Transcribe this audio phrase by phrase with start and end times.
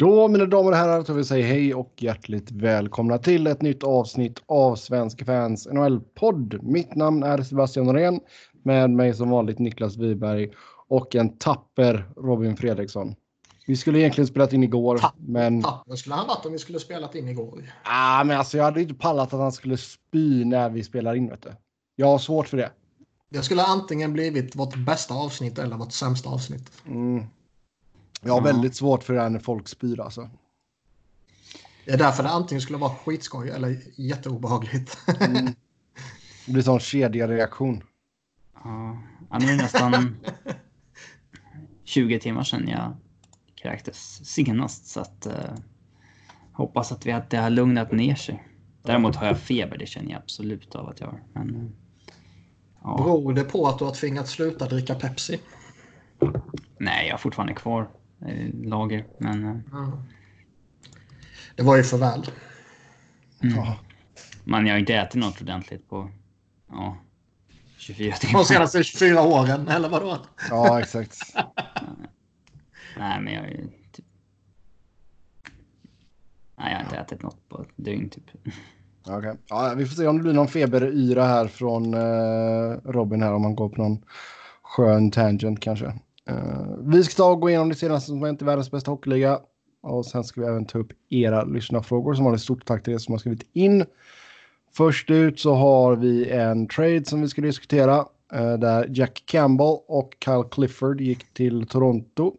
[0.00, 3.84] Då mina damer och herrar så vill säga hej och hjärtligt välkomna till ett nytt
[3.84, 6.62] avsnitt av Svenska fans NHL-podd.
[6.62, 8.20] Mitt namn är Sebastian Norén.
[8.62, 10.50] Med mig som vanligt Niklas Wiberg
[10.88, 13.14] och en tapper Robin Fredriksson.
[13.66, 15.62] Vi skulle egentligen spelat in igår, Ta men...
[15.62, 17.72] Tapper skulle han varit om vi skulle spelat in igår.
[17.84, 21.28] Ah, men alltså jag hade inte pallat att han skulle spy när vi spelar in.
[21.28, 21.52] Vet du.
[21.96, 22.70] Jag har svårt för det.
[23.30, 26.70] Det skulle antingen blivit vårt bästa avsnitt eller vårt sämsta avsnitt.
[26.86, 27.24] Mm.
[28.20, 28.44] Jag har Ja.
[28.44, 30.30] väldigt svårt för det här när folk spyr alltså.
[31.84, 34.98] Det är därför det antingen skulle vara skitskoj eller jätteobehagligt.
[35.20, 35.44] Mm.
[36.46, 37.82] Det blir sån kedjereaktion.
[38.64, 38.98] Ja,
[39.30, 40.16] ja, nu är det nästan
[41.84, 42.96] 20 timmar sedan jag
[43.54, 44.86] kräktes senast.
[44.86, 45.54] Så att, eh,
[46.52, 48.46] hoppas att, vi, att det har lugnat ner sig.
[48.82, 51.22] Däremot har jag feber, det känner jag absolut av att jag har.
[51.32, 51.70] Men, eh,
[52.82, 55.40] ja, Beror det på att du har tvingats sluta dricka Pepsi?
[56.78, 57.88] nej, jag har fortfarande kvar
[58.64, 59.06] lager.
[59.18, 60.02] Men eh, Ja.
[61.56, 62.26] Det var ju för väl.
[63.42, 63.56] mm.
[63.56, 63.78] Ja.
[64.44, 66.10] man, jag har inte ätit något ordentligt på
[66.70, 66.96] ja,
[67.76, 68.44] 24 De timmar.
[68.44, 70.18] senaste 24 åren, eller vadå?
[70.50, 71.16] ja, exakt.
[72.98, 74.04] Nej, men jag är ju typ...
[76.58, 78.24] Nej, jag har inte ätit något på ett dygn typ.
[79.06, 79.34] Okej.
[79.48, 83.42] Ja, vi får se om det blir någon feberyra här från eh, Robin här om
[83.42, 84.04] man går på någon
[84.62, 85.94] skön tangent kanske.
[86.30, 89.40] Eh, vi ska ta och gå igenom det senaste som hänt i världens bästa hockeyliga.
[89.82, 92.92] Och sen ska vi även ta upp era lyssnarfrågor som har ett stort tack till
[92.92, 93.84] er som har skrivit in.
[94.72, 98.06] Först ut så har vi en trade som vi ska diskutera.
[98.32, 102.34] Eh, där Jack Campbell och Kyle Clifford gick till Toronto.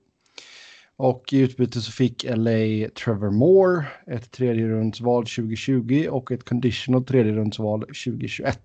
[0.96, 7.06] Och i utbyte så fick LA Trevor Moore ett tredje rundsval 2020 och ett conditional
[7.06, 8.60] tredje rundsval 2021.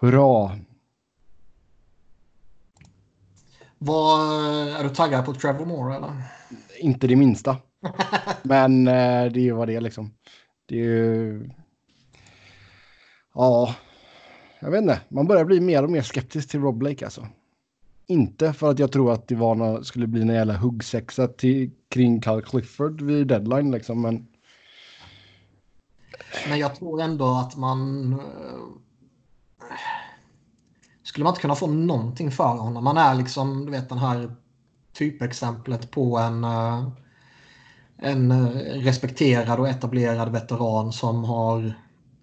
[0.00, 0.50] Hurra!
[3.84, 4.20] Vad,
[4.68, 6.12] är du taggad på Trevor Moore eller?
[6.80, 7.56] Inte det minsta.
[8.42, 10.14] Men eh, det är ju vad det är liksom.
[10.66, 11.50] Det är ju...
[13.34, 13.74] Ja,
[14.60, 15.00] jag vet inte.
[15.08, 17.26] Man börjar bli mer och mer skeptisk till Rob Blake alltså.
[18.06, 21.70] Inte för att jag tror att det var nå skulle bli en jävla huggsexa till,
[21.88, 24.02] kring Kyle Clifford vid deadline liksom.
[24.02, 24.26] Men
[26.48, 28.20] Men jag tror ändå att man...
[31.12, 32.84] Skulle man inte kunna få någonting för honom?
[32.84, 34.34] Man är liksom, du vet den här
[34.92, 36.88] typexemplet på en, eh,
[37.98, 38.46] en eh,
[38.84, 41.74] respekterad och etablerad veteran som har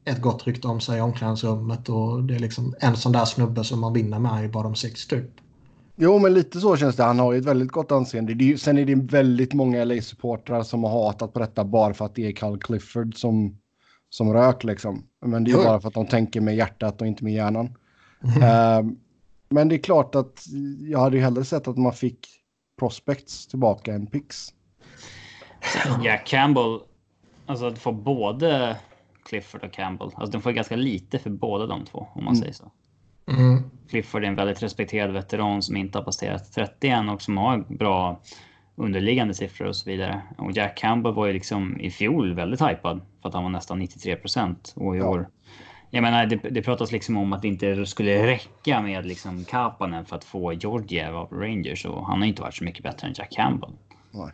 [0.06, 3.64] ett gott rykte om sig i omklädningsrummet och det är liksom en sån där snubbe
[3.64, 5.32] som man vinner med i bottom six typ.
[5.96, 7.04] Jo, men lite så känns det.
[7.04, 8.34] Han har ju ett väldigt gott anseende.
[8.34, 11.94] Det är ju, sen är det väldigt många LA-supportrar som har hatat på detta bara
[11.94, 13.58] för att det är Kyle Clifford som,
[14.10, 15.04] som rök liksom.
[15.26, 15.64] Men det är Jo.
[15.64, 17.76] bara för att de tänker med hjärtat och inte med hjärnan.
[18.42, 18.96] Ehm,
[19.50, 20.46] men det är klart att
[20.80, 22.28] jag hade ju hellre sett att man fick
[22.80, 24.54] prospects tillbaka än picks.
[26.04, 26.80] Jack Campbell,
[27.46, 28.78] alltså att få både
[29.26, 30.10] Clifford och Campbell.
[30.16, 32.42] Alltså de får ganska lite för båda de två om man Mm.
[32.42, 32.72] säger så.
[33.32, 33.64] Mm.
[33.90, 37.58] Clifford är en väldigt respekterad veteran som inte har passerat 30 än och som har
[37.78, 38.22] bra
[38.76, 40.22] underliggande siffror och så vidare.
[40.38, 43.80] Och Jack Campbell var ju liksom i fjol väldigt hypad för att han var nästan
[43.80, 45.10] 93 procent och i Ja.
[45.10, 45.30] år.
[45.92, 50.06] Jag menar, det, det pratas liksom om att det inte skulle räcka med liksom Kapanen
[50.06, 53.14] för att få Georgiev av Rangers och han har inte varit så mycket bättre än
[53.18, 53.72] Jack Campbell.
[54.12, 54.32] Nej.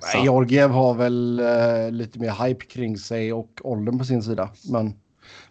[0.00, 4.22] Så- Nej, Georgiev har väl eh, lite mer hype kring sig och åldern på sin
[4.22, 4.50] sida.
[4.72, 4.94] Men,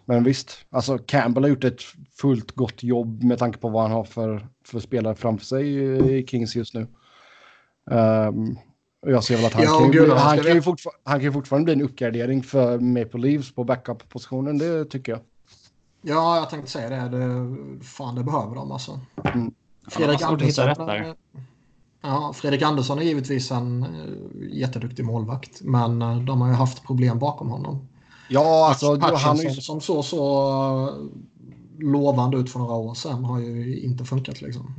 [0.06, 1.81] men visst, alltså Campbell har gjort ett
[2.22, 5.84] fullt gott jobb med tanke på vad han har för, för spelare framför sig i,
[6.17, 6.88] i Kings just nu.
[7.91, 8.56] Ehm,
[9.05, 11.31] och jag ser väl att han, Ja, kan, gud, han han, kan han kan ju
[11.31, 15.21] fortfarande bli en uppgradering för Maple Leafs på backup-positionen, det tycker jag.
[16.01, 17.17] Ja, jag tänkte säga det.
[17.17, 18.99] det fan, det behöver de alltså.
[19.33, 19.53] Mm.
[19.88, 21.16] Fredrik, Ja, Andersson,
[22.01, 25.61] ja, Fredrik Andersson är givetvis en eh, jätteduktig målvakt.
[25.61, 27.87] Men eh, de har ju haft problem bakom honom.
[28.29, 30.49] Ja, alltså Hutchinson han är ju som såg så
[30.87, 34.73] eh, lovande ut för några år sedan har ju inte funkat liksom.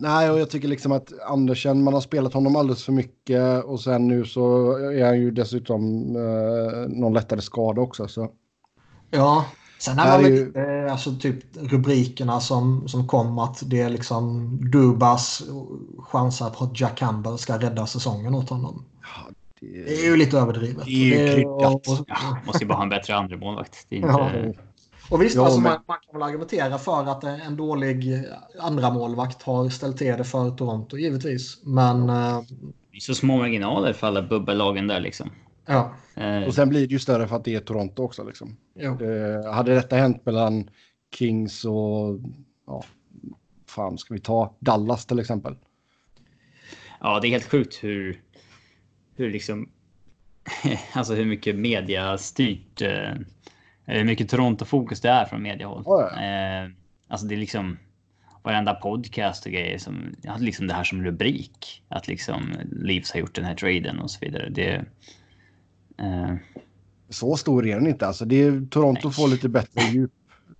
[0.00, 3.80] Nej, och jag tycker liksom att Andersen, man har spelat honom alldeles för mycket och
[3.80, 5.82] sen nu så är han ju dessutom
[6.16, 8.08] eh, någon lättare skada också.
[8.08, 8.30] Så.
[9.10, 9.44] Ja,
[9.80, 13.62] sen är Här man är väl ju- inte, alltså typ rubrikerna som, som kom att
[13.66, 15.42] det är liksom Dubas
[15.98, 18.84] chansar på att Jack Campbell ska rädda säsongen åt honom.
[19.60, 20.84] Det är ju lite överdrivet.
[20.84, 21.88] Det är ju Det kryddat.
[21.88, 23.86] och, Ja, måste ju bara ha en bättre andra målvakt.
[23.88, 24.30] Det är Ja.
[25.10, 28.24] Och visst, Ja, alltså, men- man, man kan väl argumentera för att en dålig
[28.58, 31.60] andra målvakt har ställt till det för Toronto givetvis.
[31.64, 32.40] Men eh,
[32.90, 35.30] Det är så små marginaler för alla bubbelagen där liksom.
[35.66, 38.24] ja, Eh, Och sen blir det ju större för att det är Toronto också.
[38.24, 38.56] Liksom.
[38.74, 38.94] jo.
[38.96, 40.70] Det, hade detta hänt mellan
[41.14, 42.18] Kings och,
[42.66, 42.84] ja,
[43.66, 45.56] fan ska vi ta Dallas till exempel.
[47.00, 48.20] ja, det är helt sjukt hur,
[49.16, 49.68] hur liksom,
[50.92, 53.12] alltså hur mycket media styrt, eh,
[53.98, 55.82] hur mycket Toronto-fokus det är från mediehåll.
[55.86, 56.22] Ja, ja.
[56.22, 56.70] Eh,
[57.08, 57.78] alltså det är liksom
[58.42, 61.82] varenda podcast och grejer som hade liksom det här som rubrik.
[61.88, 64.48] Att liksom Leafs har gjort den här traden och så vidare.
[64.50, 64.84] Det,
[65.98, 66.34] eh,
[67.08, 68.06] Så stor är den inte.
[68.06, 69.14] Alltså, det är, Toronto Nej.
[69.14, 70.12] får lite bättre djup.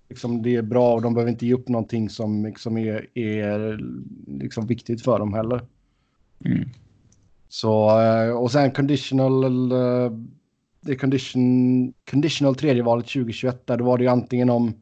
[0.09, 3.81] Liksom, det är bra och de behöver inte ge upp någonting som liksom är, är
[4.27, 5.61] liksom viktigt för dem heller.
[6.45, 6.69] mm.
[7.49, 10.13] Så, eh, och sen conditional, eh,
[10.81, 14.75] det condition, conditional tredje valet 2021, där då var det ju antingen om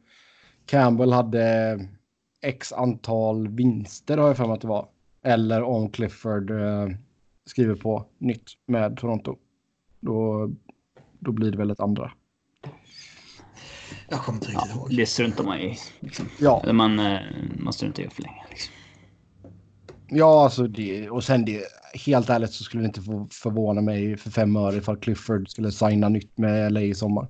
[0.65, 1.79] Campbell hade
[2.41, 4.87] x antal vinster har jag för mig att det var.
[5.23, 6.87] Eller om Clifford eh,
[7.45, 9.35] skriver på nytt med Toronto.
[9.99, 10.49] Då,
[11.19, 12.11] då blir det väl ett andra.
[14.09, 14.95] Jag kommer inte riktigt ihåg.
[14.97, 15.77] Det struntar man i.
[15.99, 16.29] Liksom.
[16.39, 17.19] Ja, Eller man, eh,
[17.57, 18.43] man struntar i för länge.
[18.49, 18.73] Liksom.
[20.11, 21.63] Ja alltså det, och sen det,
[22.05, 23.01] helt ärligt så skulle det inte
[23.31, 27.27] förvåna mig för fem öre ifall Clifford skulle signa nytt med LA i sommar.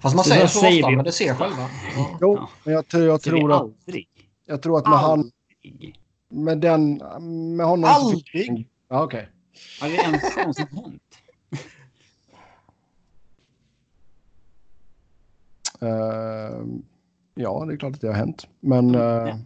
[0.00, 1.68] Fast man säger så ofta, men det ser själva.
[1.96, 2.18] Ja.
[2.20, 4.08] Jo, men jag, tror- jag tror att, aldrig.
[4.46, 5.30] jag tror att med han,
[5.64, 6.00] Aldrig.
[6.28, 6.94] med den,
[7.56, 7.90] med honom.
[7.94, 8.68] så fick- Aldrig?
[8.88, 9.28] Ja, okej.
[9.80, 11.02] Har det ens någonsin hänt?
[15.80, 16.64] Eh,
[17.34, 18.46] ja, det är klart att det har hänt.
[18.60, 19.36] Men eh,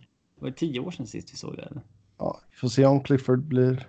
[0.40, 0.46] Ja.
[0.46, 1.62] Det var tio år sedan sist vi såg det.
[1.62, 1.82] Eller?
[2.18, 3.86] ja, vi får se om Clifford blir...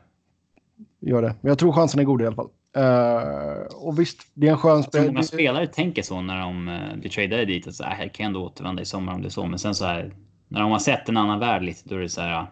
[1.00, 1.36] Gör det.
[1.42, 2.50] Men jag tror chansen är god i alla fall.
[2.76, 5.38] Eh, och visst, det är en skön tror många spel.
[5.38, 7.68] spelare tänker så när de uh, blir tradade dit.
[7.68, 9.46] Att så här, jag kan ändå återvända i sommar om det är så.
[9.46, 10.16] Men sen så här,
[10.48, 12.48] när de har sett en annan värld lite, då är det så här.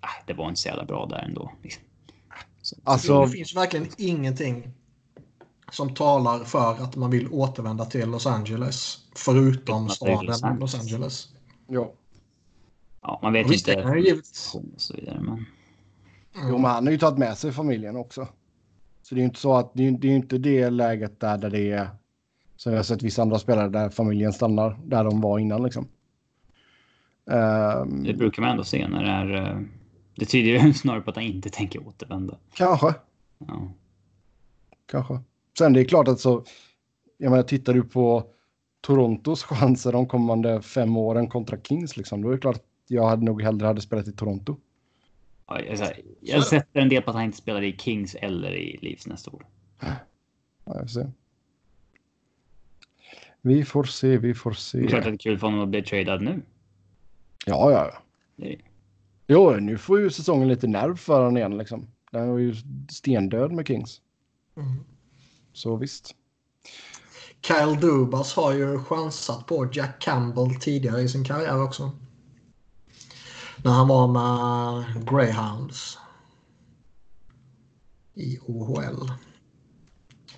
[0.00, 1.52] Ah, det var inte så jävla bra där ändå.
[1.62, 1.82] Liksom.
[2.62, 4.70] Så, Alltså, Det finns verkligen ingenting
[5.72, 8.98] som talar för att man vill återvända till Los Angeles.
[9.14, 10.74] Förutom staden Los Angeles.
[10.74, 11.28] Angeles.
[11.66, 11.92] ja.
[13.02, 13.74] Ja, man vet det inte.
[13.74, 14.14] kan ju.
[14.14, 15.44] Och så vidare, men...
[16.48, 18.28] Jo, men han har ju tagit med sig familjen också.
[19.02, 21.20] Så det är ju inte så att det är, det är ju inte det läget
[21.20, 21.88] där, där det är
[22.56, 25.88] som jag har sett vissa andra spelare där familjen stannar där de var innan liksom.
[27.30, 29.50] Ehm, Det brukar man ändå se när det är...
[29.50, 29.60] eh,
[30.16, 32.38] Det tyder ju snarare på att han inte tänker återvända.
[32.54, 32.94] kanske,
[33.38, 33.72] Ja.
[34.86, 35.20] kanske.
[35.58, 36.44] Sen det är klart att så,
[37.16, 38.24] jag menar tittar du på
[38.80, 43.08] Torontos chanser de kommande fem åren kontra Kings liksom, då är det klart att jag
[43.08, 44.56] hade nog hellre hade spelat i Toronto.
[45.46, 48.78] Ja, Jag, jag, sätter en del på att han inte spelar i Kings eller i
[48.82, 49.46] Leafs nästa år.
[49.80, 49.94] Ja,
[50.64, 51.06] jag får se.
[53.42, 55.10] Vi får se, vi får Det är klart att se.
[55.10, 56.42] det är kul för honom att bli tradad nu.
[57.46, 58.02] Ja, ja, ja.
[58.36, 58.60] Det är,
[59.30, 61.86] Jo, nu får ju säsongen lite nerv för honom igen liksom.
[62.12, 62.54] Den var ju
[62.90, 64.00] stendöd med Kings.
[64.56, 64.84] Mm.
[65.52, 66.14] Så visst.
[67.40, 71.90] Kyle Dubas har ju chansat på Jack Campbell tidigare i sin karriär också.
[73.62, 75.98] När han var med Greyhounds.
[78.14, 79.10] I OHL.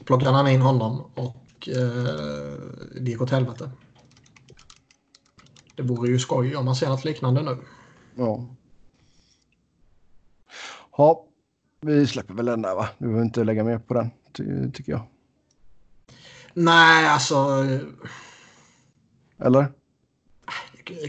[0.04, 2.54] Plockade han in honom och eh,
[3.00, 3.70] det gick åt helvete.
[5.76, 7.58] Det vore ju skoj om man ser något liknande nu.
[8.14, 8.46] Ja.
[10.96, 11.26] Ja,
[11.80, 12.88] vi släpper väl den där va?
[12.98, 15.02] Vi behöver inte lägga mer på den, ty tycker jag.
[16.54, 17.64] Nej, alltså
[19.38, 19.79] Eller?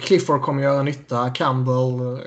[0.01, 1.29] Clifford kommer göra nytta.
[1.29, 2.19] Campbell eh,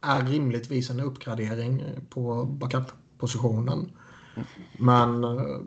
[0.00, 3.92] är rimligtvis en uppgradering på backup-positionen.
[4.78, 5.58] Men eh,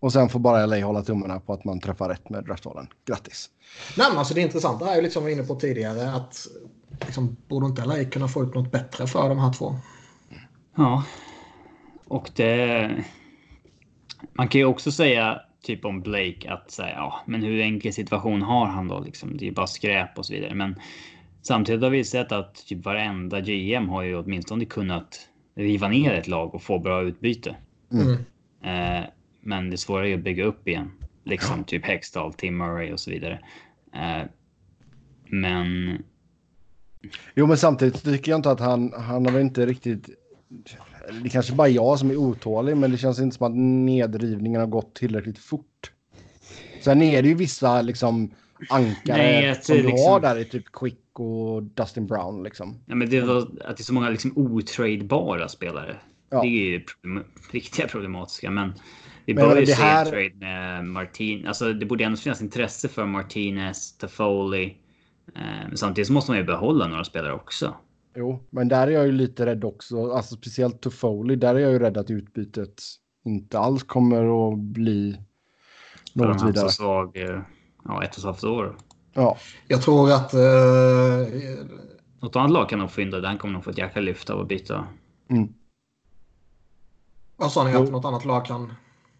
[0.00, 2.86] Och sen får bara LA hålla tummarna på att man träffar rätt med draftvalen.
[3.04, 3.50] Grattis!
[3.96, 6.46] nej, men alltså det intressanta är ju liksom vi var inne på tidigare att
[7.00, 9.76] liksom, borde inte LA kunna få ut något bättre för de här två?
[10.76, 11.04] ja.
[12.08, 13.04] Och det...
[14.32, 18.42] Man kan ju också säga typ om Blake att säga ja, men hur enkel situation
[18.42, 19.36] har han då liksom?
[19.36, 20.54] Det är ju bara skräp och så vidare.
[20.54, 20.76] Men
[21.42, 26.28] samtidigt har vi sett att typ varenda GM har ju åtminstone kunnat riva ner ett
[26.28, 27.56] lag och få bra utbyte.
[27.92, 28.12] Mm.
[28.62, 29.04] Eh,
[29.40, 30.90] men det svåra är ju att bygga upp igen.
[31.24, 33.40] Liksom typ Hextall, Tim Murray och så vidare.
[33.94, 34.22] Eh,
[35.24, 35.98] men
[37.34, 40.08] Jo, men samtidigt tycker jag inte att han, han har väl inte riktigt...
[41.22, 44.68] Det kanske bara jag som är otålig, men det känns inte som att nedrivningen har
[44.68, 45.92] gått tillräckligt fort.
[46.82, 48.30] Sen är det ju vissa liksom
[48.70, 52.78] ankare Nej, att som liksom- har där i typ Quick och Dustin Brown liksom.
[52.86, 55.96] Ja, men det var att det är så många liksom otradebara spelare.
[56.30, 56.40] Ja.
[56.42, 58.50] Det är ju problem, riktiga problematiska.
[58.50, 58.72] Men
[59.24, 61.46] vi Men börjar ju se här- trade med Martin.
[61.46, 64.64] Alltså det borde ändå finnas intresse för Martinez, Toffoli.
[65.36, 67.74] Eh, men samtidigt så måste man ju behålla några spelare också.
[68.18, 70.10] Jo, men där är jag ju lite rädd också.
[70.12, 72.82] Alltså speciellt Toffoli, där är jag ju rädd att utbytet
[73.24, 75.20] inte alls kommer att bli
[76.12, 76.54] något vidare.
[76.54, 77.40] så svag, eh,
[77.84, 78.76] ja ett och ett halvt år.
[79.12, 79.36] Ja,
[79.68, 80.40] Jag tror att eh,
[82.20, 83.20] något annat lag kan nog fynda.
[83.20, 84.86] Den kommer nog få ett jäkla lyft av att byta.
[85.28, 85.48] Mm.
[87.36, 88.72] Vad sa ni att något annat lag kan?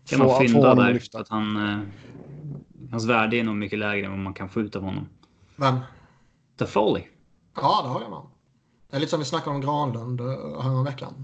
[0.08, 0.92] Kan Få- nog fynda där.
[0.92, 1.18] lyfta.
[1.18, 1.78] Att han, eh,
[2.90, 5.08] hans värde är nog mycket lägre än vad man kan få ut av honom.
[5.56, 5.76] Vem?
[6.58, 7.02] The Foley.
[7.56, 8.20] Ja, det har jag med.
[8.96, 11.14] Är lite som vi snackade om Granlund eh, häromveckan.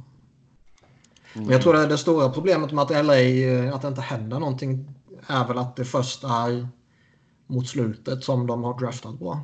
[1.34, 1.46] Mm.
[1.46, 4.38] Men jag tror det, det stora problemet med att LA, eh, att det inte händer
[4.38, 4.94] någonting
[5.26, 6.68] är väl att det först är
[7.46, 9.40] mot slutet som de har draftat bra.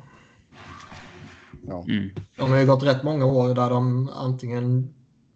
[1.67, 1.83] Ja.
[1.83, 2.09] Mm.
[2.35, 4.93] De har ju gått rätt många år där de antingen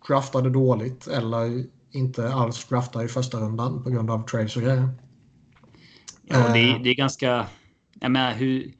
[0.07, 4.89] draftade dåligt eller inte alls draftade i första rundan på grund av trades och grejer.
[6.23, 6.75] Ja, det, Eh.
[6.75, 7.45] är, det är ganska...
[7.99, 8.73] Jag menar, hur...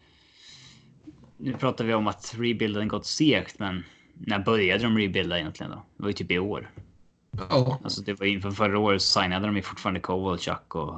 [1.38, 5.84] Nu pratar vi om att rebuilden gått segt, men när började de rebuilda egentligen då?
[5.98, 6.72] Det var ju typ i år.
[7.50, 10.96] Ja, Alltså det var inför förra året så signade de ju fortfarande Kovalchuk och,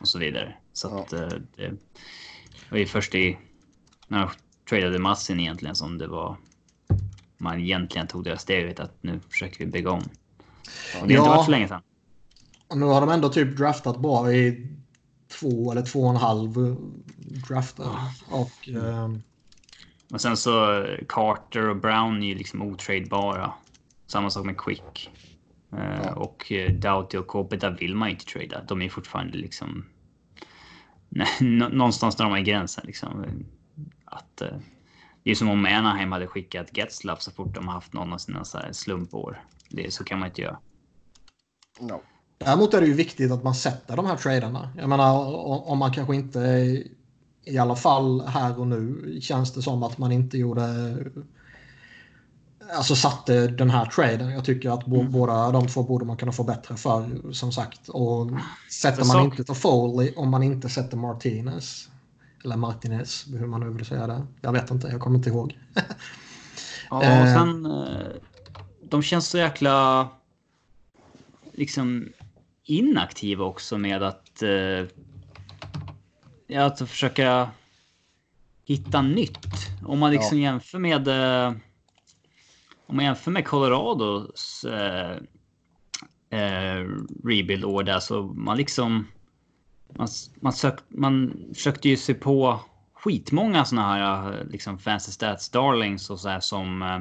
[0.00, 0.54] och så vidare.
[0.72, 1.00] Så Ja.
[1.02, 1.72] att eh, det
[2.70, 3.38] var ju först i...
[4.08, 4.30] När de
[4.68, 6.36] tradade massin egentligen som det var...
[7.38, 10.02] Man egentligen tog det steget att nu försöker vi bygga om.
[10.02, 10.08] Och
[10.92, 11.24] det har inte Ja.
[11.24, 11.82] varit så länge sedan.
[12.68, 14.66] och nu har de ändå typ draftat bra i
[15.40, 16.76] två eller två och en halv
[17.48, 17.86] drafter.
[18.30, 19.22] Och ehm,
[20.12, 23.52] Och sen så eh, Carter och Brown är ju liksom otradebara.
[24.06, 25.10] Samma sak med Quick.
[25.72, 26.14] Eh, Ja.
[26.14, 28.62] Och eh, Doughty och Kopita vill man inte trada.
[28.68, 29.84] De är fortfarande liksom...
[31.40, 33.24] Någonstans där de är gränsen liksom.
[34.04, 34.42] Att,
[35.22, 38.18] det är som om Anaheim hade skickat Getzlaff så fort de har haft någon av
[38.18, 39.44] sina så här slumpår.
[39.70, 40.58] Det, så kan man inte göra.
[41.80, 42.02] No.
[42.38, 44.70] Däremot är det ju viktigt att man sätter de här traderna.
[44.76, 45.36] Jag menar
[45.70, 46.38] om man kanske inte
[47.46, 50.96] i alla fall här och nu känns det som att man inte gjorde
[52.74, 54.30] alltså satte den här traden.
[54.30, 57.88] Jag tycker att bo, båda de två borde man kunna få bättre för som sagt.
[57.88, 58.30] Och
[58.72, 61.88] sätter man inte Toffoli om man inte sätter Martinez
[62.44, 64.26] eller Martinez, hur man nu vill säga det.
[64.40, 65.58] Jag vet inte, jag kommer inte ihåg.
[66.90, 67.22] Ja, Eh.
[67.22, 67.66] och sen...
[67.66, 68.06] eh,
[68.82, 70.08] De känns så jäkla...
[71.52, 72.08] Liksom
[72.64, 74.42] inaktiva också med att...
[76.46, 77.50] Ja, att försöka
[78.64, 79.46] hitta nytt.
[79.84, 81.08] Om man liksom jämför med...
[81.08, 81.54] eh,
[82.86, 85.16] Om man jämför med Colorados eh,
[86.40, 86.84] eh,
[87.24, 89.06] rebuild-år där så man liksom...
[89.96, 90.08] Man,
[90.40, 92.60] man, sök, man försökte ju se på
[92.94, 97.00] skitmånga såna här eh, liksom fancy stats darlings och så här som eh,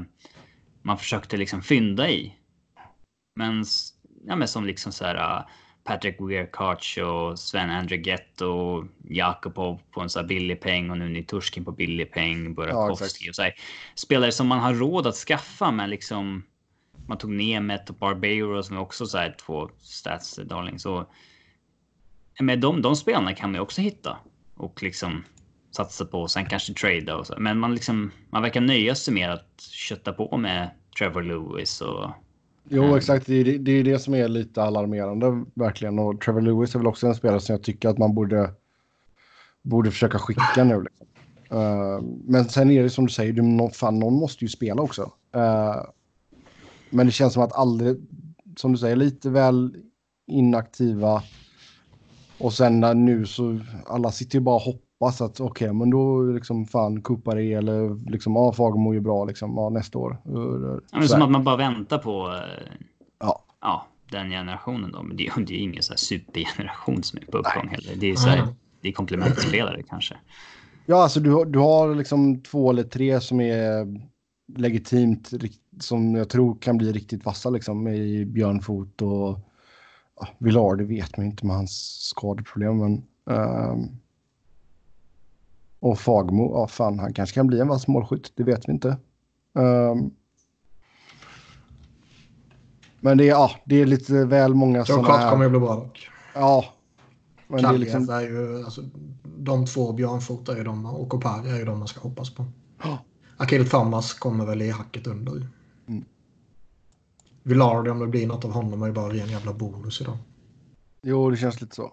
[0.82, 2.34] man försökte liksom fynda i.
[3.36, 3.66] Men,
[4.25, 5.46] ja, men som liksom så här eh,
[5.86, 11.10] Patrick Weirkarch och Sven Andrighet och Jakubov på en så här billig peng och nu
[11.10, 12.54] Niturskin på billig peng.
[12.54, 13.30] Burakovsky exakt.
[13.30, 13.54] och så här.
[13.96, 16.44] Spelare som man har råd att skaffa men liksom
[17.08, 20.86] man tog Nemet och Barbero som är också så här två stats darlings.
[20.86, 21.12] Och,
[22.39, 24.18] men de, de spelarna kan man ju också hitta
[24.56, 25.24] och liksom
[25.72, 27.36] satsa på och sen kanske trada och så.
[27.38, 32.12] Men man liksom man verkar nöja sig med att kötta på med Trevor Lewis och
[32.69, 32.98] Jo, Mm.
[32.98, 33.25] exakt.
[33.27, 36.00] Det är det, är det som är lite alarmerande verkligen.
[36.00, 38.51] Och Trevor Lewis är väl också en spelare som jag tycker att man borde,
[39.62, 40.81] borde försöka skicka nu.
[40.84, 41.07] Liksom.
[41.51, 44.81] Eh, men sen är det som du säger, du, någon, fan, någon måste ju spela
[44.81, 45.12] också.
[45.36, 45.75] Eh,
[46.89, 47.98] men det känns som att aldrig,
[48.57, 49.75] som du säger, lite väl
[50.27, 51.24] inaktiva.
[52.38, 54.62] Och sen nu så, alla sitter ju bara och
[55.00, 59.00] hoppas att okej, men då liksom fan kuppar det eller liksom, ja, Fagemo är ju
[59.02, 60.18] bra liksom, ja, nästa år.
[60.24, 60.32] Ja,
[60.90, 62.74] Så men som att man bara väntar på eh,
[63.20, 63.44] Ja.
[63.62, 65.04] ja, den generationen då.
[65.04, 67.96] Men det, är- det är ju ingen så här supergeneration som är på uppgång heller.
[68.00, 68.56] Det är, så här, Mm.
[68.82, 70.16] det är komplementspelare kanske.
[70.86, 73.88] Ja, alltså du, har- du har liksom två eller tre som är
[74.58, 75.32] legitimt,
[75.80, 79.40] som jag tror kan bli riktigt vassa liksom i Björnfot och
[80.20, 82.78] ja, Villar, det vet man inte med hans skadeproblem.
[82.78, 83.88] Men, ehm,
[85.79, 88.98] och Fagmo, ja fan, han kanske kan bli en vass målskytt, det vet vi inte.
[89.60, 90.12] Ehm,
[93.00, 95.32] men det är, ja, det är lite väl många sådana här...
[95.32, 96.10] kommer ju bli bra dock.
[96.34, 96.65] Ja.
[97.48, 98.10] Men det är liksom...
[98.10, 98.82] är ju, alltså,
[99.24, 102.46] de två Björnfot är ju de och Kopar är ju de man ska hoppas på.
[102.84, 102.98] Ja.
[103.38, 105.48] Akil Thomas kommer väl i hacket under.
[105.88, 106.05] Mm.
[107.44, 110.17] Villard, om det blir något av honom, är ju bara ren jävla bonus idag.
[111.01, 111.91] Jo, det känns lite så.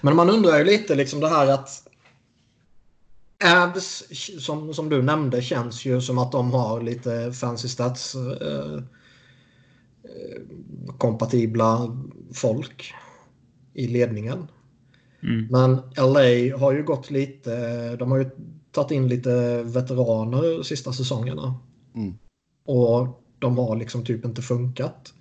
[0.00, 1.85] Men man undrar ju lite liksom det här att
[3.44, 4.04] Abs,
[4.44, 8.74] som, som du nämnde, känns ju som att de har lite fancy stats eh,
[10.04, 10.40] eh,
[10.98, 11.96] kompatibla
[12.34, 12.94] folk
[13.74, 14.46] i ledningen.
[15.22, 15.46] Mm.
[15.50, 18.30] Men LA har ju gått lite, de har ju
[18.72, 21.54] tagit in lite veteraner de sista säsongerna.
[21.94, 22.14] Mm.
[22.64, 25.12] Och de har liksom typ inte funkat.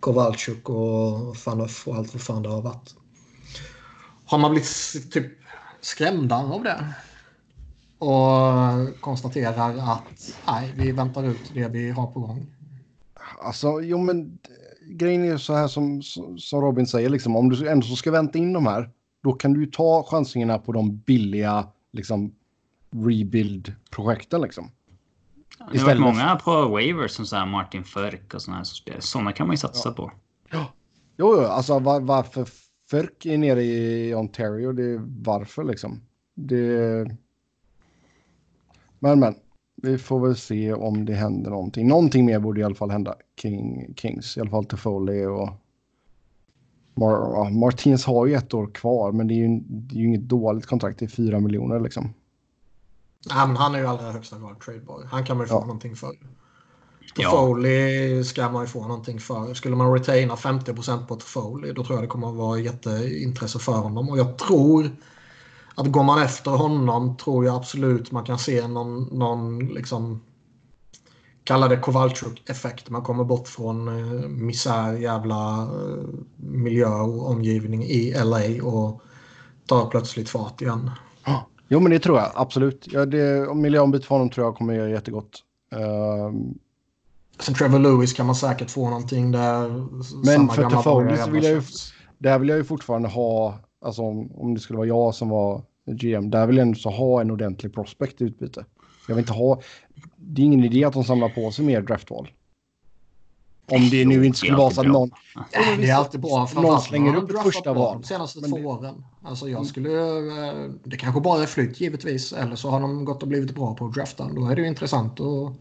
[0.00, 2.94] Kowalczyk och Faneuf och allt vad fan det har varit.
[4.24, 5.26] Har man blivit typ
[5.80, 6.94] skrämda av det?
[8.00, 12.46] Och konstaterar att nej, vi väntar ut det vi har på gång.
[13.42, 14.38] Alltså, jo men
[14.86, 16.02] grejen är så här som,
[16.38, 18.90] som Robin säger, liksom, om du ändå ska vänta in de här,
[19.22, 22.34] då kan du ju ta chansningarna på de billiga liksom,
[22.90, 24.40] rebuild-projekten.
[24.40, 24.70] Liksom.
[25.72, 28.64] Det har varit många på waivers som så här Martin Förk och sådana.
[28.98, 29.92] Sådana kan man ju satsa ja.
[29.92, 30.12] på.
[30.50, 30.72] Ja,
[31.16, 32.46] jo, jo alltså var, varför
[32.90, 36.00] Förk är nere i Ontario, det är varför liksom.
[36.34, 37.06] Det...
[39.00, 39.34] Men, men.
[39.82, 41.88] Vi får väl se om det händer någonting.
[41.88, 44.36] Någonting mer borde i alla fall hända King, Kings.
[44.36, 45.48] I alla fall till Foley och...
[46.94, 50.06] Mar ja, Martinez har ju ett år kvar, men det är ju, det är ju
[50.06, 50.98] inget dåligt kontrakt.
[50.98, 52.14] Det är fyra miljoner liksom.
[53.28, 55.08] Nej, men han är ju allra högsta grad tradebar.
[55.10, 55.60] Han kan man ju få ja.
[55.60, 56.10] någonting för.
[57.14, 59.54] Toffoli ska man ju få någonting för.
[59.54, 63.72] Skulle man retaina 50% på Toffoli då tror jag det kommer att vara jätteintresse för
[63.72, 64.08] honom.
[64.08, 64.90] Och jag tror
[65.74, 70.20] att går man efter honom tror jag absolut man kan se någon, någon liksom
[71.44, 72.90] kalla det Kowalczyk-effekt.
[72.90, 76.04] Man kommer bort från eh, misär, jävla eh,
[76.36, 79.02] miljö och omgivning i LA och
[79.66, 80.90] tar plötsligt fart igen.
[81.68, 82.88] Jo, men det tror jag absolut.
[82.90, 85.42] Ja, det, miljöombyte för honom tror jag kommer göra jättegott.
[85.74, 86.40] Uh...
[87.40, 89.68] Sen Trevor Lewis kan man säkert få någonting där.
[90.24, 91.62] Men för Toffoli så vill jag ju,
[92.18, 95.62] där vill jag ju fortfarande ha, alltså om, om det skulle vara jag som var
[95.86, 98.64] GM, där vill jag ändå ha en ordentlig prospect i utbyte.
[99.08, 99.60] Jag vill inte ha,
[100.16, 102.30] det är ingen idé att de samlar på sig mer draftval.
[103.70, 105.10] Om det nu inte skulle vara så att någon...
[105.78, 106.48] Det är alltid bra.
[106.54, 107.98] Någon slänger upp första val.
[108.00, 109.04] De senaste två åren.
[109.22, 109.90] Alltså jag skulle...
[109.90, 112.32] Eh, det kanske bara är flytt givetvis.
[112.32, 114.28] Eller så har de gått och blivit bra på att drafta.
[114.32, 115.52] Då är det ju intressant att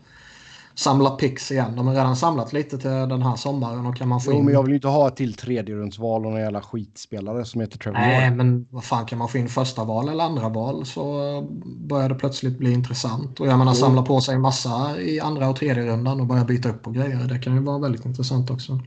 [0.80, 1.76] samla pix igen.
[1.76, 4.46] De har redan samlat lite till den här sommaren och kan man få jo, in...
[4.46, 7.98] men jag vill ju inte ha till tredjerumsval och någon jävla skitspelare som heter Trevor
[7.98, 11.02] Nej, men vad fan kan man få in första val eller andra val så
[11.66, 13.40] börjar det plötsligt bli intressant.
[13.40, 13.80] Och jag menar jo.
[13.80, 17.28] samla på sig massa i andra och tredje rundan och börja byta upp på grejer.
[17.28, 18.80] Det kan ju vara väldigt intressant också.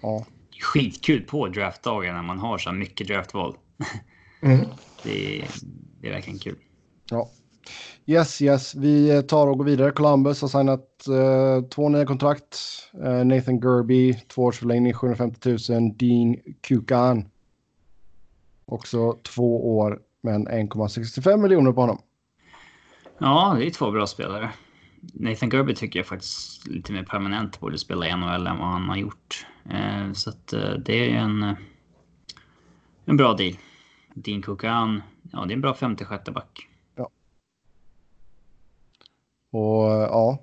[0.00, 0.24] Ja.
[0.60, 3.56] Skitkul på draftdagen när man har så mycket draftval.
[4.42, 4.66] Mm.
[5.02, 5.48] det, är,
[6.00, 6.56] det är verkligen kul.
[7.10, 7.28] Ja.
[8.06, 8.74] Yes, yes.
[8.74, 9.90] Vi eh, tar och går vidare.
[9.90, 12.58] Columbus har signat uh, två nya kontrakt.
[12.94, 15.58] Uh, Nathan Gerby, tvåårsförlängning, 750 000.
[15.96, 17.28] Dean Kukan.
[18.66, 22.02] Också två år, men 1,65 miljoner på honom.
[23.18, 24.50] Ja, det är två bra spelare.
[25.00, 28.88] Nathan Gerby tycker jag faktiskt lite mer permanent borde spela i NHL än vad han
[28.88, 29.46] har gjort.
[29.72, 31.56] Uh, så att det är en,
[33.04, 33.54] en bra deal.
[34.14, 36.69] Dean Kukan, ja det är en bra 56 back.
[39.50, 40.38] Och ja,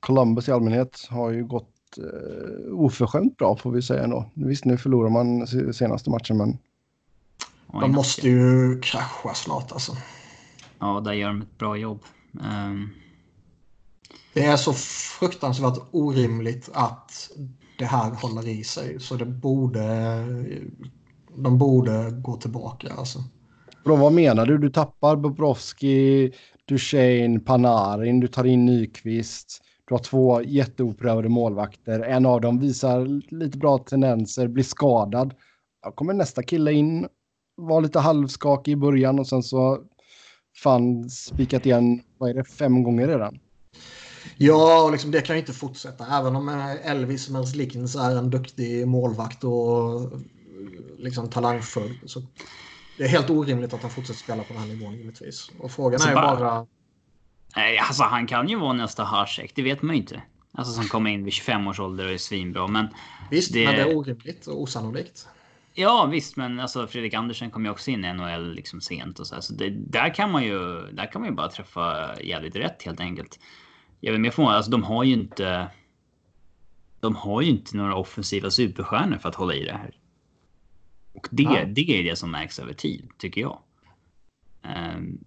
[0.00, 4.30] Columbus i allmänhet har ju gått eh, oförskämt bra får vi säga ändå.
[4.34, 6.58] Visst, nu förlorar man senaste matchen, men...
[7.80, 9.92] De måste ju krascha snart alltså.
[10.78, 12.00] Ja, där gör de ett bra jobb.
[12.32, 12.90] Um...
[14.32, 17.30] Det är så fruktansvärt orimligt att
[17.78, 19.00] det här håller i sig.
[19.00, 19.82] Så det borde...
[21.36, 23.24] De borde gå tillbaka alltså.
[23.84, 24.58] Bro, vad menar du?
[24.58, 26.32] Du tappar Bobrovski,
[26.70, 29.62] Duchene, Panarin, du tar in Nyqvist.
[29.84, 32.00] Du har två jätteoprövade målvakter.
[32.00, 35.34] En av dem visar lite bra tendenser, blir skadad.
[35.84, 37.08] Då kommer nästa kille in,
[37.56, 39.78] var lite halvskakig i början och sen så
[40.56, 43.38] fan spikat igen, vad är det, fem gånger redan.
[44.36, 46.06] Ja, och liksom det kan ju inte fortsätta.
[46.20, 50.10] Även om eh, Elvis Merzlikins är en duktig målvakt och
[50.98, 52.22] liksom talangfull så
[53.00, 55.50] det är helt orimligt att han fortsätter spela på den här nivån givetvis.
[55.58, 56.36] Och frågan alltså är bara...
[56.36, 56.66] bara...
[57.56, 60.22] Nej, alltså han kan ju vara nästa Hasek, det vet man ju inte.
[60.52, 62.66] Alltså som kommer in vid 25 års ålder och är svinbra.
[62.66, 62.88] Men
[63.30, 63.64] visst, det...
[63.64, 65.28] men det är orimligt och osannolikt.
[65.74, 69.26] Ja visst, men alltså Fredrik Andersen kom ju också in i NHL liksom sent och
[69.26, 69.34] så.
[69.34, 69.42] Här.
[69.42, 70.86] så det, där kan man ju.
[70.92, 73.40] Där kan man ju bara träffa jävligt rätt helt enkelt.
[74.00, 75.68] Jag vill mer förvånad, alltså de har ju inte.
[77.00, 79.99] De har ju inte några offensiva superstjärnor för att hålla i det här.
[81.20, 81.64] Och det, ja.
[81.64, 83.58] det är det som märks över tid, tycker jag.
[84.96, 85.24] Um,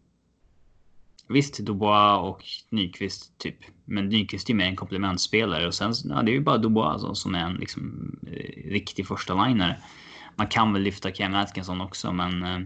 [1.27, 3.57] visst, Dubois och Nyqvist typ.
[3.85, 7.15] Men Nyqvist är mer en komplementspelare och sen ja, det är ju bara Dubois alltså,
[7.15, 9.81] som är en liksom, eh, riktig första linare.
[10.35, 12.59] Man kan väl lyfta Cam Atkinson också, men eh,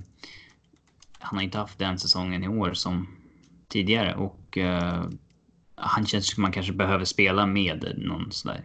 [1.19, 3.07] han har inte haft den säsongen i år som
[3.67, 5.05] tidigare och eh,
[5.75, 8.63] han känns som man kanske behöver spela med någon sådär.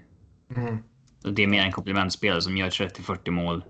[0.57, 0.79] Mm.
[1.23, 3.65] Det är mer en komplementspelare som gör 30-40 mål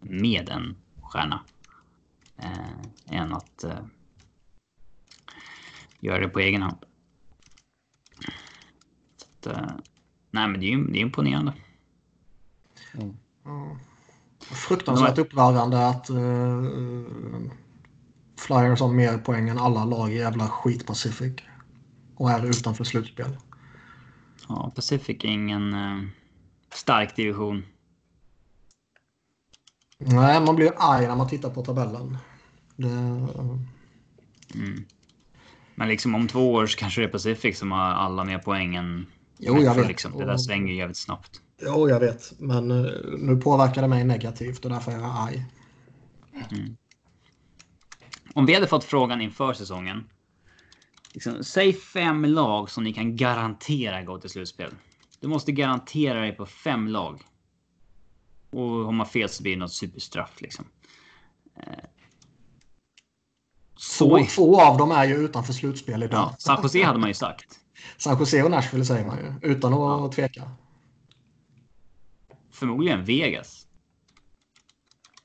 [0.00, 1.40] med en stjärna.
[2.36, 3.84] Eh, än att eh,
[6.00, 6.78] göra det på egen hand.
[9.16, 9.70] Så att, eh,
[10.30, 11.52] nej, men det är, det är imponerande.
[12.94, 13.16] Mm.
[13.44, 13.78] Mm.
[14.40, 16.64] Fruktansvärt upprörande att uh,
[18.36, 21.32] Flyers har mer poäng än alla lag i jävla skit Pacific.
[22.16, 23.36] och är utanför slutspel.
[24.48, 26.08] Ja, Pacific är ingen eh,
[26.72, 27.64] stark division.
[29.98, 32.18] Nej, man blir arg när man tittar på tabellen.
[32.76, 32.88] Det...
[34.54, 34.84] Mm.
[35.74, 39.06] Men liksom om två år så kanske det är Pacific som har alla mer poängen.
[39.38, 39.88] Jo, jag vet.
[39.88, 40.18] Liksom.
[40.18, 41.40] Det där svänger jävligt snabbt.
[41.62, 42.32] Jo, jag vet.
[42.38, 45.44] Men eh, nu påverkar det mig negativt och därför är jag arg.
[46.50, 46.76] Mm.
[48.34, 50.04] Om vi hade fått frågan inför säsongen.
[51.12, 54.74] Liksom, säg fem lag som ni kan garantera går till slutspel.
[55.20, 57.22] Du måste garantera dig på fem lag.
[58.50, 60.64] Och har man fel så blir det något superstraff liksom.
[61.56, 61.84] Eh,
[63.98, 66.18] Två, två av dem är ju utanför slutspel idag.
[66.18, 67.58] Ja, San Jose hade man ju sagt.
[67.98, 70.10] San Jose och Nashville säger man ju, utan att ja.
[70.14, 70.50] tveka.
[72.50, 73.66] Förmodligen Vegas.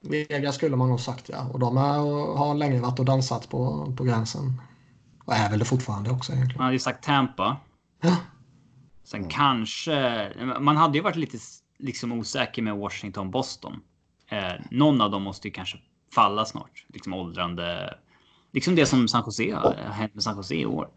[0.02, 1.50] Vegas skulle man nog sagt ja.
[1.54, 4.62] Och de är, har länge varit och dansat på, på gränsen.
[5.26, 6.58] Och är väl det fortfarande också egentligen.
[6.58, 7.58] Man hade ju sagt Tampa.
[8.02, 8.16] Ja.
[9.04, 9.30] Sen mm.
[9.30, 10.30] kanske...
[10.60, 11.38] Man hade ju varit lite
[11.82, 13.82] liksom osäker med Washington, Boston.
[14.28, 15.78] Eh, någon av dem måste ju kanske
[16.13, 16.86] falla snart.
[16.88, 17.98] Liksom åldrande.
[18.52, 20.89] Liksom det som San Jose har hänt med San Jose i år.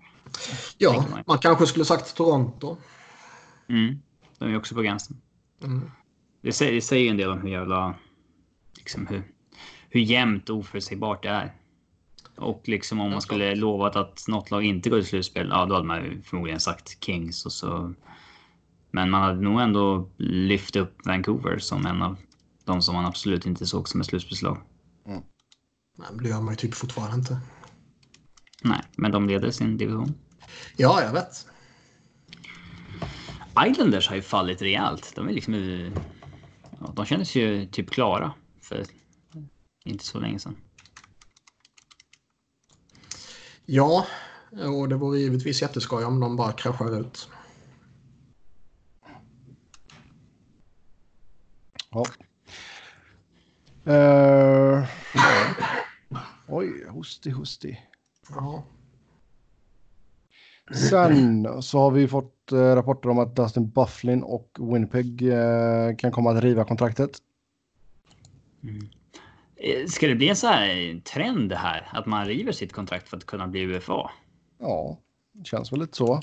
[0.79, 1.23] Ja, man.
[1.27, 1.39] man.
[1.39, 2.77] kanske skulle sagt Toronto.
[3.69, 4.03] Mm,
[4.39, 5.17] de är också på gränsen.
[5.63, 5.91] Mm.
[6.41, 7.95] Det, säger, det säger en del om hur jävla...
[8.77, 9.23] Liksom hur,
[9.89, 11.55] hur jämnt och oförutsägbart det är.
[12.37, 15.75] Och liksom om man skulle lovat att något lag inte går till slutspel, ja då
[15.75, 17.95] hade man ju förmodligen sagt Kings och så.
[18.95, 22.17] Men man hade nog ändå lyft upp Vancouver som en av
[22.65, 24.59] de som man absolut inte såg som ett slutspelslag.
[25.07, 25.23] Mm.
[25.97, 27.41] Men det gör man ju typ fortfarande inte.
[28.63, 30.15] Nej, men de leder sin division.
[30.77, 31.47] Ja, jag vet.
[33.67, 35.13] Islanders har ju fallit rejält.
[35.17, 35.55] De är liksom...
[36.81, 38.85] Ja, de kändes ju typ klara för
[39.85, 40.57] inte så länge sedan.
[43.67, 44.07] Ja,
[44.51, 47.29] och det vore givetvis jätteskoj om de bara kraschar ut.
[51.95, 52.05] Ja.
[53.87, 54.85] Uh,
[56.49, 57.87] oj, hostig, hostig.
[58.29, 58.63] Ja.
[60.91, 66.13] Sen så har vi fått uh, rapporter om att Dustin Bufflin och Winnipeg uh, kan
[66.13, 67.19] komma att riva kontraktet.
[68.63, 68.89] Mm.
[69.89, 71.89] Ska det bli en så här trend det här?
[71.93, 74.11] Att man river sitt kontrakt för att kunna bli UFA?
[74.59, 74.99] Ja,
[75.33, 76.21] det känns väl lite så.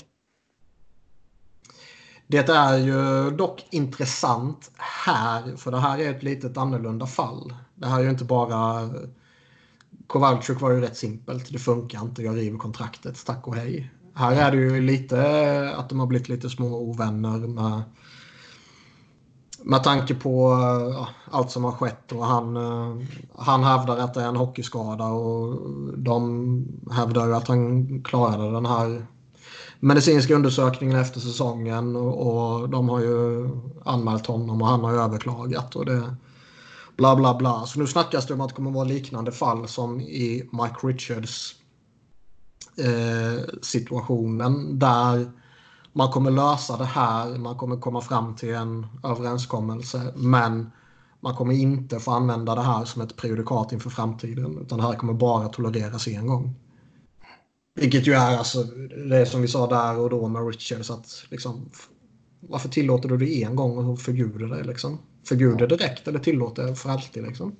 [2.32, 7.54] Det är ju dock intressant här, för det här är ett litet annorlunda fall.
[7.74, 8.90] Det här är ju inte bara...
[10.06, 11.52] Kowalczyk var ju rätt simpelt.
[11.52, 13.90] Det funkar inte, jag river kontraktet, tack och hej.
[14.14, 17.82] Här är det ju lite att de har blivit lite små ovänner med
[19.64, 20.50] med tanke på
[20.94, 22.56] ja, allt som har skett och han,
[23.38, 28.66] han hävdar att det är en hockeyskada och de hävdar ju att han klarade den
[28.66, 29.06] här
[29.84, 33.48] medicinska undersökningen efter säsongen och, och de har ju
[33.84, 36.16] anmält honom och han har överklagat och det
[36.96, 37.66] bla bla bla.
[37.66, 41.54] Så nu snackas det om att det kommer vara liknande fall som i Mike Richards
[42.76, 45.32] eh, situationen där
[45.92, 50.70] man kommer lösa det här, man kommer komma fram till en överenskommelse men
[51.20, 54.94] man kommer inte få använda det här som ett prejudikat inför framtiden utan det här
[54.94, 56.54] kommer bara tolereras en gång.
[57.74, 58.62] Vilket ju är alltså
[59.08, 61.70] det som vi sa där och då med Richards att liksom
[62.40, 64.98] varför tillåter du det en gång och förbjuder det liksom?
[65.28, 67.56] Förbjuder det direkt eller tillåter det för alltid liksom?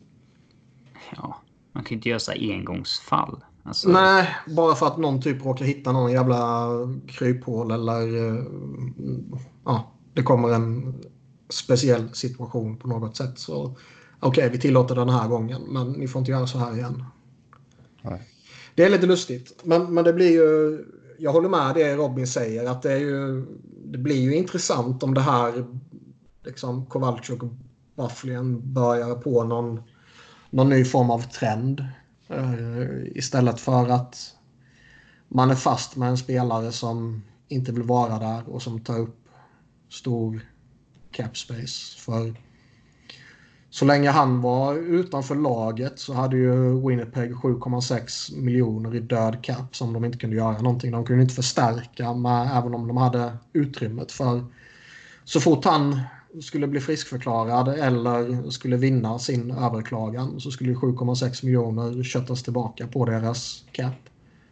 [1.16, 3.44] Ja, man kan ju inte göra så engångsfall.
[3.62, 3.88] Alltså...
[3.88, 6.68] Nej, bara för att någon typ råkar hitta någon jävla
[7.06, 8.44] kryphål eller uh,
[9.64, 10.94] ja, det kommer en
[11.48, 13.38] speciell situation på något sätt.
[13.38, 13.64] Så
[14.20, 17.04] okej, okay, vi tillåter den här gången, men ni får inte göra så här igen.
[18.02, 18.31] Nej.
[18.74, 20.84] Det är lite lustigt, men, men det blir ju...
[21.18, 23.46] Jag håller med det Robin säger, att det, är ju,
[23.84, 25.64] det blir ju intressant om det här
[26.44, 27.52] liksom Kowalczyk och
[27.96, 29.82] Bufflin börjar på någon,
[30.50, 31.84] någon ny form av trend.
[32.30, 34.34] Uh, istället för att
[35.28, 39.28] man är fast med en spelare som inte vill vara där och som tar upp
[39.90, 40.40] stor
[41.10, 41.98] cap space.
[41.98, 42.34] För
[43.72, 49.76] så länge han var utanför laget så hade ju Winnipeg 7,6 miljoner i död cap
[49.76, 50.90] som de inte kunde göra någonting.
[50.90, 54.44] De kunde inte förstärka med, även om de hade utrymmet för.
[55.24, 56.00] Så fort han
[56.40, 63.04] skulle bli friskförklarad eller skulle vinna sin överklagan så skulle 7,6 miljoner köttas tillbaka på
[63.04, 63.94] deras cap.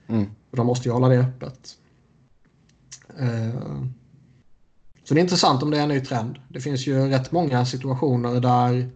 [0.07, 0.27] Mm.
[0.51, 1.77] De måste ju hålla det öppet.
[3.21, 3.85] Uh,
[5.05, 6.39] så det är intressant om det är en ny trend.
[6.49, 8.91] Det finns ju rätt många situationer där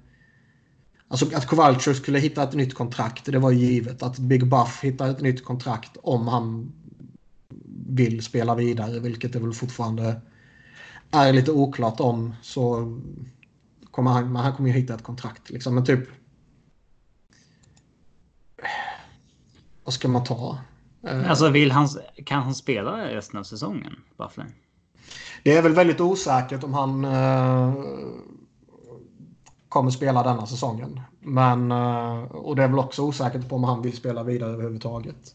[1.15, 4.03] Alltså att Kowalczyk skulle hitta ett nytt kontrakt, det var givet.
[4.03, 6.73] Att Big Buff hittar ett nytt kontrakt om han
[7.89, 10.21] vill spela vidare, vilket det väl fortfarande
[11.11, 12.93] är lite oklart om, så
[13.91, 15.51] kommer han, han kommer ju hitta ett kontrakt.
[15.51, 15.75] Liksom.
[15.75, 16.09] Men typ...
[19.85, 20.59] Vad ska man ta?
[21.07, 21.89] Eh, alltså vill han,
[22.27, 24.47] kan han spela resten av säsongen, Buffler?
[25.43, 27.85] Det är väl väldigt osäkert om han uh,
[29.75, 31.01] kommer spela denna säsongen.
[31.21, 35.35] Men, uh, och det är väl också osäkert på om han vill spela vidare överhuvudtaget.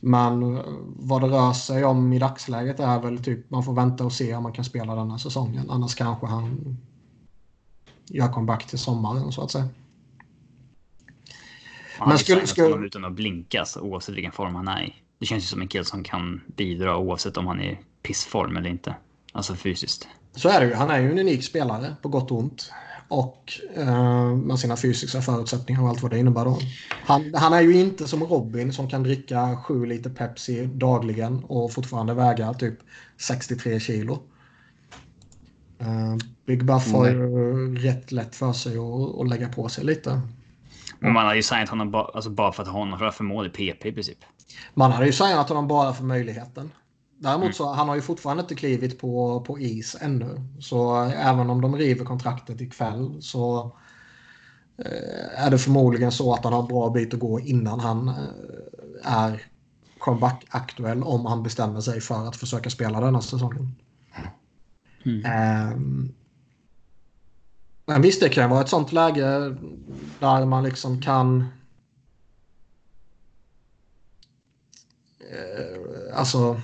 [0.00, 4.12] Men vad det rör sig om i dagsläget är väl typ man får vänta och
[4.12, 5.70] se om man kan spela denna säsongen.
[5.70, 6.76] Annars kanske han
[8.06, 9.68] gör comeback till sommaren så att säga.
[11.98, 12.86] Han men skulle, skulle...
[12.86, 14.94] utan att blinkas oavsett vilken form han är i.
[15.18, 18.56] Det känns ju som en kille som kan bidra oavsett om han är i pissform
[18.56, 18.94] eller inte.
[19.32, 20.08] Alltså fysiskt.
[20.32, 20.74] Så är det ju.
[20.74, 22.72] Han är ju en unik spelare på gott och ont.
[23.08, 26.58] Och eh, med sina fysiska förutsättningar och allt vad det innebär då.
[26.90, 31.72] Han, han, är ju inte som Robin som kan dricka sju liter Pepsi dagligen och
[31.72, 32.74] fortfarande väga typ
[33.16, 34.22] 63 kilo.
[35.82, 36.16] Uh,
[36.46, 38.76] Big Buff har ju rätt lätt för sig
[39.20, 40.20] att, lägga på sig lite.
[41.02, 43.14] Och man har ju signat honom ba, alltså bara för att ha honom för att
[43.14, 44.18] förmå i PP i princip.
[44.74, 46.70] Man hade ju signat honom bara för möjligheten.
[47.20, 47.52] Däremot mm.
[47.52, 50.40] så han har ju fortfarande inte klivit på, på is ännu.
[50.60, 53.76] Så även om de river kontraktet ikväll så
[54.78, 58.08] eh, är det förmodligen så att han har en bra bit att gå innan han
[58.08, 58.14] eh,
[59.02, 59.42] är
[59.98, 63.74] comeback-aktuell om han bestämmer sig för att försöka spela denna säsongen.
[65.04, 65.72] Mm.
[65.72, 66.14] Um,
[67.86, 69.56] men visst, det kan vara ett sånt läge
[70.20, 71.48] där man liksom kan...
[75.20, 76.60] Eh, alltså...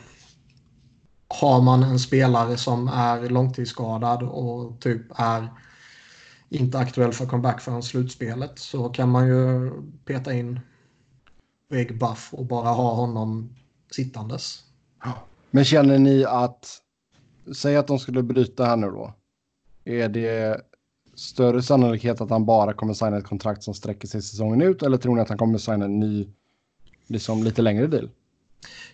[1.40, 5.48] Har man en spelare som är långtidsskadad och typ är
[6.48, 9.70] inte aktuell för comeback förrän slutspelet så kan man ju
[10.04, 10.60] peta in
[11.70, 13.56] Big Buff och bara ha honom
[13.90, 14.60] sittandes.
[15.50, 16.66] Men känner ni att,
[17.56, 19.14] säg att de skulle bryta här nu då.
[19.84, 20.60] Är det
[21.14, 24.96] större sannolikhet att han bara kommer signa ett kontrakt som sträcker sig säsongen ut eller
[24.96, 26.28] tror ni att han kommer signa en ny,
[27.06, 28.10] liksom lite längre deal?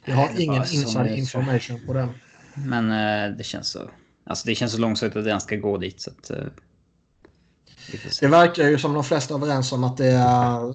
[0.05, 2.09] Jag har ingen inside information på det.
[2.55, 3.91] Men uh, det känns så.
[4.25, 6.31] Alltså det känns så långsiktigt att den ska gå dit så att.
[6.31, 6.47] Uh,
[8.21, 10.75] det verkar ju som de flesta är överens om att det är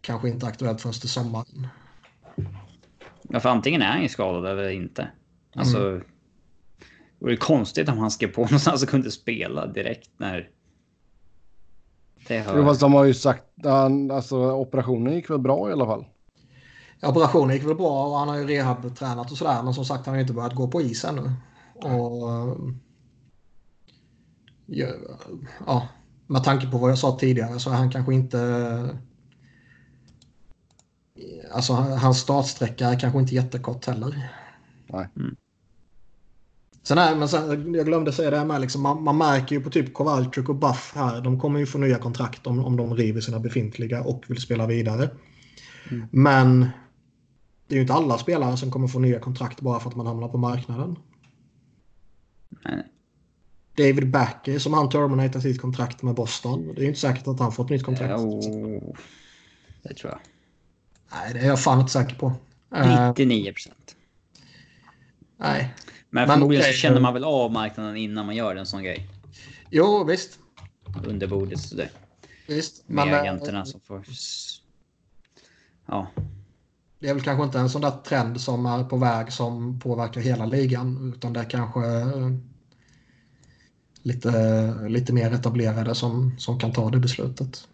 [0.00, 1.66] kanske inte aktuellt förrän till sommaren.
[3.22, 5.08] Ja, för antingen är han ju skadad eller inte.
[5.54, 5.78] Alltså.
[5.78, 6.04] Mm.
[7.18, 10.50] Det vore konstigt om han skrev på någonstans och kunde spela direkt när...
[12.28, 12.64] Det hör...
[12.64, 16.04] Fast de har ju sagt att alltså, operationen gick väl bra i alla fall.
[17.02, 19.62] Operationen gick väl bra och han har ju rehabtränat och sådär.
[19.62, 21.32] Men som sagt han har inte börjat gå på is ännu.
[21.74, 22.58] Och...
[25.66, 25.88] Ja,
[26.26, 28.98] med tanke på vad jag sa tidigare så är han kanske inte...
[31.52, 34.32] Alltså hans startsträcka är kanske inte jättekort heller.
[34.86, 35.08] Nej.
[35.16, 35.36] Mm.
[36.82, 39.62] Sen är, men sen, jag glömde säga det här med, liksom, man, man, märker ju
[39.62, 42.94] på typ Kowalczyk och Buff här, de kommer ju få nya kontrakt om, om de
[42.94, 45.10] river sina befintliga och vill spela vidare.
[45.90, 46.08] Mm.
[46.10, 46.68] Men
[47.68, 50.06] det är ju inte alla spelare som kommer få nya kontrakt bara för att man
[50.06, 50.96] hamnar på marknaden.
[52.64, 52.84] Nej.
[53.76, 56.74] David Backer som han terminatar sitt kontrakt med Boston.
[56.74, 58.14] Det är ju inte säkert att han får ett nytt kontrakt.
[58.16, 58.94] Jo,
[59.82, 60.20] det tror jag.
[61.12, 62.32] Nej, det är jag fan inte säker på.
[63.16, 63.96] 99 procent.
[65.36, 65.74] Nej.
[66.10, 69.08] Men förmodligen så känner man väl av marknaden innan man gör en sån grej.
[69.70, 70.38] Jo, visst.
[71.06, 71.90] Under bordet sådär.
[72.46, 72.88] Visst.
[72.88, 74.04] Med men, eh, agenterna som får...
[75.86, 76.06] Ja.
[77.00, 80.20] Det är väl kanske inte en sån där trend som är på väg som påverkar
[80.20, 81.12] hela ligan.
[81.16, 82.30] Utan det är kanske eh,
[84.02, 87.68] lite, lite mer etablerade som, som kan ta det beslutet.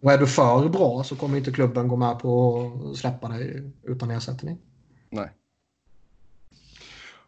[0.00, 3.72] Och är du för bra så kommer inte klubben gå med på att släppa dig
[3.82, 4.58] utan ersättning.
[5.10, 5.32] Nej.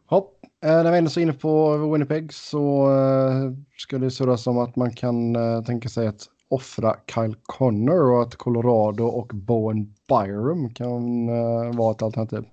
[0.07, 0.33] Hopp.
[0.65, 4.77] Eh, när vi ändå är inne på Winnipeg så uh, ska det surras om att
[4.77, 11.29] man kan tänka sig att offra Kyle Connor och att Colorado och Bowen Byram kan
[11.29, 12.45] uh, vara ett alternativ.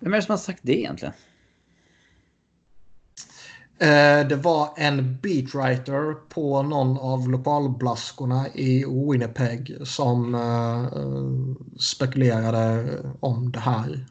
[0.00, 1.14] Vem är det som har sagt det egentligen?
[4.28, 10.36] det var en beatwriter på någon av lokalblaskorna i Winnipeg som
[11.80, 12.86] spekulerade
[13.20, 14.06] om det här.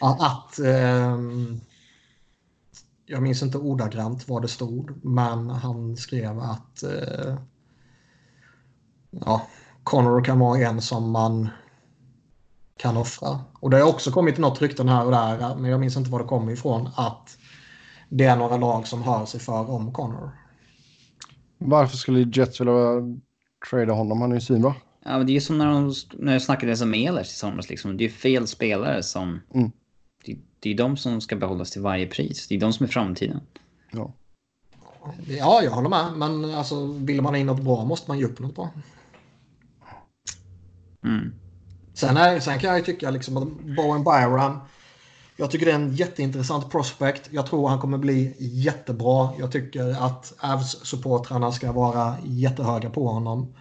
[0.00, 0.58] Att...
[0.58, 1.18] Eh,
[3.06, 6.82] jag minns inte ordagrant vad det stod, men han skrev att...
[6.82, 7.36] Eh,
[9.10, 9.46] ja,
[9.82, 11.48] Connor kan vara en som man
[12.76, 13.40] kan offra.
[13.60, 16.18] Och det har också kommit något rykten här och där, men jag minns inte var
[16.18, 17.38] det kommer ifrån, att
[18.08, 20.30] det är några lag som hör sig för om Connor.
[21.58, 22.74] Varför skulle Jets vilja
[23.70, 24.20] trada honom?
[24.20, 24.74] Han är ju svinbra.
[25.04, 27.68] Ja, men det är ju som när, de, när jag snackade som Ehlers i somras.
[27.68, 27.96] Liksom.
[27.96, 29.40] Det är fel spelare som...
[29.54, 29.70] Mm.
[30.62, 32.48] Det, är de som ska behållas till varje pris.
[32.48, 33.40] Det är de som är framtiden.
[33.90, 34.12] Ja.
[35.26, 36.12] Ja, jag håller med.
[36.16, 38.70] Men alltså, vill man ha in något bra måste man ge upp något bra.
[41.04, 41.32] Mm.
[41.94, 44.58] Sen, är, sen kan jag ju tycka liksom att Bowen Byram.
[45.36, 47.28] Jag tycker det är en jätteintressant prospect.
[47.30, 49.30] Jag tror han kommer bli jättebra.
[49.38, 53.54] Jag tycker att Avs-supportrarna ska vara jättehöga på honom.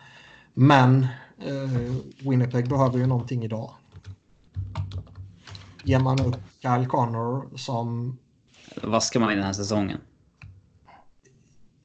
[0.53, 1.07] Men
[1.39, 1.93] eh,
[2.29, 3.71] Winnipeg behöver ju någonting idag.
[5.83, 8.17] Ger man upp Kyle Connor som...
[8.83, 9.97] Vad ska man i den här säsongen?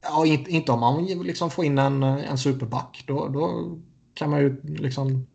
[0.01, 3.03] Ja, inte, inte om man liksom får in en, en superback.
[3.07, 3.77] Då, då
[4.13, 5.27] kan man ju liksom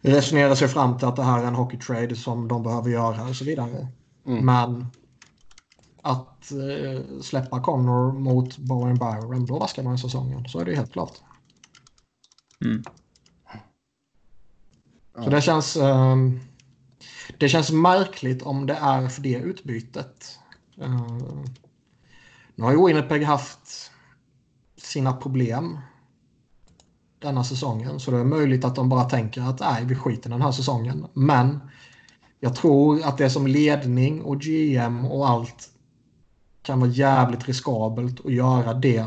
[0.00, 3.36] resonera sig fram till att det här är en hockeytrade som de behöver göra och
[3.36, 3.88] så vidare.
[4.26, 4.46] Mm.
[4.46, 4.86] Men
[6.02, 10.48] att eh, släppa Connor mot Bowen Byron, då vaskar man säsongen.
[10.48, 11.20] Så är det ju helt klart.
[12.64, 12.82] Mm.
[15.24, 15.76] Så det känns...
[15.76, 16.16] Eh,
[17.38, 20.38] det känns märkligt om det är för det utbytet.
[20.82, 21.44] Uh,
[22.54, 23.90] nu har ju Winnipeg haft
[24.76, 25.78] sina problem
[27.18, 28.00] denna säsongen.
[28.00, 31.06] Så det är möjligt att de bara tänker att nej, vi skiter den här säsongen.
[31.12, 31.60] Men
[32.40, 35.70] jag tror att det som ledning och GM och allt
[36.62, 39.06] kan vara jävligt riskabelt att göra det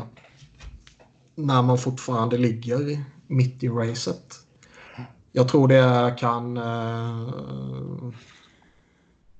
[1.34, 4.34] när man fortfarande ligger mitt i racet.
[5.32, 6.56] Jag tror det kan...
[6.56, 8.12] Eh,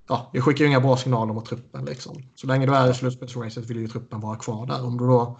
[0.09, 1.85] ja, det skickar ju inga bra signaler mot truppen.
[1.85, 2.22] Liksom.
[2.35, 4.85] Så länge du är i slutspelsracet vill ju truppen vara kvar där.
[4.85, 5.38] Om du då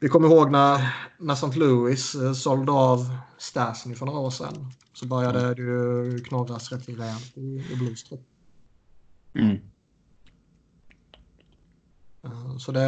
[0.00, 1.58] vi kommer ihåg när, när St.
[1.58, 4.72] Louis eh, sålde av Stasny för några år sedan.
[4.92, 8.20] Så började det ju knorras rätt rejält i, i Blues trupp.
[9.34, 9.56] Mm.
[12.24, 12.80] Eh, Så det,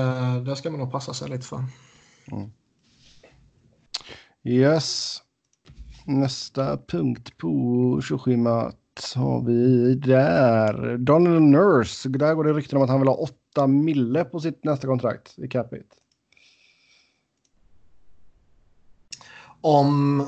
[0.46, 1.64] det ska man nog passa sig lite för.
[4.44, 5.18] Yes.
[6.04, 8.76] Nästa punkt på tjoskimat
[9.14, 10.98] har vi där.
[10.98, 12.08] Donald Nurse.
[12.08, 15.38] Där går det rykten om att han vill ha 8 mille på sitt nästa kontrakt
[15.38, 15.94] i capita.
[19.60, 20.26] Om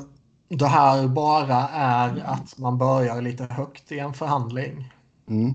[0.49, 4.91] det här bara är att man börjar lite högt i en förhandling
[5.27, 5.53] Mm.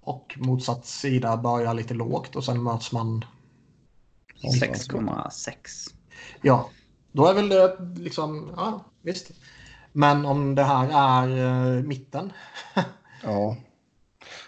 [0.00, 3.24] och motsatt sida börjar lite lågt och sen möts man.
[4.62, 5.54] 6,6.
[6.42, 6.70] Ja,
[7.12, 9.30] då är väl det liksom, ja visst.
[9.92, 12.32] Men om det här är eh, mitten.
[13.22, 13.56] Ja.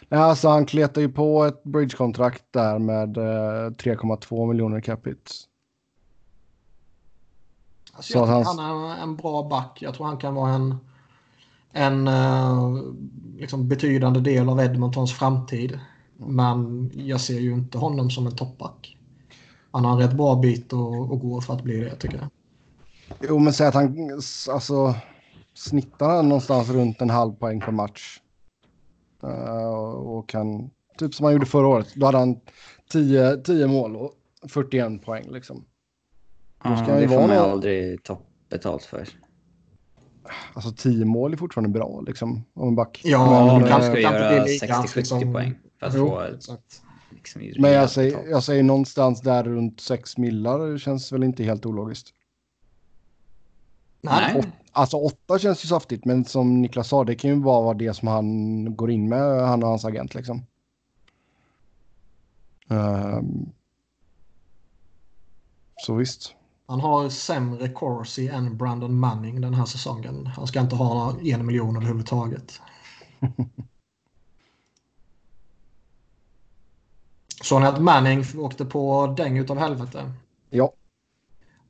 [0.09, 5.19] Nej, alltså han kletar ju på ett bridgekontrakt där med eh, 3,2 miljoner capita.
[7.93, 9.79] Alltså Så jag hans- han är en bra back.
[9.83, 10.77] Jag tror han kan vara en,
[11.73, 12.77] en eh,
[13.37, 15.81] liksom betydande del av Edmontons framtid.
[16.17, 18.97] Men jag ser ju inte honom som en toppback.
[19.71, 22.29] Han har en rätt bra bit att, att gå för att bli det tycker jag.
[23.21, 24.11] Jo, men säg att han
[24.51, 24.95] alltså
[25.55, 28.21] snittar någonstans runt en halv poäng per match.
[29.23, 32.41] Eh, och kan, typ som han gjorde förra året, då hade han
[32.93, 34.13] 10, 10 mål och
[34.49, 35.65] 41 poäng liksom.
[36.65, 39.09] Ja, ska ju det får man ju någon- aldrig toppbetalt för.
[40.55, 43.01] Alltså 10 mål är fortfarande bra liksom, av en back.
[43.05, 45.33] Ja, men, Du ska inte göra bli ligans, 60-70 liksom.
[45.33, 46.83] poäng för att Jo, få exakt.
[47.11, 48.31] liksom, men jag säger, betalt.
[48.31, 52.09] jag säger någonstans där runt 6 millar det känns väl inte helt ologiskt.
[54.03, 54.35] Nej.
[54.35, 54.53] Nej.
[54.73, 57.95] Alltså 8 känns ju saftigt, men som Niklas sa, det kan ju bara vara det
[57.95, 60.47] som han går in med, han och hans agent liksom.
[62.69, 63.53] Ehm,
[65.77, 66.35] så visst.
[66.67, 70.27] Han har sämre corsi än Brandon Manning den här säsongen.
[70.27, 72.61] Han ska inte ha en miljon överhuvudtaget.
[77.43, 80.13] Såg ni att Manning åkte på däng utav helvete?
[80.51, 80.73] Ja,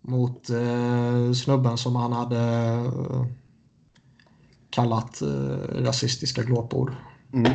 [0.03, 3.27] Mot eh, snubben som han hade eh,
[4.71, 5.29] kallat eh,
[5.85, 6.93] rasistiska glåpord.
[7.33, 7.53] mm.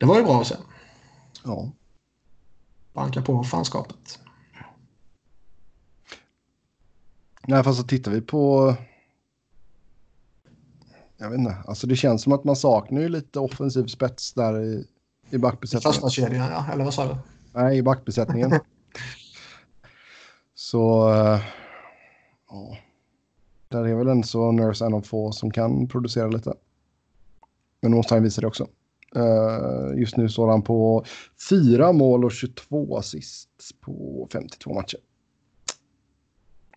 [0.00, 0.54] Det var ju bra att se.
[1.44, 1.70] ja.
[2.92, 4.18] Banka på fanskapet.
[7.46, 8.74] Nej, fast så tittar vi på...
[11.16, 14.62] Jag vet inte, alltså det känns som att man saknar ju lite offensiv spets där
[14.62, 14.86] i,
[15.30, 15.92] i backbesättningen.
[15.92, 16.66] Första kedjan, ja.
[16.72, 17.16] Eller vad sa du?
[17.52, 18.50] Nej, i backbesättningen.
[20.72, 21.10] så...
[21.10, 21.40] eh,
[22.50, 22.76] ja.
[23.68, 26.54] Där är väl en så Nurse en av få som kan producera lite.
[27.80, 28.66] Men då måste han visa det också.
[29.16, 31.04] Eh, just nu står han på
[31.48, 33.48] 4 mål och 22 assist
[33.80, 34.98] på 52 matcher.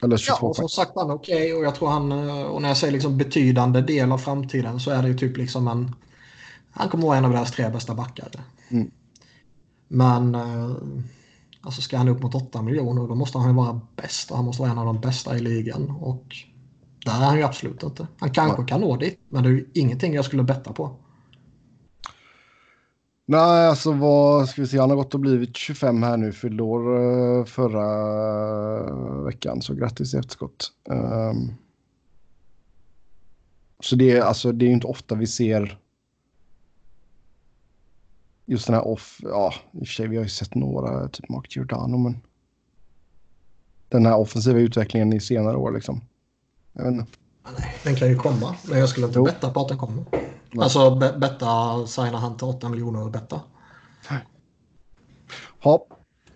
[0.02, 2.62] Eller 22 Ja, och som sagt han är okej och jag tror han, eh, och
[2.62, 5.96] när jag säger liksom betydande del av framtiden så är det ju typ liksom en,
[6.72, 8.32] han kommer vara en av deras tre bästa backar.
[8.70, 8.92] Mm.
[9.88, 10.36] Men
[11.66, 14.46] alltså ska han upp mot 8 miljoner då måste han ju vara bäst och han
[14.46, 16.26] måste vara en av de bästa i ligan och
[17.06, 18.08] Där är han ju absolut inte.
[18.20, 18.66] Han kanske ja.
[18.66, 20.96] kan nå dit, men det är ju ingenting jag skulle betta på.
[23.28, 26.64] Nej, alltså vad ska vi se, han har gått och blivit 25 här nu, fyllde
[26.64, 27.86] år eh, förra
[29.24, 30.72] veckan, så grattis i efterskott.
[30.90, 31.54] Um,
[33.80, 35.80] så det är alltså, det är inte ofta vi ser
[38.46, 41.30] just den här off, ja, i och för sig vi har ju sett några, typ
[41.30, 42.22] Mark Giordano, men
[43.90, 46.02] den här offensiva utvecklingen i senare år liksom.
[46.74, 47.06] Jag vet inte.
[47.44, 49.26] Nej, den kan ju komma, men jag skulle inte jo.
[49.26, 50.06] betta på att den kommer.
[50.12, 50.64] Nej.
[50.64, 53.42] Alltså be betta, signa han till 8 miljoner och betta.
[55.64, 55.88] Ja.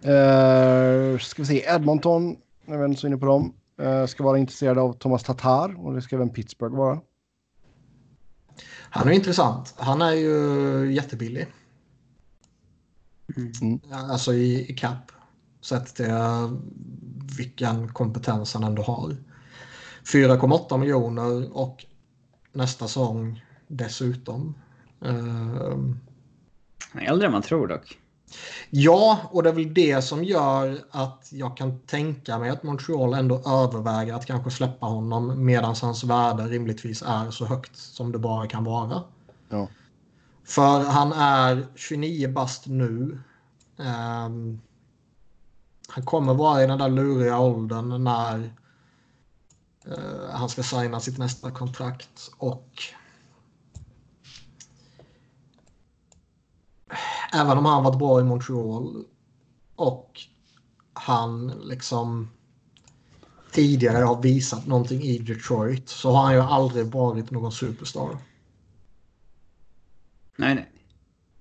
[0.05, 2.35] Uh, ska vi se, Edmonton,
[2.65, 5.93] jag vet inte så inne på dem, uh, ska vara intresserade av Thomas Tatar och
[5.93, 6.99] det ska även Pittsburgh vara.
[8.89, 9.73] Han är intressant.
[9.77, 11.47] Han är ju jättebillig.
[13.37, 13.79] Mm.
[13.91, 15.11] Alltså i, i cap.
[15.61, 16.05] Sett till
[17.37, 19.15] vilken kompetens han ändå har.
[20.13, 21.85] 4,8 miljoner och
[22.53, 24.55] nästa säsong dessutom.
[25.05, 25.93] Uh,
[27.01, 27.97] Äldre än man tror dock.
[28.69, 33.13] Ja, och det är väl det som gör att jag kan tänka mig att Montreal
[33.13, 38.19] ändå överväger att kanske släppa honom medan hans värde rimligtvis är så högt som det
[38.19, 39.03] bara kan vara.
[39.49, 39.67] Ja.
[40.49, 43.19] För han är 29 bast nu.
[43.77, 44.61] Um,
[45.87, 48.53] han kommer vara i den där luriga åldern när
[49.87, 52.83] uh, han ska signa sitt nästa kontrakt och
[57.33, 59.03] även om han varit bra i Montreal
[59.75, 60.21] och
[60.93, 62.29] han liksom
[63.51, 68.17] tidigare har visat någonting i Detroit så har han ju aldrig varit någon superstar.
[70.39, 70.71] Nej, nej.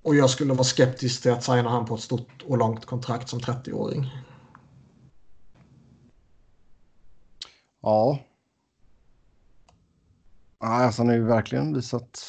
[0.03, 3.29] Och jag skulle vara skeptisk till att signa han på ett stort och långt kontrakt
[3.29, 4.11] som 30-åring.
[7.83, 8.19] Ja.
[10.59, 12.25] Alltså han har ju verkligen visat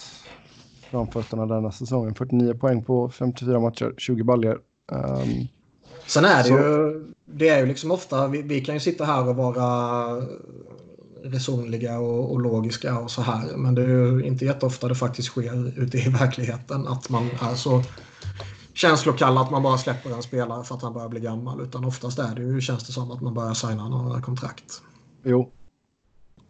[0.89, 2.15] framfötterna denna säsongen.
[2.15, 4.61] 49 poäng på 54 matcher, 20 baljor.
[4.91, 5.47] Um,
[6.05, 6.53] Sen är det så...
[6.53, 10.21] ju, det är ju liksom ofta, vi, vi, kan ju sitta här och vara
[11.23, 13.57] resonliga och, och, logiska och så här.
[13.57, 17.55] Men det är ju inte jätteofta det faktiskt sker ute i verkligheten att man är
[17.55, 17.83] så
[18.73, 21.61] känslokall att man bara släpper en spelare för att han börjar bli gammal.
[21.61, 24.81] Utan oftast är det ju, känns det som, att man börjar signa några kontrakt.
[25.23, 25.51] Jo,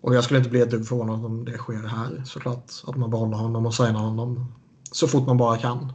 [0.02, 2.72] och jag skulle inte bli ett dugg förvånad om det sker här såklart.
[2.88, 4.54] Att man behåller honom och signar honom
[4.92, 5.94] så fort man bara kan.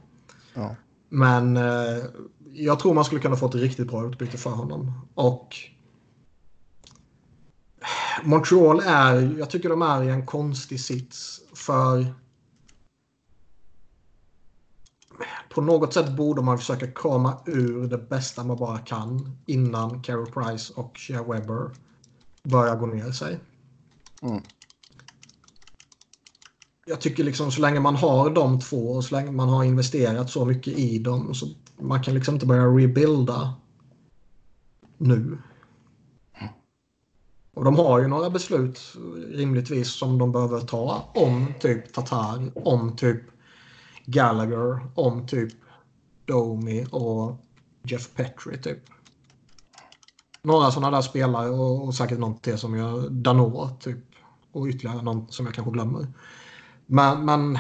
[0.55, 0.77] Ja.
[1.09, 2.05] Men eh,
[2.53, 4.93] jag tror man skulle kunna få ett riktigt bra utbyte för honom.
[5.15, 5.57] Och
[8.23, 11.41] Montreal är, jag tycker de är i en konstig sits.
[11.55, 12.15] För
[15.55, 20.27] på något sätt borde man försöka krama ur det bästa man bara kan innan Carey
[20.27, 21.71] Price och Shea Webber
[22.43, 23.41] börjar gå ner sig.
[24.23, 24.43] Mm.
[26.87, 30.31] Jag tycker liksom så länge man har de två och så länge man har investerat
[30.31, 31.47] så mycket i dem så
[31.81, 33.55] man kan liksom inte börja rebuilda
[34.99, 35.39] nu.
[37.55, 38.81] Och de har ju några beslut
[39.29, 43.23] rimligtvis som de behöver ta om typ Tatar, om typ
[44.07, 45.53] Gallagher, om typ
[46.25, 47.37] Domi och
[47.83, 48.79] Jeff Petri typ.
[50.43, 53.99] Några sådana där spelare och, och säkert något till som jag Dano typ
[54.53, 56.07] och ytterligare någon som jag kanske glömmer.
[56.87, 57.59] Men, men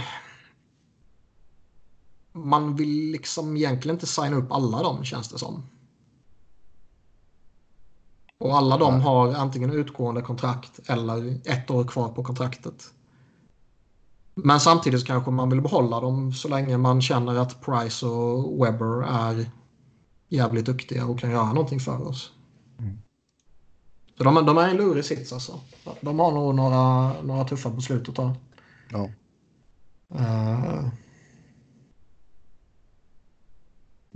[2.33, 5.63] man vill liksom egentligen inte signa upp alla dem känns det som.
[8.45, 12.85] Och alla de har antingen utgående kontrakt eller ett år kvar på kontraktet.
[14.35, 19.03] Men samtidigt kanske man vill behålla dem så länge man känner att Price och Webber
[19.03, 19.51] är
[20.29, 22.33] jävligt duktiga och kan göra någonting för oss.
[22.79, 22.99] Mm.
[24.19, 25.61] Så de, de är en lurig sits alltså.
[26.01, 28.35] De har nog några, några tuffa beslut att ta.
[28.91, 29.09] Ja.
[30.15, 30.89] Uh,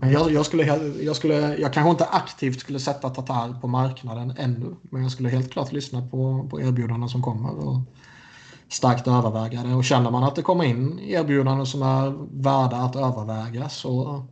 [0.01, 0.65] men jag, jag, skulle,
[1.03, 4.77] jag, skulle, jag kanske inte aktivt skulle sätta Tatar på marknaden ännu.
[4.83, 7.81] Men jag skulle helt klart lyssna på, på erbjudanden som kommer och
[8.69, 9.75] starkt överväga det.
[9.75, 14.23] Och känner man att det kommer in erbjudanden som är värda att överväga så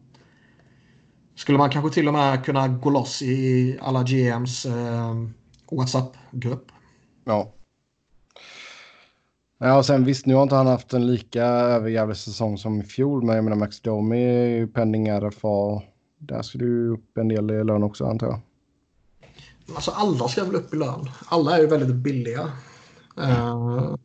[1.34, 5.14] skulle man kanske till och med kunna gå loss i alla GMs eh,
[5.70, 6.72] WhatsApp-grupp.
[7.24, 7.52] Ja.
[9.58, 12.82] Ja, och sen visst, nu har inte han haft en lika överjävlig säsong som i
[12.82, 15.82] fjol, men jag menar Max Domi är ju penning RFA.
[16.18, 18.40] Där ska du upp en del i lön också antar jag.
[19.74, 21.10] Alltså alla ska väl upp i lön.
[21.28, 22.52] Alla är ju väldigt billiga.
[23.18, 23.96] Uh,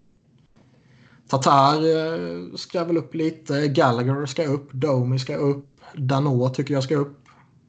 [1.28, 3.68] Tatar uh, ska väl upp lite.
[3.68, 4.74] Gallagher ska upp.
[4.74, 5.68] Domi ska upp.
[5.96, 7.26] Danot tycker jag ska upp.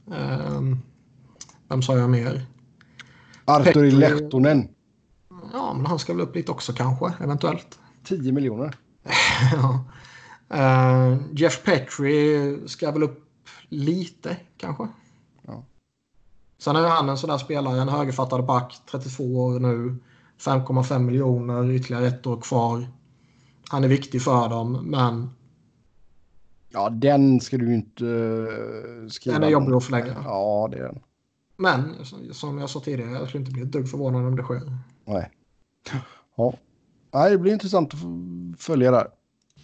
[0.09, 0.77] Uh,
[1.69, 2.47] vem sa jag mer?
[3.45, 4.69] Arturi Lehtonen.
[5.53, 7.79] Ja, men han ska väl upp lite också kanske, eventuellt.
[8.05, 8.77] 10 miljoner.
[9.53, 9.85] ja.
[10.55, 13.29] Uh, Jeff Petri ska väl upp
[13.69, 14.89] lite kanske.
[15.43, 15.65] Ja.
[16.59, 19.97] Sen är han en sån där spelare, en högerfattad back, 32 år nu.
[20.39, 22.89] 5,5 miljoner, ytterligare ett år kvar.
[23.69, 25.31] Han är viktig för dem, men...
[26.71, 29.39] Ja, den ska du ju inte uh, skriva.
[29.39, 30.17] Den är jobbig att förlänga.
[30.25, 31.01] Ja, det är den.
[31.57, 31.95] Men
[32.33, 34.79] som jag sa tidigare, jag skulle inte bli ett dugg förvånad om det sker.
[35.05, 35.31] Nej.
[36.37, 36.55] Ja.
[37.15, 38.01] Nej, det blir intressant att
[38.61, 39.07] följa där.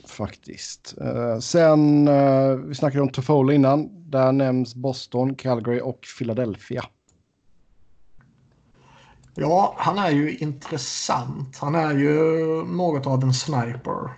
[0.06, 0.94] Faktiskt.
[1.00, 4.10] Eh, sen, eh, vi snackade om Toffoli innan.
[4.10, 6.84] Där nämns Boston, Calgary och Philadelphia.
[9.34, 11.56] Ja, han är ju intressant.
[11.56, 12.14] Han är ju
[12.64, 14.10] något av en sniper.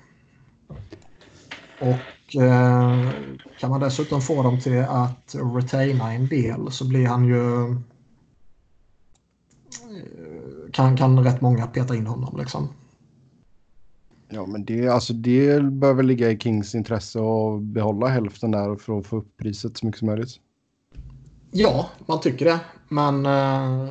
[1.80, 3.10] Och eh,
[3.58, 7.70] kan man dessutom få dem till att retaina en del så blir han ju...
[9.90, 10.29] Eh,
[10.72, 12.68] kan, kan rätt många peta in honom liksom.
[14.28, 18.76] Ja, men det, alltså, det bör väl ligga i Kings intresse att behålla hälften där
[18.76, 20.40] för att få upp priset så mycket som möjligt.
[21.50, 22.60] Ja, man tycker det.
[22.88, 23.88] Men eh,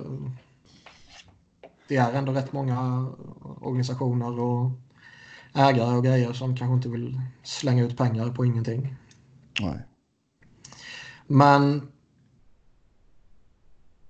[1.87, 3.07] det är ändå rätt många
[3.61, 4.71] organisationer och
[5.53, 8.95] ägare och grejer som kanske inte vill slänga ut pengar på ingenting.
[9.61, 9.85] Nej.
[11.27, 11.91] Men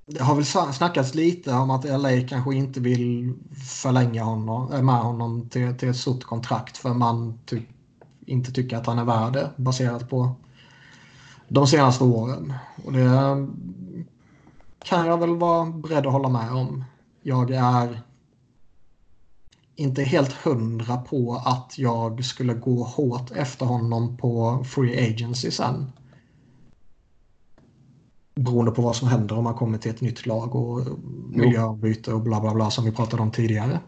[0.10, 3.34] det har väl snackats lite om att LA kanske inte vill
[3.66, 7.62] förlänga honom, eh, med honom till, till ett stort kontrakt för man ty
[8.26, 10.36] inte tycker att han är värd det baserat på
[11.48, 12.54] de senaste åren.
[12.86, 13.48] Och det
[14.84, 16.84] kan jag väl vara beredd att hålla med om.
[17.22, 18.02] Jag är
[19.76, 25.92] inte helt hundra på att jag skulle gå hårt efter honom på Free Agency sen.
[28.44, 30.82] Beroende på vad som händer om man kommer till ett nytt lag och
[31.30, 33.80] miljöbyte och bla bla bla som vi pratade om tidigare.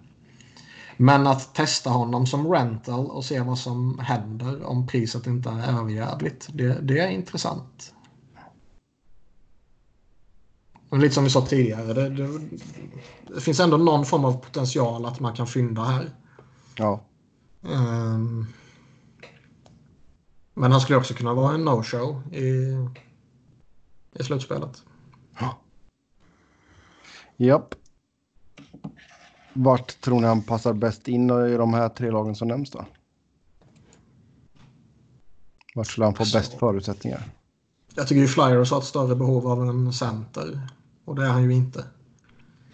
[0.98, 5.80] Men att testa honom som rental och se vad som händer om priset inte är
[5.80, 7.94] överjävligt, det, det är intressant.
[10.90, 12.40] Och lite som vi sa tidigare, det, det,
[13.28, 16.10] det, finns ändå någon form av potential att man kan fynda här.
[16.76, 17.04] Ja.
[17.62, 18.48] Um,
[20.54, 22.76] men han skulle också kunna vara en no-show i,
[24.20, 24.84] i slutspelet.
[25.40, 25.58] Ja.
[27.38, 27.76] Japp.
[29.54, 32.86] Vart tror ni han passar bäst in i de här tre lagen som nämns då?
[35.76, 37.24] Vart skulle han få alltså, bäst förutsättningar?
[37.96, 40.68] Jag tycker ju Flyers har ett större behov av en center.
[41.06, 41.86] Och det är han ju inte.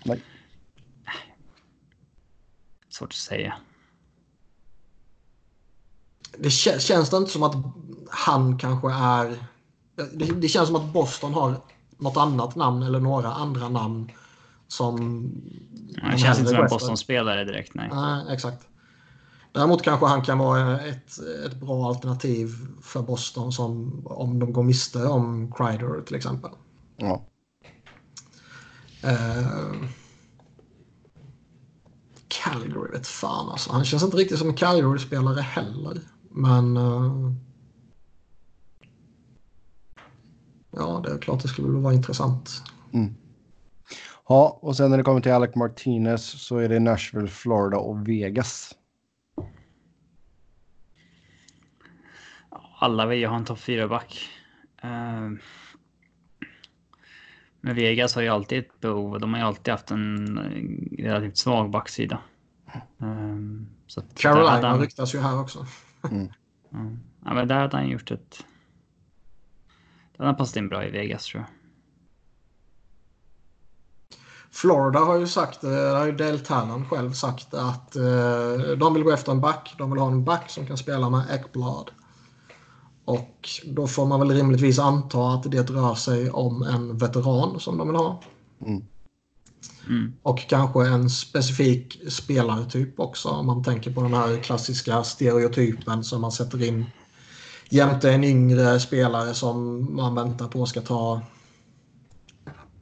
[0.05, 0.23] Nej.
[2.89, 3.53] Svårt att säga.
[6.37, 7.55] Det känns det inte som att
[8.09, 9.47] han kanske är...
[9.97, 11.61] Det, det, känns som att Boston har
[11.97, 14.11] något annat namn eller några andra namn
[14.67, 15.31] som...
[15.89, 17.89] Ja, det känns inte som en Boston-spelare direkt, nej.
[17.93, 18.67] Nej, exakt.
[19.51, 24.63] Däremot kanske han kan vara ett, ett bra alternativ för Boston som om de går
[24.63, 26.51] miste om Kreider till exempel.
[26.97, 27.25] Ja.
[29.05, 29.87] Uh,
[32.27, 33.71] Calgary vet fan alltså.
[33.71, 36.01] Han känns inte riktigt som en Calgary-spelare heller.
[36.29, 36.77] Men...
[36.77, 37.33] Uh,
[40.77, 42.63] ja, det är klart det skulle vara intressant.
[42.93, 43.15] Mm.
[44.27, 48.07] Ja, och sen när det kommer till Alec Martinez så är det Nashville, Florida och
[48.07, 48.75] Vegas.
[52.79, 54.29] Alla vill ju ha en topp 4-back.
[54.83, 55.39] Uh,
[57.61, 59.19] men Vegas har ju alltid ett behov.
[59.19, 60.39] De har ju alltid haft en
[60.97, 62.19] relativt svag backsida.
[62.97, 64.79] Um, så Carolina han...
[64.79, 65.65] ryktas ju här också.
[66.11, 66.29] Mm.
[67.25, 68.45] Ja, men där hade han gjort ett...
[70.17, 71.57] Den har passat in bra i Vegas tror jag.
[74.51, 79.03] Florida har ju sagt, det har ju Dale Tannen själv sagt att eh, de vill
[79.03, 79.75] gå efter en back.
[79.77, 81.91] De vill ha en back som kan spela med Ekblad.
[83.05, 87.77] Och då får man väl rimligtvis anta att det rör sig om en veteran som
[87.77, 88.21] de vill ha.
[88.65, 88.83] Mm.
[89.87, 90.13] Mm.
[90.21, 96.21] Och kanske en specifik spelartyp också om man tänker på den här klassiska stereotypen som
[96.21, 96.85] man sätter in
[97.69, 101.21] jämte en yngre spelare som man väntar på ska ta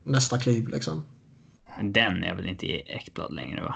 [0.04, 1.06] nästa kliv liksom.
[1.82, 3.76] Den är väl inte i Ekblad längre va?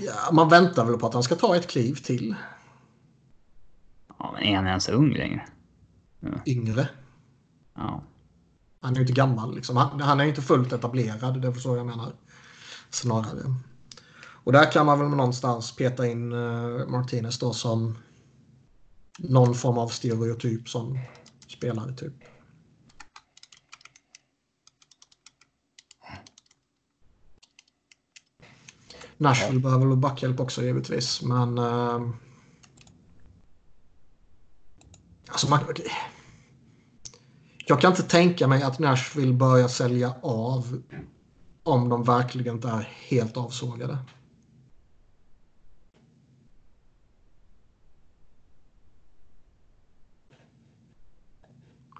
[0.00, 2.34] Ja, man väntar väl på att han ska ta ett kliv till.
[4.18, 5.46] Ja, men är han ens ung längre?
[6.20, 6.28] Ja.
[6.46, 6.88] Yngre.
[7.74, 8.02] Ja.
[8.80, 9.76] Han är ju inte gammal liksom.
[9.76, 12.12] Han, han är ju inte fullt etablerad, det är så jag menar.
[12.90, 13.54] Snarare.
[14.20, 17.98] Och där kan man väl någonstans peta in uh, Martinez då som
[19.18, 20.98] någon form av stereotyp som
[21.48, 22.14] spelare typ.
[29.16, 31.22] Nashville behöver väl backhjälp också givetvis.
[31.22, 31.58] Men...
[31.58, 32.10] Uh,
[35.28, 35.60] alltså man,
[37.66, 40.82] jag kan inte tänka mig att Nashville börjar sälja av
[41.62, 43.98] om de verkligen inte är helt avsågade.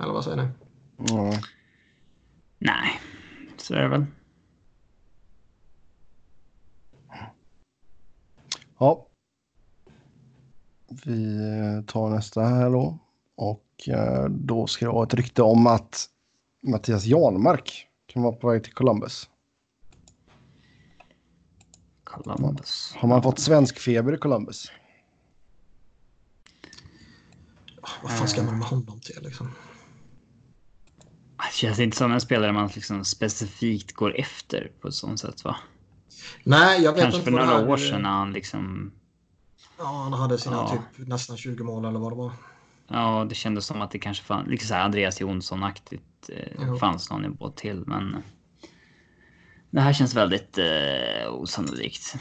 [0.00, 0.48] Eller vad säger ni?
[1.12, 1.40] Mm.
[2.58, 3.00] Nej,
[3.56, 4.06] så är det väl.
[8.78, 9.06] Ja.
[11.04, 11.38] Vi
[11.86, 12.98] tar nästa här då.
[13.34, 16.08] Och eh, då ska jag ha ett rykte om att
[16.60, 19.30] Mattias Janmark kan vara på väg till Columbus.
[22.04, 22.94] Columbus.
[22.96, 24.72] Har man fått svensk feber i Columbus?
[28.02, 29.50] Vad fan ska man med honom till liksom?
[31.50, 35.44] Det känns inte som en spelare man liksom specifikt går efter på ett sånt sätt
[35.44, 35.56] va?
[36.44, 37.68] Nej, jag vet Kanske inte för några här...
[37.68, 38.92] år sedan när han liksom...
[39.78, 40.70] Ja, han hade sina Ja.
[40.96, 42.32] typ nästan 20 mål eller vad det var.
[42.88, 47.10] Ja, det kändes som att det kanske fanns, liksom så här Andreas Jonsson-aktigt eh, fanns
[47.10, 48.20] någon nivå till, men eh,
[49.70, 52.14] det här känns väldigt eh, osannolikt.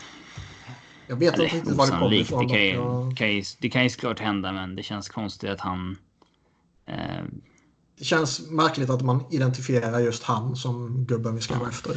[1.08, 2.48] Jag vet inte Eller riktigt var det kommer ifrån.
[2.48, 5.60] det kan, ju, kan ju, det kan ju såklart hända, men det känns konstigt att
[5.62, 5.98] han...
[6.86, 7.24] Eh,
[7.98, 11.96] Det känns märkligt att man identifierar just han som gubben vi ska gå efter.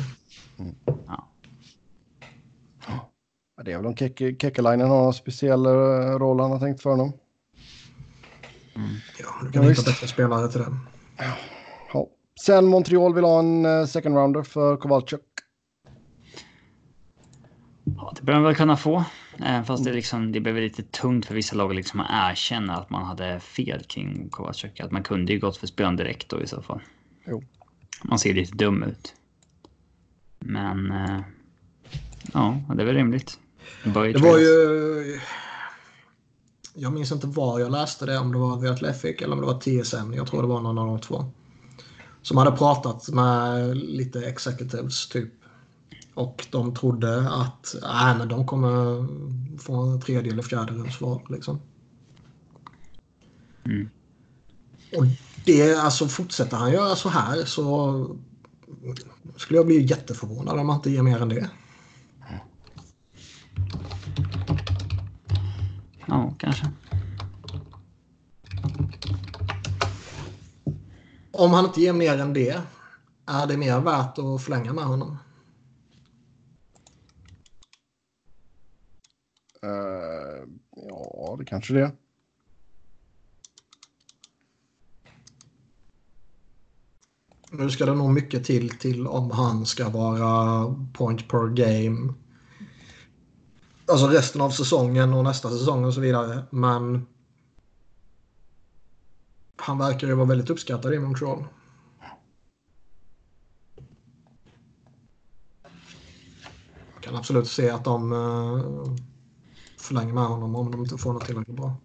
[1.07, 1.28] ja.
[3.57, 5.70] Ja, Det är väl om Keke- Kekalainen har någon speciell eh,
[6.18, 7.12] roll han har tänkt för honom.
[8.74, 8.80] Ja,
[9.40, 9.86] du Ja, kan hitta visst.
[9.86, 10.76] bättre spelare till det.
[11.92, 12.07] Ja.
[12.44, 15.20] Sen Montreal vill ha en eh, second rounder för Kowalczyk.
[17.96, 19.05] Ja, det bör man väl kunna få.
[19.43, 22.91] Även fast det, liksom, det blev lite tungt för vissa lag att liksom erkänna att
[22.91, 24.80] man hade fel kring Kovacic.
[24.80, 26.80] Att man kunde ju gått för spelaren direkt då i så fall.
[27.26, 27.45] Jo.
[28.03, 29.14] Man ser lite dum ut.
[30.38, 30.93] Men...
[30.93, 31.20] Eh,
[32.32, 33.38] ja, det är väl rimligt.
[33.84, 35.20] Det var ju...
[36.74, 39.47] Jag minns inte var jag läste det, om det var The Athletic eller om det
[39.47, 40.12] var TSN.
[40.12, 41.24] Jag tror det var någon av de två.
[42.22, 45.32] Som hade pratat med lite executives typ.
[46.14, 49.06] Och de trodde att äh, men de kommer
[49.58, 51.20] få en tredje eller fjärde rundsval.
[51.28, 51.61] Liksom.
[53.64, 53.90] Mm.
[54.96, 55.04] Och
[55.44, 58.16] det, alltså fortsätter han göra så här så
[59.36, 61.50] skulle jag bli jätteförvånad om han inte ger mer än det.
[66.06, 66.70] Ja, kanske.
[71.32, 72.61] Om han inte ger mer än det,
[73.26, 75.16] är det mer värt att förlänga med honom?
[79.66, 80.48] Uh,
[80.88, 81.92] ja, det kanske det.
[87.52, 92.14] Nu ska det nog mycket till till om han ska vara point per game.
[93.86, 96.42] Alltså resten av säsongen och nästa säsong och så vidare.
[96.50, 97.06] Men
[99.56, 101.44] han verkar ju vara väldigt uppskattad i Montreal.
[106.94, 109.09] Jag kan absolut se att de eh,
[109.91, 111.76] förlänger med honom om de inte får något tillräckligt bra.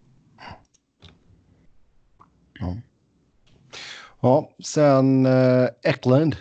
[4.20, 6.36] Ja, sen eh, Eklund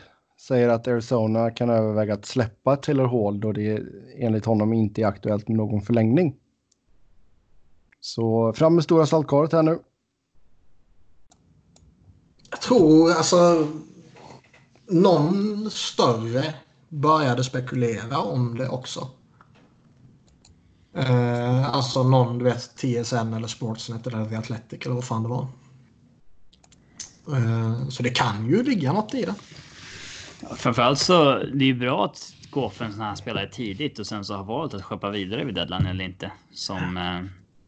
[0.47, 3.83] säger att Arizona kan överväga att släppa Taylor Hall då det
[4.15, 6.35] enligt honom inte är aktuellt med någon förlängning.
[7.99, 9.79] Så fram med stora saltkaret här nu.
[12.51, 13.67] Jag tror alltså
[14.87, 16.55] någon större
[16.89, 19.09] började spekulera om det också.
[20.95, 25.29] Eh, alltså någon, du vet, TSN eller Sportsnet eller The Athletic eller vad fan det
[25.29, 25.47] var.
[27.37, 29.35] Eh, så det kan ju ligga något i det.
[30.55, 34.07] Framförallt så det är ju bra att gå för en sån här spelare tidigt och
[34.07, 36.31] sen så ha valt att skeppa vidare vid deadline eller inte.
[36.51, 37.21] Som eh,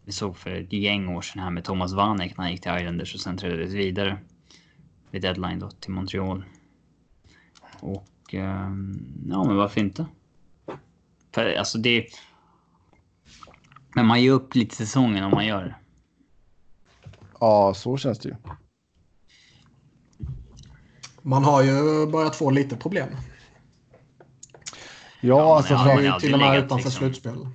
[0.05, 2.77] vi såg för ett gäng år sedan här med Thomas Vanek när han gick till
[2.77, 4.17] Islanders och sen trädde vidare
[5.11, 6.43] vid deadline då till Montreal.
[7.79, 8.71] Och eh,
[9.29, 10.05] ja, men varför inte?
[11.31, 12.07] För alltså det.
[13.97, 15.75] Men man ger upp lite säsongen om man gör det.
[17.39, 18.35] Ja, så känns det ju.
[21.21, 23.09] Man har ju börjat få lite problem.
[25.21, 26.19] Ja, alltså men Man ja, är ja.
[26.19, 27.47] till och med utanför liksom- slutspel.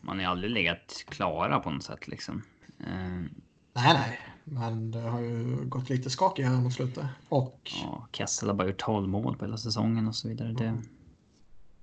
[0.00, 2.42] Man har ju aldrig legat klara på något sätt liksom.
[2.80, 3.30] Eh, Nej,
[3.74, 4.18] nej.
[4.44, 7.04] Men det har ju gått lite skakigare mot slutet.
[7.28, 10.52] Och Ja, Kessel har bara gjort 12 mål på hela säsongen och så vidare.
[10.52, 10.78] Det,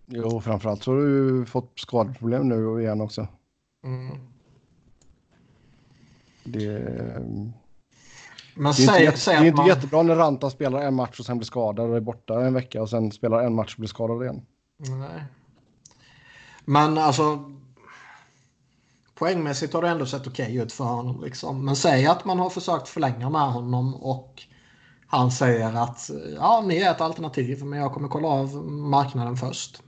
[0.05, 3.27] jo, framförallt så har du ju fått skadeproblem nu igen också.
[3.83, 4.17] Mm.
[6.43, 6.79] Det,
[8.55, 9.67] Men det är inte, säg, jätte, säg det är inte man...
[9.67, 12.81] jättebra när Ranta spelar en match och sen blir skadad och är borta en vecka
[12.81, 14.45] och sen spelar en match och blir skadad igen.
[14.77, 15.23] Nej.
[16.65, 17.51] Men alltså
[19.15, 21.23] poängmässigt har det ändå sett okej okay ut för honom.
[21.23, 21.65] Liksom.
[21.65, 24.43] Men säg att man har försökt förlänga med honom och
[25.07, 29.81] han säger att ja, ni är ett alternativ men jag kommer kolla av marknaden först.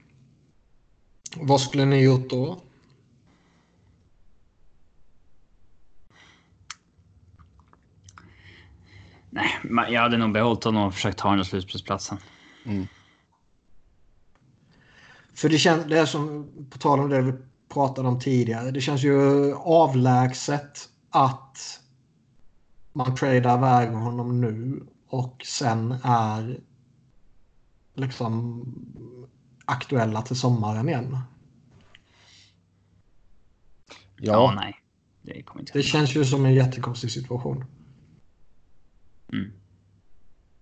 [1.36, 2.60] Vad skulle ni gjort då?
[9.30, 12.18] Nej, jag hade nog behållit honom och försökt ta den där slutspelsplatsen.
[12.64, 12.86] Mm.
[15.34, 17.32] För det känns, det är som, på tal om det vi
[17.68, 21.80] pratade om tidigare, det känns ju avlägset att
[22.92, 26.60] man tradar iväg honom nu och sen är
[27.94, 28.64] liksom
[29.64, 31.18] aktuella till sommaren igen.
[34.16, 34.76] Ja, ja nej.
[35.22, 37.64] Det, det känns ju som en jättekonstig situation.
[39.32, 39.52] Mm.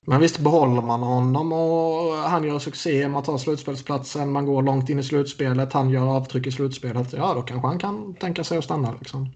[0.07, 4.89] Men visst behåller man honom och han gör succé, man tar slutspelsplatsen, man går långt
[4.89, 7.13] in i slutspelet, han gör avtryck i slutspelet.
[7.13, 9.31] Ja, då kanske han kan tänka sig att stanna liksom.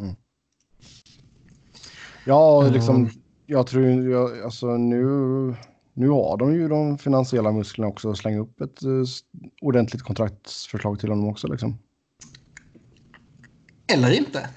[0.00, 0.14] Mm.
[2.24, 3.10] Ja, liksom, mm.
[3.46, 5.04] jag tror jag, alltså nu,
[5.94, 9.04] nu har de ju de finansiella musklerna också att slänga upp ett uh,
[9.62, 11.78] ordentligt kontraktsförslag till honom också liksom.
[13.94, 14.48] Eller inte.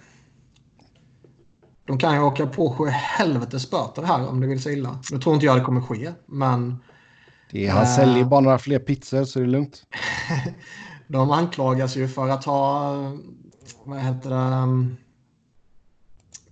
[1.85, 4.99] De kan ju åka på sju helvetes böter här om det vill sig illa.
[5.11, 6.77] Nu tror inte jag det kommer ske, men...
[7.51, 9.83] Det är, han äh, säljer bara några fler pizzor så det är lugnt.
[11.07, 12.93] de anklagas ju för att ha,
[13.83, 14.95] vad heter det,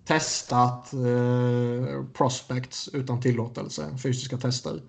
[0.05, 4.81] testat eh, prospects utan tillåtelse, fysiska tester.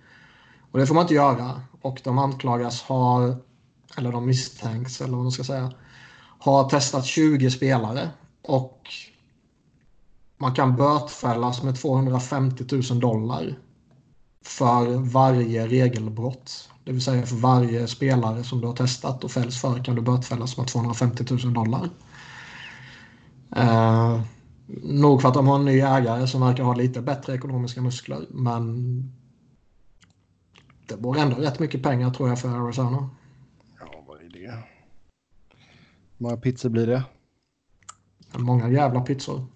[0.71, 1.61] Och det får man inte göra.
[1.81, 3.35] Och de anklagas ha,
[3.97, 5.71] eller de misstänks, eller vad man ska säga,
[6.39, 8.09] ha testat 20 spelare.
[8.41, 8.87] Och
[10.43, 13.55] man kan bötfällas med 250 000 dollar
[14.45, 16.69] för varje regelbrott.
[16.83, 20.01] Det vill säga för varje spelare som du har testat och fälls för kan du
[20.01, 21.89] bötfällas med 250 000 dollar.
[23.55, 24.21] Eh,
[24.83, 28.25] nog för att de har en ny ägare som verkar ha lite bättre ekonomiska muskler.
[28.29, 28.73] Men
[30.87, 33.09] det var ändå rätt mycket pengar tror jag för Arizona.
[33.79, 34.51] Ja, vad är det?
[36.17, 37.03] Hur många pizzor blir det?
[38.37, 39.52] Många jävla pizzor.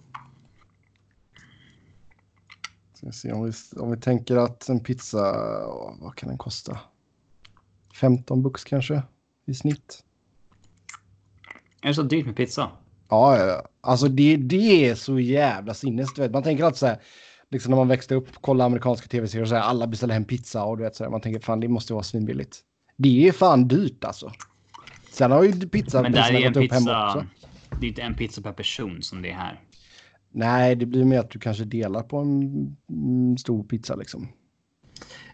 [2.98, 5.32] Ska se, om, vi, om vi tänker att en pizza,
[6.00, 6.78] vad kan den kosta?
[7.94, 9.02] 15 bucks kanske
[9.46, 10.04] i snitt.
[11.82, 12.70] Är det så dyrt med pizza?
[13.08, 13.62] Ja, ja.
[13.80, 16.14] alltså det, det är så jävla sinnes.
[16.14, 16.30] Du vet.
[16.30, 16.98] Man tänker alltid så här,
[17.50, 20.64] liksom när man växte upp, kolla amerikanska tv-serier och så här, alla beställer hem pizza
[20.64, 22.60] och du vet så här, man tänker fan det måste vara svinbilligt.
[22.96, 24.32] Det är fan dyrt alltså.
[25.10, 27.26] Sen har ju pizza Men där är en pizza,
[27.80, 29.60] det är inte en pizza per person som det är här.
[30.30, 34.28] Nej, det blir mer att du kanske delar på en stor pizza liksom.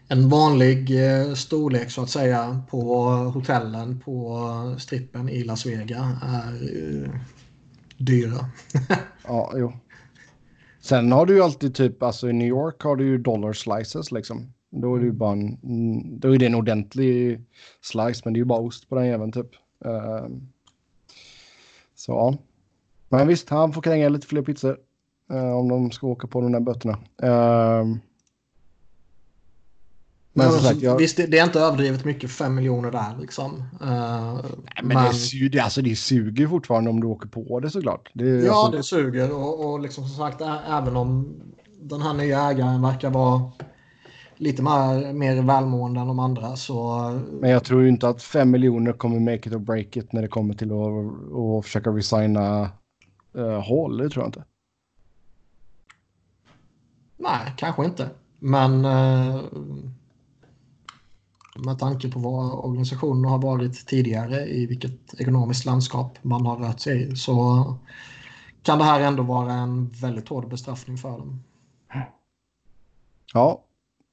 [0.07, 6.53] En vanlig eh, storlek så att säga på hotellen på strippen i Las Vegas är
[6.53, 7.09] uh,
[7.97, 8.45] dyra.
[9.23, 9.73] ja, jo.
[10.81, 14.11] Sen har du ju alltid typ, alltså i New York har du ju dollar slices
[14.11, 14.53] liksom.
[14.71, 17.41] Då är det ju bara en, då är det en ordentlig
[17.81, 19.49] slice, men det är ju bara ost på den även typ.
[19.85, 20.27] Uh,
[21.95, 22.37] så.
[23.09, 24.77] Men visst, han får kränga lite fler pizzor.
[25.33, 26.93] Uh, om de ska åka på de där böterna.
[27.23, 27.97] Uh,
[30.37, 30.97] men ja, sagt, jag...
[30.97, 33.51] Visst, det, det, är inte överdrivet mycket, 5 miljoner där liksom.
[33.81, 35.13] Uh, Nej, men, men...
[35.31, 38.09] Det, det, alltså, det suger fortfarande om du åker på det såklart.
[38.13, 38.77] Det, ja, alltså...
[38.77, 41.35] det suger och, och liksom som sagt, även om
[41.81, 43.51] den här nya ägaren verkar vara
[44.37, 46.99] lite mer, mer välmående än de andra så...
[47.31, 50.21] Men jag tror ju inte att 5 miljoner kommer make it or break it när
[50.21, 52.71] det kommer till att, att försöka resigna
[53.37, 54.43] uh, Hall, det tror jag inte.
[57.17, 58.09] Nej, kanske inte.
[58.39, 59.41] Men uh,
[61.55, 66.79] med tanke på vad organisationen har varit tidigare i vilket ekonomiskt landskap man har rört
[66.79, 67.65] sig i så
[68.63, 71.43] kan det här ändå vara en väldigt hård bestraffning för dem.
[73.33, 73.63] Ja,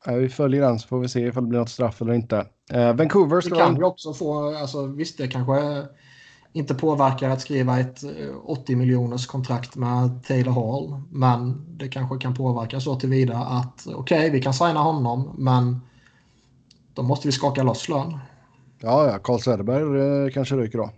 [0.06, 2.46] vi följer den så får vi se ifall det blir något straff eller inte.
[2.70, 3.54] Eh, Vancouver ska...
[3.54, 5.86] Det kan vi också få, alltså visst det kanske
[6.52, 8.04] inte påverkar att skriva ett
[8.44, 11.02] 80 eh, miljoners kontrakt med Taylor Hall.
[11.10, 15.80] Men det kanske kan påverka så tillvida att okej, okay, vi kan signa honom, men
[16.94, 18.18] då måste vi skaka loss lön.
[18.80, 20.90] Ja, ja, Carl Söderberg eh, kanske ryker då.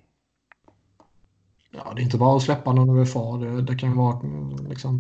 [1.71, 3.37] Ja, det är inte bara att släppa någon UFA.
[3.37, 4.99] Det, det kan vara mm, liksom...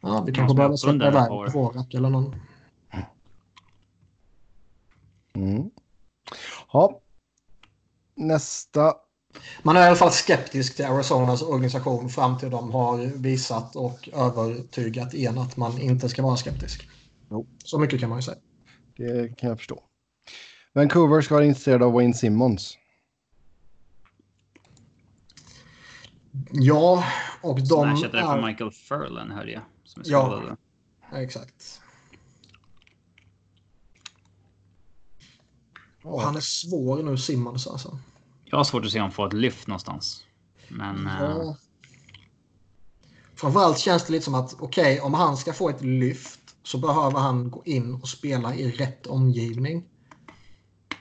[0.00, 2.34] Ja, vi kanske behöver släppa iväg Vorak eller någon.
[5.34, 5.70] Mm.
[6.72, 7.00] Ja,
[8.16, 8.94] Nästa.
[9.62, 14.08] Man är i alla fall skeptisk till Arizonas organisation fram till de har visat och
[14.12, 16.88] övertygat en att man inte ska vara skeptisk.
[17.30, 17.46] Jo.
[17.64, 18.38] Så mycket kan man ju säga.
[18.96, 19.82] Det kan jag förstå.
[20.72, 22.78] Vancouver ska vara intresserad av Wayne Simmons.
[26.50, 27.04] Ja,
[27.42, 27.66] och de...
[27.66, 28.16] Snatchat är...
[28.16, 29.62] det från Michael Furlan hörde jag.
[29.84, 30.56] Som är ja,
[31.12, 31.80] exakt.
[36.06, 37.98] Och han är svår nu, Simmons alltså.
[38.44, 40.24] Jag har svårt att se honom få ett lyft någonstans.
[40.68, 41.06] Men...
[41.06, 41.56] eh, Ja.
[43.34, 47.18] Framförallt känns det lite som att okej, om han ska få ett lyft så behöver
[47.18, 49.84] han gå in och spela i rätt omgivning.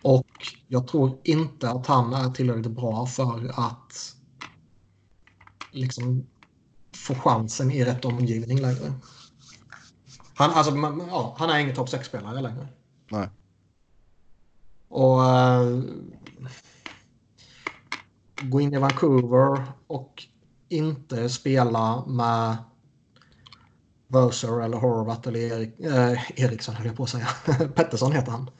[0.04, 0.28] Och
[0.68, 4.16] jag tror inte att han är tillräckligt bra för att
[5.72, 6.26] liksom
[6.96, 8.94] få chansen i rätt omgivning längre.
[10.36, 12.68] Han, alltså, man- ja, han är ingen topp 6-spelare längre.
[13.12, 13.30] Nej.
[14.88, 15.84] Och uh,
[18.42, 20.24] gå in i Vancouver och
[20.70, 22.58] inte spela med
[24.08, 27.28] Verser eller Horvat eller Erik, eh, Eriksson höll jag på att säga.
[27.76, 28.50] Pettersson heter han.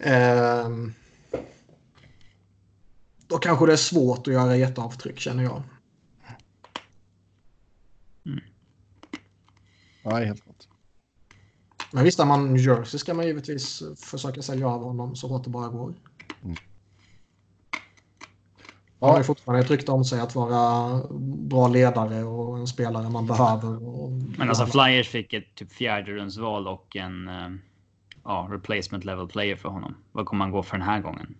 [0.00, 0.92] eh,
[3.26, 5.62] då kanske det är svårt att göra jätteavtryck känner jag.
[8.26, 8.40] Mm.
[10.04, 10.49] Nej, helt.
[11.92, 15.50] Men visst, är man Jersey ska man givetvis försöka sälja av honom så hårt det
[15.50, 15.94] bara går.
[19.00, 23.10] Han har ju fortfarande ett rykte om sig att vara bra ledare och en spelare
[23.10, 23.88] man behöver.
[23.88, 27.48] Och Men alltså Flyers fick ett typ fjärde rundsval och en eh,
[28.24, 29.94] ja, replacement level player för honom.
[30.12, 31.34] Vad kommer han gå för den här gången?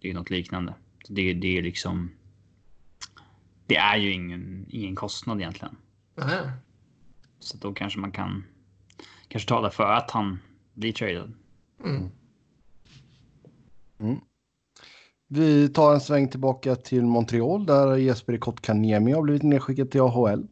[0.00, 0.74] Det är ju något liknande.
[1.04, 2.10] Så det, det är liksom.
[3.66, 5.76] Det är ju ingen, ingen kostnad egentligen.
[6.14, 6.50] Nej.
[7.40, 8.44] Så då kanske man kan
[9.28, 10.38] kanske tala för att han
[10.74, 11.32] blir traded.
[11.84, 12.10] Mm.
[15.28, 20.46] Vi tar en sväng tillbaka till Montreal där Jesper Kotkaniemi har blivit nedskickad till AHL.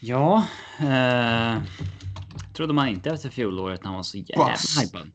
[0.00, 0.46] Ja,
[0.80, 1.62] eh,
[2.52, 5.10] trodde man inte efter fjolåret när han var så jävla hypad.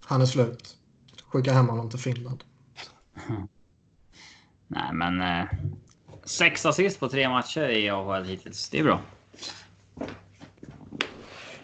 [0.00, 0.76] Han är slut.
[1.26, 2.44] Skicka hem honom till Finland.
[4.68, 5.46] Nej, men eh,
[6.24, 8.68] sex assist på tre matcher i AHL hittills.
[8.70, 9.00] Det är bra.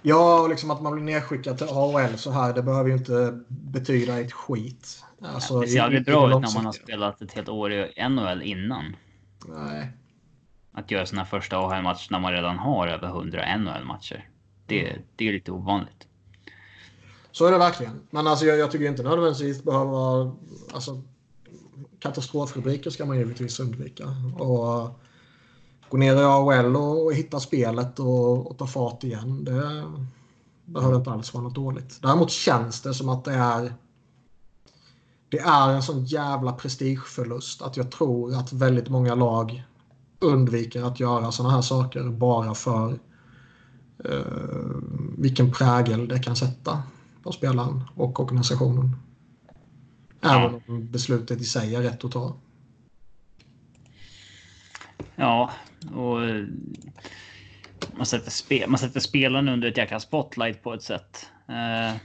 [0.02, 3.40] Ja, och liksom att man blir nedskickad till AHL så här, det behöver ju inte
[3.48, 5.04] betyda ett skit.
[5.22, 7.72] Alltså, Det i- ser aldrig bra det ut när man har spelat ett helt år
[7.72, 8.96] i NHL innan.
[9.48, 9.90] Nej.
[10.72, 14.28] Att göra sina första AHL-matcher när man redan har över 100 NHL-matcher.
[14.66, 16.06] Det, det är lite ovanligt.
[17.32, 18.00] Så är det verkligen.
[18.10, 20.30] Men alltså, jag, jag tycker inte nödvändigtvis behöver.
[20.72, 21.02] Alltså,
[22.00, 24.04] katastrofrubriker ska man givetvis undvika.
[24.38, 24.90] Och eh,
[25.88, 29.44] gå ner i AHL och, och hitta spelet och, och ta fart igen.
[29.44, 29.84] Det
[30.64, 31.98] behöver inte alls vara något dåligt.
[32.02, 33.74] Däremot känns det som att det är...
[35.28, 39.64] Det är en sån jävla prestigeförlust att jag tror att väldigt många lag
[40.20, 42.98] undviker att göra såna här saker bara för
[44.04, 44.20] eh,
[45.18, 46.82] vilken prägel det kan sätta
[47.22, 48.96] på spelaren och organisationen.
[50.22, 52.36] Även om beslutet i sig är rätt att ta.
[55.16, 55.50] Ja,
[55.94, 56.44] och eh,
[57.96, 61.26] man sätter, spe, man sätter spelaren under ett jäkla spotlight på ett sätt.
[61.48, 61.96] Eh,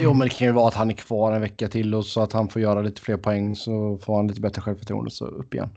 [0.00, 2.20] Jo, men det kan ju vara att han är kvar en vecka till och så
[2.20, 5.54] att han får göra lite fler poäng så får han lite bättre självförtroende så upp
[5.54, 5.70] igen.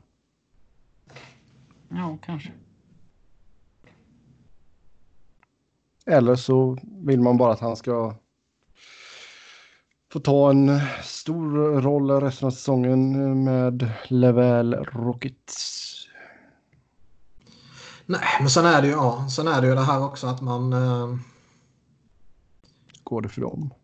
[1.88, 2.52] ja, kanske.
[6.06, 8.14] Eller så vill man bara att han ska
[10.12, 15.88] få ta en stor roll resten av säsongen med Level Rockets.
[18.06, 20.40] Nej, men sen är det ju, ja, sen är det, ju det här också att
[20.40, 20.72] man...
[20.72, 21.16] Eh,
[23.04, 23.74] Går det för dem?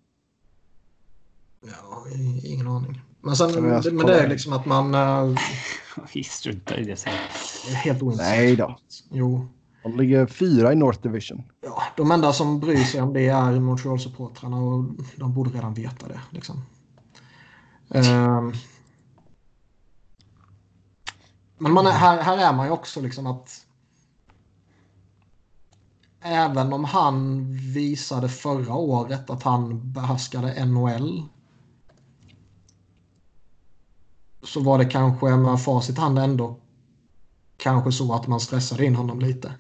[1.60, 2.04] ja,
[2.44, 3.00] ingen aning.
[3.20, 4.94] Men, sen, vi alltså men det är liksom att man...
[4.94, 5.38] Eh,
[6.14, 7.12] Vi struntar i det sen.
[7.70, 8.36] är helt ointressant.
[8.36, 8.78] Nej då.
[9.10, 9.48] Jo.
[9.82, 11.42] De ligger fyra i North Division.
[11.60, 14.84] Ja, de enda som bryr sig om det är Montreal-supportrarna och
[15.16, 16.20] de borde redan veta det.
[16.30, 16.56] Liksom.
[17.88, 18.54] Um,
[21.58, 23.66] men man är, här, här är man ju också liksom att
[26.20, 31.22] även om han visade förra året att han behärskade NHL
[34.42, 36.56] så var det kanske med facit i hand ändå
[37.56, 39.52] kanske så att man stressade in honom lite.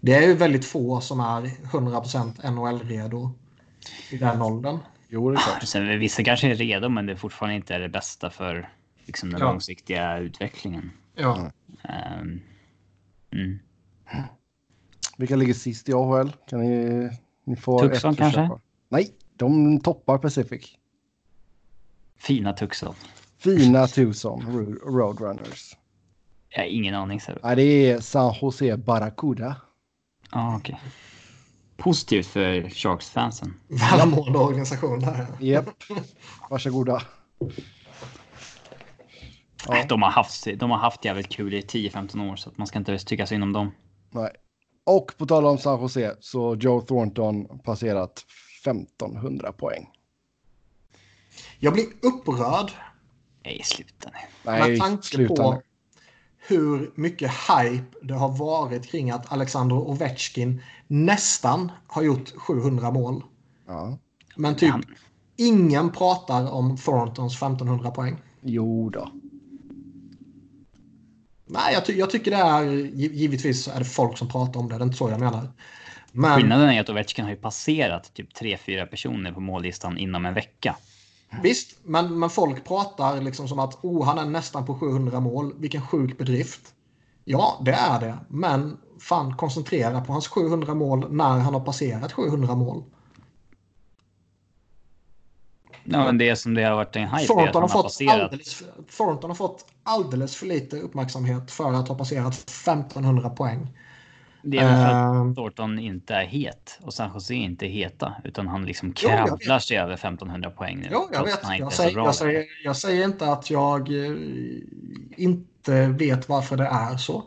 [0.00, 3.30] Det är ju väldigt få som är 100% NHL-redo
[4.10, 4.78] i den åldern.
[5.08, 6.00] Jo, det är klart.
[6.00, 8.68] Vissa kanske är redo, men det är fortfarande inte det bästa för
[9.06, 9.46] liksom, den Ja.
[9.46, 10.90] långsiktiga utvecklingen.
[11.14, 11.50] Ja.
[11.82, 12.40] Ehm,
[13.32, 13.58] mm.
[15.16, 16.32] Vilka ligger sist i AHL?
[16.48, 17.10] Kan ni,
[17.44, 18.50] ni få Tucson ett kanske?
[18.88, 20.74] Nej, de toppar Pacific.
[22.18, 22.94] Fina Tucson.
[23.38, 25.76] Fina Tucson Ro- Roadrunners.
[26.48, 27.20] Jag har ingen aning.
[27.20, 27.32] Så.
[27.42, 29.56] Nej, det är San Jose Barracuda.
[30.30, 30.80] Ah, okej.
[31.76, 33.54] Positivt för Sharks-fansen.
[33.68, 35.26] Välmående organisation där.
[35.40, 35.68] Japp.
[36.50, 37.02] Varsågoda.
[39.68, 39.84] Ja.
[39.88, 42.78] De, har haft, de har haft jävligt kul i 10-15 år så att man ska
[42.78, 43.72] inte tycka synd om dem.
[44.10, 44.30] Nej.
[44.84, 48.24] Och på tal om San Jose så Joe Thornton passerat
[48.64, 49.90] 1500 poäng.
[51.58, 52.70] Jag blir upprörd
[53.46, 54.18] Nej, sluta nu.
[54.42, 55.60] Nej, med tanke sluta på nu.
[56.48, 63.22] Hur mycket hype det har varit kring att Alexander Ovechkin nästan har gjort 700 mål.
[63.66, 63.98] Ja.
[64.36, 64.84] Men typ Han-
[65.36, 68.16] ingen pratar om Thorntons 1500 poäng.
[68.42, 69.10] Jo då.
[71.48, 72.62] Nej, jag, ty jag tycker det är...
[72.64, 74.74] giv- Givetvis är det folk som pratar om det.
[74.78, 75.48] Det är inte så jag menar.
[76.12, 80.34] Men Skillnaden är att Ovechkin har ju passerat typ 3-4 personer på mållistan inom en
[80.34, 80.76] vecka.
[81.42, 85.54] Visst, men, men folk pratar liksom som att oh, han är nästan på 700 mål.
[85.56, 86.74] Vilken sjuk bedrift.
[87.24, 88.18] Ja, det är det.
[88.28, 92.84] Men fan, koncentrera på hans 700 mål när han har passerat 700 mål.
[95.84, 98.62] Ja, men det som det har varit en hype är Thornton har, fått alldeles,
[98.96, 103.68] Thornton har fått alldeles för lite uppmärksamhet för att ha passerat 1500 poäng.
[104.48, 107.70] Det är väl för att Ehm, Thornton inte är het och San Jose inte är
[107.70, 110.88] heta utan han liksom kravlar sig över 1500 poäng nu.
[110.92, 111.40] Jo, jag vet.
[111.58, 114.16] Jag säger, jag, säger, jag säger inte att jag eh,
[115.16, 117.24] inte vet varför det är så.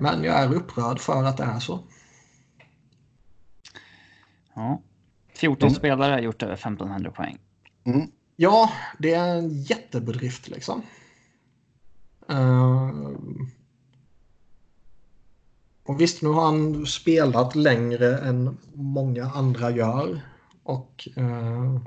[0.00, 1.80] Men jag är upprörd för att det är så.
[4.54, 4.82] Ja.
[5.34, 5.74] 14 Mm.
[5.78, 7.38] spelare har gjort över 1500 poäng.
[7.84, 8.10] Mm.
[8.36, 10.82] Ja, det är en jättebedrift liksom.
[12.28, 13.50] Ehm,
[15.88, 20.20] och visst, nu har han spelat längre än många andra gör.
[20.62, 21.80] Och eh,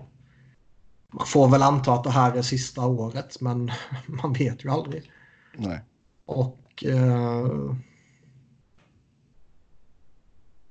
[1.11, 3.71] man får väl anta att det här är sista året, men
[4.05, 5.11] man vet ju aldrig.
[5.57, 5.79] Nej.
[6.25, 6.83] Och...
[6.85, 7.75] Eh,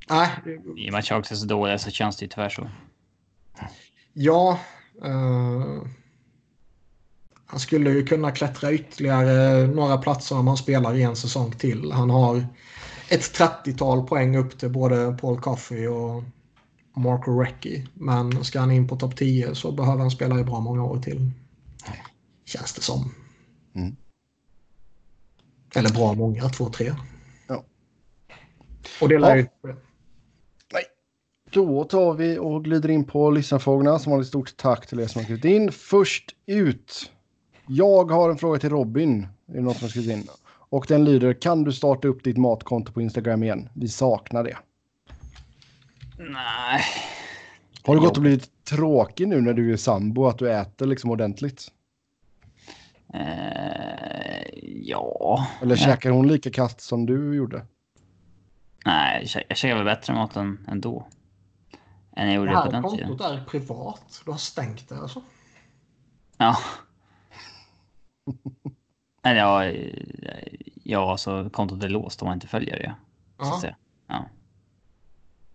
[0.08, 0.30] nej,
[0.76, 2.70] I och med att Sharks är så dåliga så känns det ju tyvärr så.
[4.12, 4.58] Ja.
[5.04, 5.82] Eh,
[7.46, 11.92] han skulle ju kunna klättra ytterligare några platser om han spelar i en säsong till.
[11.92, 12.46] Han har
[13.11, 16.22] ett 30-tal poäng upp till både Paul Coffey och
[16.96, 17.86] Marco Recchi.
[17.94, 20.98] Men ska han in på topp 10 så behöver han spela i bra många år
[20.98, 21.30] till.
[22.44, 23.14] Känns det som.
[23.74, 23.96] Mm.
[25.74, 26.94] Eller bra många, två, tre.
[27.46, 27.64] Ja.
[29.00, 29.36] Och det lär Ja.
[29.36, 29.74] ju...
[31.52, 35.06] Då tar vi och glider in på lyssnarfrågorna som har ett stort tack till er
[35.06, 35.72] som har skrivit in.
[35.72, 37.11] Först ut.
[37.66, 39.26] Jag har en fråga till Robin.
[39.48, 40.28] Är det någon som har skrivit in?
[40.70, 43.68] Och den lyder, kan du starta upp ditt matkonto på Instagram igen?
[43.74, 44.56] Vi saknar det.
[46.18, 46.82] Nej.
[47.84, 51.10] Har du gått och blivit tråkig nu när du är sambo, att du äter liksom
[51.10, 51.68] ordentligt?
[53.14, 55.46] Eh, ja.
[55.62, 57.66] Eller käkar hon lika kast som du gjorde?
[58.86, 61.06] Nej, jag kä- jag käkar väl bättre mat än, ändå.
[62.16, 63.08] Än jag Det gjorde på här den tiden.
[63.08, 64.22] kontot är privat.
[64.24, 65.22] Du har stängt det alltså.
[66.38, 66.56] Ja.
[69.22, 69.64] Eller ja,
[70.82, 72.94] ja, alltså kontot är låst om man inte följer det.
[73.44, 73.76] Så att säga.
[74.06, 74.28] Ja,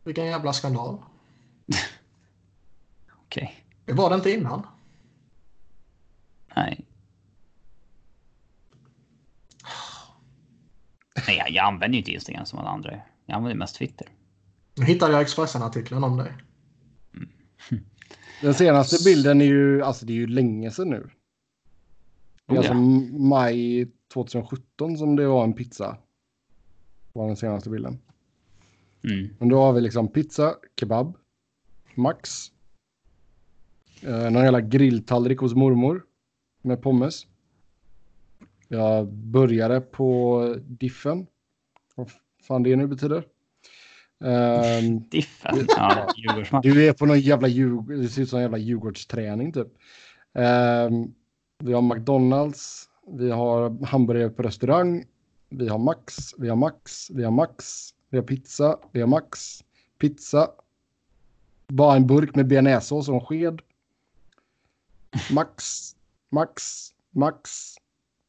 [0.03, 0.97] Vilken jävla skandal.
[3.25, 3.65] okej.
[3.85, 4.67] Det var det inte innan.
[6.55, 6.85] Nej.
[11.27, 12.91] Nej, jag, jag använder ju inte Instagram som alla andra.
[13.25, 14.07] Jag använder mest Twitter.
[14.75, 16.33] Nu hittade jag Expressen-artikeln om dig.
[18.41, 21.09] Den senaste bilden är ju, alltså det är ju länge sedan nu.
[22.47, 22.73] Det är Oh, alltså
[23.19, 25.97] maj 2017 som det var en pizza.
[27.13, 27.99] Var den senaste bilden.
[29.03, 29.35] Mm.
[29.39, 31.17] Men då har vi liksom pizza, kebab,
[31.95, 32.51] max.
[34.01, 36.03] Eh, någon jävla grilltallrik hos mormor.
[36.61, 37.27] Med pommes.
[38.67, 41.27] Jag började på diffen.
[41.95, 42.11] Vad
[42.47, 43.27] fan det nu betyder.
[44.23, 45.67] Ehm, Diffen.
[45.67, 46.07] Ja,
[46.63, 47.47] du är på någon jävla
[47.87, 49.67] det ser ut som en jävla Djurgårdsträning typ.
[50.33, 51.13] Ehm,
[51.65, 55.05] vi har McDonalds, vi har hamburgare på restaurang,
[55.49, 59.63] vi har Max, vi har Max, vi har Max, vi har pizza, vi har Max,
[59.99, 60.47] pizza,
[61.67, 63.61] bara en burk med bearnaisesås och en sked.
[65.31, 65.91] Max,
[66.29, 66.63] Max,
[67.11, 67.73] Max.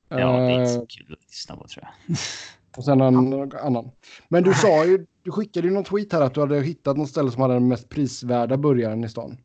[0.09, 2.17] Ja, det är inte Eh, så kul att lyssna på tror jag.
[2.77, 3.91] och sen en annan.
[4.29, 7.09] Men du sa ju, du skickade ju någon tweet här att du hade hittat något
[7.09, 9.39] ställe som hade den mest prisvärda burgaren i stan.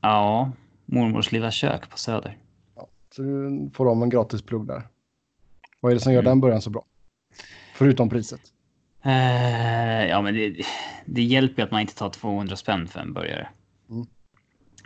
[0.00, 0.52] Ja,
[0.86, 2.38] mormors lilla kök på Söder.
[3.16, 4.88] Så du får de en gratis plugg där.
[5.80, 6.30] Vad är det som gör Mm.
[6.30, 6.84] den början så bra?
[7.74, 8.40] Förutom priset.
[9.04, 10.64] Eh, ja, men det,
[11.06, 13.48] det hjälper ju att man inte tar 200 spänn för en burgare.
[13.90, 14.06] Mm.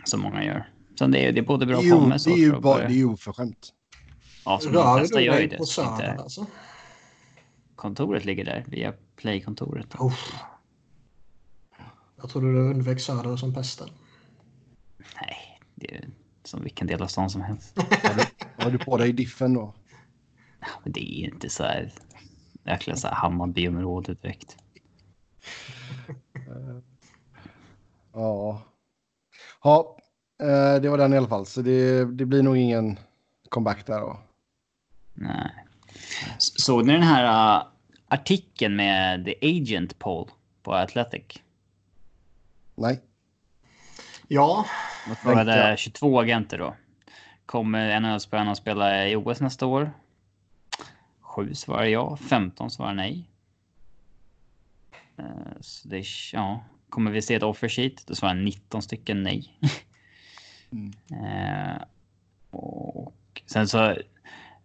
[0.03, 0.69] Som många gör.
[0.95, 2.83] Så det är, det är både bra ju, pommes det är och ju, bara, det
[2.93, 3.73] är ju oförskämt.
[4.45, 5.65] Ja, som de flesta gör ju det.
[5.65, 6.45] så Inte, alltså?
[7.75, 9.95] kontoret ligger där via Play-kontoret.
[12.21, 13.89] Jag trodde du undvek Söder som pesten.
[14.97, 16.07] Nej, det är
[16.47, 17.77] som vilken del av stan som helst.
[18.03, 18.23] Har du,
[18.63, 19.73] Har du på dig diffen då?
[20.83, 21.91] Det är inte så här
[22.63, 24.57] jäkla så här Hammarbyområde direkt.
[28.13, 28.61] Ja.
[29.63, 29.97] Ja,
[30.41, 31.45] eh, det var den i alla fall.
[31.45, 32.99] Så det, det blir nog ingen
[33.49, 34.19] comeback där då.
[35.13, 35.51] Nej.
[36.37, 37.67] Såg ni den här uh,
[38.07, 40.29] artikeln med The Agent Paul
[40.63, 41.41] på Athletic?
[42.75, 43.01] Nej.
[44.27, 44.65] Ja,
[45.45, 45.69] det?
[45.69, 45.79] jag.
[45.79, 46.75] 22 agenter då.
[47.45, 49.91] Kommer NHL-spelarna att spela i OS nästa år?
[51.19, 53.29] 7 svarar ja, 15 svarar nej.
[55.17, 55.25] Eh,
[55.61, 56.63] Så det är, ja.
[56.89, 58.07] Kommer vi se ett offer sheet?
[58.07, 59.59] Då svarar 19 stycken nej.
[60.71, 60.93] Mm.
[61.11, 61.81] Eh,
[62.49, 63.95] och sen så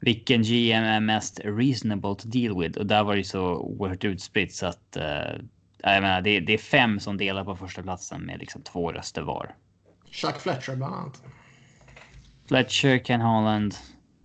[0.01, 2.79] vilken GM är mest reasonable to deal with?
[2.79, 5.35] Och där var det ju så oerhört utspritt så att eh,
[5.83, 9.23] jag menar, det, det är fem som delar på första platsen med liksom två röster
[9.23, 9.55] var.
[10.11, 11.23] Chuck Fletcher bland annat.
[12.49, 13.75] Fletcher, Ken Holland,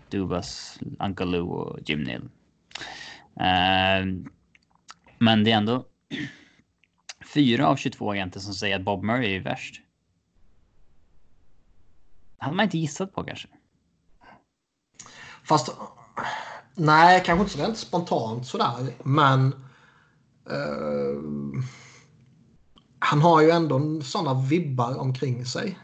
[0.10, 2.30] Dubas, Uncle Lou och Jim Neal.
[3.39, 4.05] Eh,
[5.18, 5.86] men det är ändå
[7.34, 9.82] fyra av 22 agenter som säger att Bob Murray är värst.
[12.38, 13.47] hade man inte gissat på kanske.
[15.43, 15.76] Fast
[16.76, 18.93] nej, kanske inte så rent spontant sådär.
[19.03, 19.66] Men
[20.50, 21.22] eh,
[23.00, 25.80] han har ju ändå sådana vibbar omkring sig.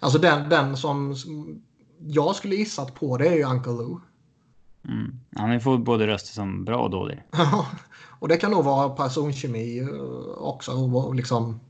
[0.00, 1.62] Alltså den, den som, som
[2.00, 3.98] jag skulle gissat på det är ju Uncle Lou.
[4.88, 5.20] Mm.
[5.36, 7.22] Han får både röster som bra och dålig.
[8.18, 9.88] och det kan nog vara personkemi eh,
[10.36, 10.72] också.
[10.72, 11.60] Och liksom,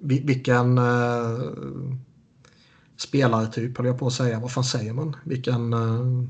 [0.00, 1.38] vi- vilken eh,
[2.96, 4.40] spelartyp höll jag på att säga.
[4.40, 5.16] Vad fan säger man?
[5.24, 6.28] Vilken eh,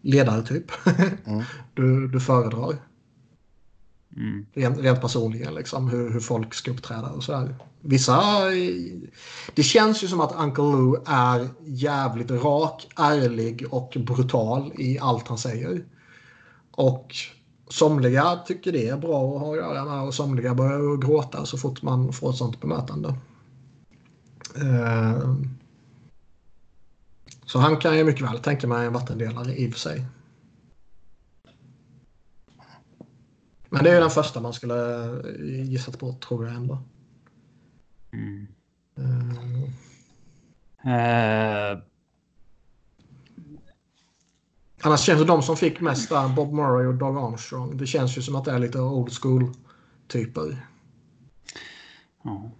[0.00, 0.70] ledartyp
[1.26, 1.42] Mm.
[1.74, 2.76] du, du föredrar.
[4.16, 4.46] Mm.
[4.52, 7.54] Rent, rent personligen, liksom, hur, hur folk ska uppträda och sådär.
[7.80, 8.22] Vissa...
[9.54, 15.28] Det känns ju som att Uncle Lou är jävligt rak, ärlig och brutal i allt
[15.28, 15.84] han säger.
[16.70, 17.14] Och
[17.68, 21.58] somliga tycker det är bra att ha att göra med och somliga börjar gråta så
[21.58, 23.14] fort man får ett sånt bemötande.
[24.56, 25.34] Eh,
[27.46, 30.04] så han kan ju mycket väl tänka mig en vattendelare i och för sig.
[33.72, 36.78] Men det är ju den första man skulle eh, gissat på tror jag ändå.
[38.12, 38.46] Mm.
[38.98, 39.68] Eh,
[40.84, 41.78] Eh,
[44.84, 47.76] Annars känns det de som fick mest där, Bob Murray och Doug Armstrong.
[47.76, 49.52] Det känns ju som att det är lite old school
[50.08, 50.66] typer.
[52.22, 52.50] ja.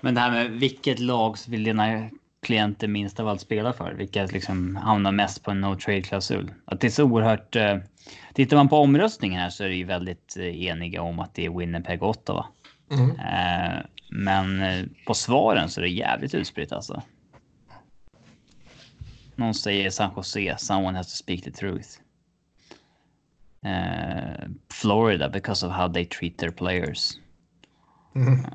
[0.00, 2.10] Men det här med vilket lag vill dina
[2.42, 3.92] klienter minst av allt spela för?
[3.92, 6.52] Vilka liksom hamnar mest på en no trade klausul?
[6.64, 7.56] Att det är så oerhört.
[7.56, 7.78] Eh,
[8.36, 11.44] tittar man på omröstningen här så är det ju väldigt eh, eniga om att det
[11.44, 12.46] är Winnipeg och Ottawa.
[12.90, 13.10] Mm.
[13.10, 17.02] Eh, men eh, på svaren så är det jävligt utspritt alltså.
[19.34, 21.88] Någon säger San Jose, someone has to speak the truth.
[23.64, 27.18] Eh, Florida because of how they treat their players.
[28.14, 28.46] Mm.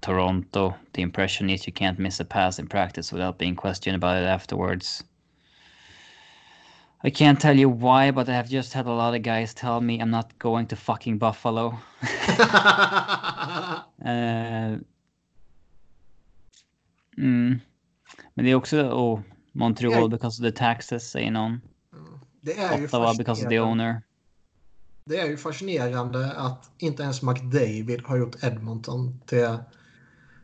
[0.00, 4.22] Toronto, the impression is you can't miss a pass in practice without being questioned about
[4.22, 5.04] it afterwards.
[7.02, 9.80] I can't tell you why, but I have just had a lot of guys tell
[9.80, 11.78] me I'm not going to fucking Buffalo.
[14.02, 14.78] Eh,
[17.18, 17.60] mm.
[18.34, 19.20] Men det är också oh,
[19.52, 21.60] Montreal because of the taxes, säger någon.
[22.40, 24.02] Det är, ju Ottawa because of the owner.
[25.10, 29.58] det är ju fascinerande att inte ens McDavid har gjort Edmonton till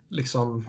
[0.08, 0.68] liksom...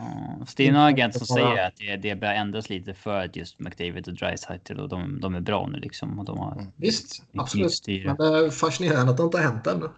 [0.55, 3.59] Det är några agenter som säger att det, det börjar ändras lite för att just
[3.59, 6.19] McDavid och Dreisaitl och de, de är bra nu liksom.
[6.19, 8.05] Och de har Visst, nytt absolut.
[8.05, 9.89] Men det är fascinerande att det inte har hänt ännu.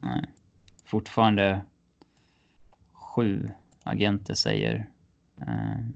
[0.00, 0.24] Nej.
[0.84, 1.62] Fortfarande
[2.92, 3.50] sju
[3.82, 4.88] agenter säger
[5.40, 5.86] eh,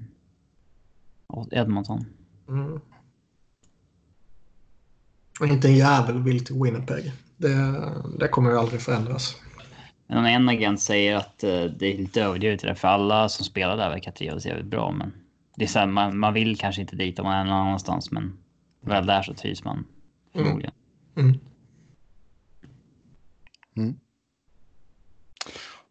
[1.51, 2.05] Edmonton.
[2.49, 2.81] Mm.
[5.39, 7.11] Och inte en jävel vill till Winnipeg.
[7.37, 7.81] Det,
[8.19, 9.35] det kommer ju aldrig förändras.
[10.07, 13.45] Men en agent säger att eh, det är lite överdrivet det där, för alla som
[13.45, 14.91] spelar där verkar trivas jävligt bra.
[14.91, 15.13] Men
[15.55, 18.11] det är så här, man, man vill kanske inte dit om man är någon annanstans,
[18.11, 18.37] men
[18.81, 19.85] väl där så trivs man
[20.33, 20.73] förmodligen.
[21.15, 21.39] Mm.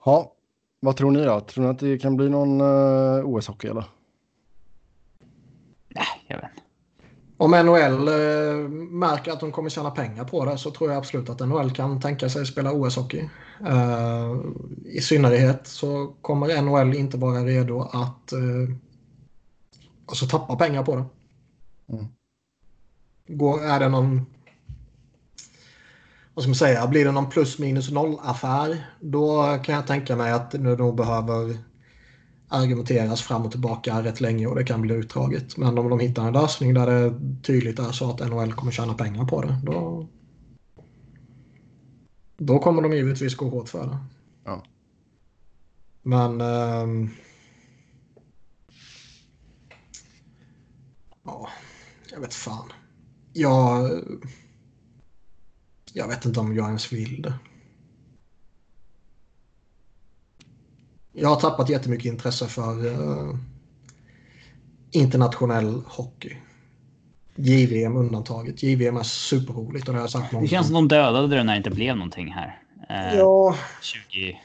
[0.05, 0.33] Ja,
[0.81, 1.41] vad tror ni då?
[1.41, 3.85] Tror ni att det kan bli någon uh, OS-hockey eller?
[5.89, 6.63] Nej, jag vet inte.
[7.37, 11.31] Om NHL eh, märker att de kommer tjäna pengar på det så tror jag absolut
[11.31, 13.29] att NHL kan tänka sig spela OS-hockey.
[13.61, 14.37] Eh,
[14.85, 18.77] I synnerhet så kommer NHL inte vara redo att eh,
[20.07, 21.05] alltså tappa pengar på det.
[21.95, 22.07] Mm.
[23.29, 24.27] Går, är det någon
[26.35, 30.17] vad ska man säga, blir det någon plus minus noll affär då kan jag tänka
[30.17, 31.59] mig att nu de behöver
[32.49, 35.57] argumenteras fram och tillbaka rätt länge och det kan bli utdraget.
[35.57, 38.95] Men om de hittar en lösning där det tydligt är så att NHL kommer tjäna
[38.95, 40.07] pengar på det, då,
[42.37, 43.99] då kommer de givetvis gå hårt för det.
[44.45, 44.65] Ja.
[46.03, 46.41] Men...
[46.41, 47.11] ehm,
[51.25, 51.49] ja,
[52.11, 52.73] jag vet fan.
[53.33, 54.03] Jag...
[55.93, 57.35] Jag vet inte om jag ens vill det.
[61.13, 63.37] Jag har tappat jättemycket intresse för eh,
[64.91, 66.37] internationell hockey.
[67.37, 68.63] JVM undantaget.
[68.63, 71.45] JVM är superroligt och det har jag sagt många Det känns som de dödade det
[71.45, 72.61] när det inte blev någonting här.
[72.89, 74.41] Eh, Ja, 20...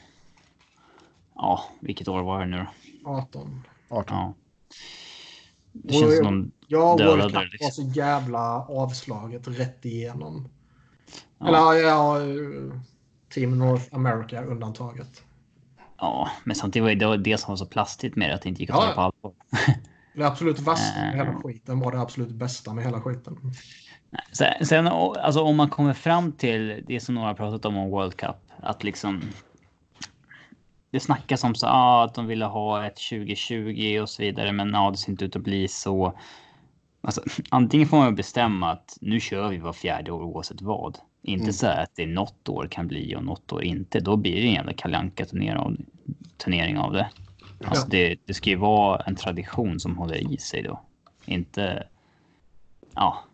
[1.34, 2.56] Ja, vilket år var det nu
[3.04, 3.10] då?
[3.10, 3.62] 18.
[3.88, 4.16] 18.
[4.16, 4.34] Ja.
[5.72, 6.50] Det känns som de...
[6.68, 7.84] Ja, Dödade Cup liksom.
[7.84, 10.48] var så jävla avslaget rätt igenom.
[11.38, 11.46] Ja.
[11.48, 12.16] Eller ja,
[13.34, 15.22] Team North America undantaget.
[15.98, 18.48] Ja, men samtidigt var det- det det som var så plastigt med det att det
[18.48, 19.32] inte gick att Ja, ta på allvar.
[20.14, 23.36] Det absolut värsta med hela skiten var det absolut bästa med hela skiten.
[24.32, 27.90] Sen, sen alltså om man kommer fram till det som några har pratat om om
[27.90, 29.22] World Cup, att liksom.
[30.90, 34.70] Det snackas om så ah, att de ville ha ett 2020 och så vidare, men
[34.70, 36.18] ja, det ser inte ut att bli så.
[37.00, 40.98] Alltså, antingen får man bestämma att nu kör vi var fjärde år oavsett vad.
[41.22, 41.52] Inte Mm.
[41.52, 44.00] så här att det något år kan bli och något år inte.
[44.00, 45.76] Då blir det en jävla kalanka turnering av,
[46.38, 47.10] turnering av det.
[47.64, 50.80] Alltså det, det ska ju vara en tradition som håller i sig då.
[51.24, 51.86] Inte...
[52.94, 53.24] Ja.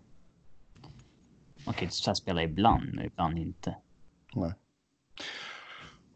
[1.65, 3.77] Man kan ju inte spela ibland, men ibland inte.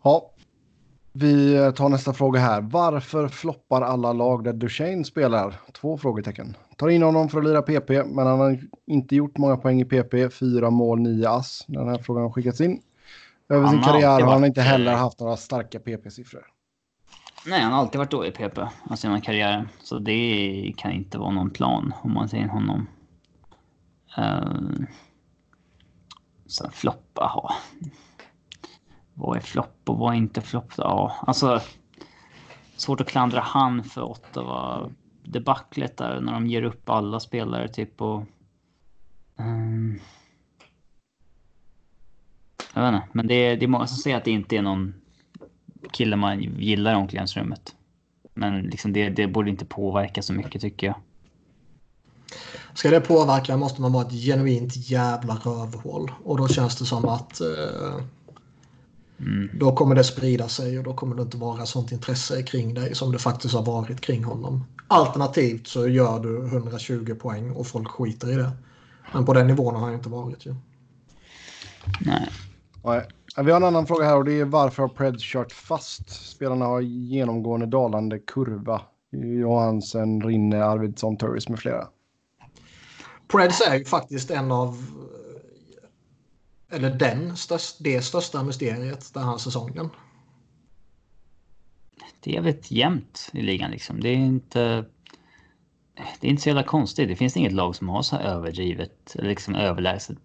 [0.02, 0.30] Ja.
[1.12, 2.60] Vi tar nästa fråga här.
[2.60, 5.54] Varför floppar alla lag där Duchene spelar?
[5.72, 6.56] Två frågetecken.
[6.76, 9.84] Tar in honom för att lira PP, men han har inte gjort många poäng i
[9.84, 10.30] PP.
[10.34, 11.64] Fyra mål, nio ass.
[11.68, 12.82] Den här frågan har skickats in.
[13.48, 16.46] Över sin karriär har han inte heller haft några starka PP-siffror.
[17.46, 18.58] Nej, han har alltid varit dålig i PP
[18.90, 19.68] alltså genom karriären.
[19.78, 22.86] Så det kan inte vara någon plan om man ser honom.
[24.16, 24.86] Eh, uh,
[26.46, 27.54] sen floppa, ja.
[29.14, 30.72] Vad är flopp och vad är inte flopp?
[30.76, 31.60] Ja, alltså.
[32.76, 34.90] Svårt att klandra han för Ottawa.
[35.22, 38.22] Debaclet där när de ger upp alla spelare typ och...
[39.36, 40.00] Um,
[42.74, 44.62] jag vet inte, men det är, det är många som säger att det inte är
[44.62, 44.99] någon
[45.92, 47.74] kille man gillar i omklädningsrummet.
[48.34, 50.96] Men liksom det, det borde inte påverka så mycket tycker jag.
[52.74, 56.12] Ska det påverka måste man vara ett genuint jävla rövhål.
[56.24, 58.04] Och då känns det som att eh,
[59.20, 59.50] Mm.
[59.54, 62.94] då kommer det sprida sig och då kommer det inte vara sånt intresse kring dig
[62.94, 64.64] som det faktiskt har varit kring honom.
[64.88, 68.50] Alternativt så gör du 120 poäng och folk skiter i det.
[69.12, 70.54] Men på den nivån har han inte varit ju.
[72.00, 72.28] Nej.
[72.84, 73.08] Nej.
[73.36, 76.10] Vi har en annan fråga här och det är varför har Preds kört fast?
[76.10, 78.82] Spelarna har genomgående dalande kurva.
[79.10, 81.88] Johansen, Rinne, Arvidsson, Turris med flera.
[83.28, 84.76] Preds är ju faktiskt en av
[86.70, 89.90] eller den störst, det största mysteriet den här säsongen.
[92.20, 94.00] Det är väldigt jämnt i ligan liksom.
[94.00, 94.84] Det är inte...
[96.20, 97.08] Det är inte så jävla konstigt.
[97.08, 100.18] Det finns inget lag som har så här överdrivet eller liksom överlägset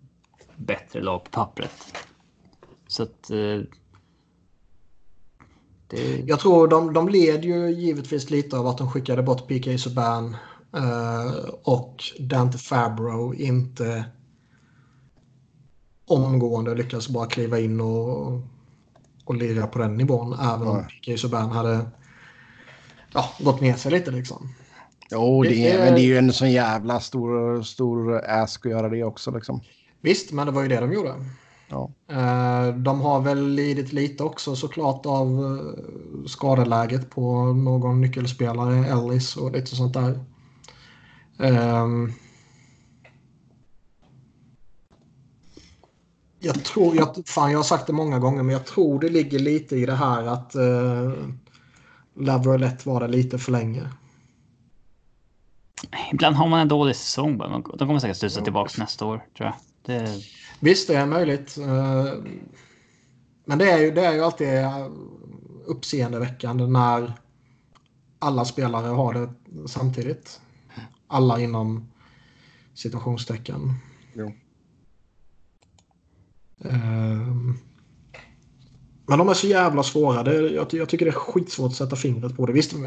[0.56, 2.06] bättre lag på pappret.
[2.88, 3.30] Så att...
[3.30, 3.62] eh,
[5.88, 6.24] Det...
[6.28, 10.36] Jag tror de, de led ju givetvis lite av att de skickade bort PK Subban
[10.76, 11.32] eh,
[11.64, 14.06] och Dante Fabro inte
[16.08, 18.42] omgående lyckas bara kliva in och,
[19.26, 20.34] och lira på den nivån.
[20.34, 20.84] Även om.
[20.84, 21.86] PK Subban hade
[23.14, 24.50] ja, gått ner sig lite liksom.
[25.12, 28.90] Jo, det är- men det är ju en sån jävla stor, stor ask att göra
[28.90, 29.62] det också liksom.
[30.02, 31.14] Visst, men det var ju det de gjorde.
[31.68, 31.92] Ja.
[32.10, 39.38] Eh, De har väl lidit lite också såklart av eh, skadeläget på någon nyckelspelare, Ellis
[39.38, 40.20] och lite sånt där.
[41.40, 42.12] Ehm,
[46.46, 49.40] Jag tror, jag, fan jag har sagt det många gånger, men jag tror det ligger
[49.40, 51.14] lite i det här att uh,
[52.20, 53.90] Lavrolette var det lite för länge.
[56.12, 57.38] Ibland har man en dålig säsong.
[57.38, 59.56] De kommer säkert studsa tillbaka nästa år tror jag.
[59.86, 60.22] Det...
[60.60, 61.58] Visst, det är möjligt.
[61.58, 62.14] eh,
[63.46, 64.88] Men det är ju, det är ju alltid eh,
[65.66, 67.14] uppseendeväckande när
[68.20, 69.30] alla spelare har det
[69.68, 70.42] samtidigt.
[71.08, 71.88] Alla inom
[72.74, 73.74] situationstecken.
[74.14, 74.32] Jo.
[76.64, 77.54] Ehm,
[79.08, 80.24] Men de är så jävla svåra.
[80.24, 82.54] Det, jag, jag tycker det är skitsvårt att sätta fingret på det.
[82.54, 82.80] Visst, eh,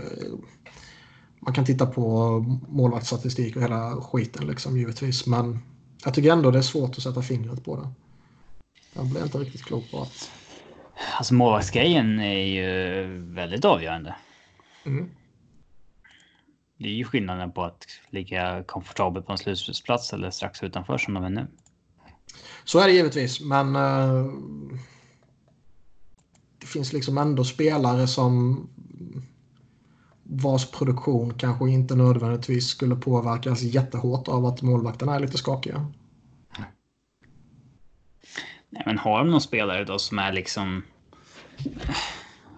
[1.41, 2.39] man kan titta på
[2.69, 5.27] målvaktsstatistik och hela skiten liksom givetvis.
[5.27, 5.59] Men
[6.05, 7.89] jag tycker ändå det är svårt att sätta fingret på det.
[8.95, 10.31] Jag blir inte riktigt klok på att...
[11.19, 14.17] Alltså målvaktsgrejen är ju väldigt avgörande.
[14.85, 15.11] Mm.
[16.79, 21.15] det är ju skillnaden på att ligga komfortabelt på en slutspelsplats eller strax utanför som
[21.15, 21.47] de är nu.
[22.65, 24.33] Så är det givetvis, men uh,
[26.59, 28.69] det finns liksom ändå spelare som
[30.29, 35.87] vars produktion kanske inte nödvändigtvis skulle påverkas jättehårt av att målvakterna är lite skakiga.
[38.71, 40.83] Nej, men har de någon spelare då som är liksom...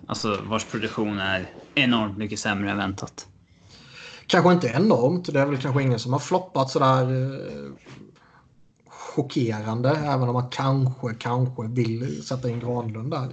[0.07, 3.27] Alltså vars produktion är enormt mycket sämre än väntat?
[4.27, 5.33] Kanske inte enormt.
[5.33, 7.73] Det är väl kanske ingen som har floppat sådär eh,
[8.87, 9.91] chockerande.
[9.91, 13.29] Även om man kanske, kanske vill sätta in Granlund där.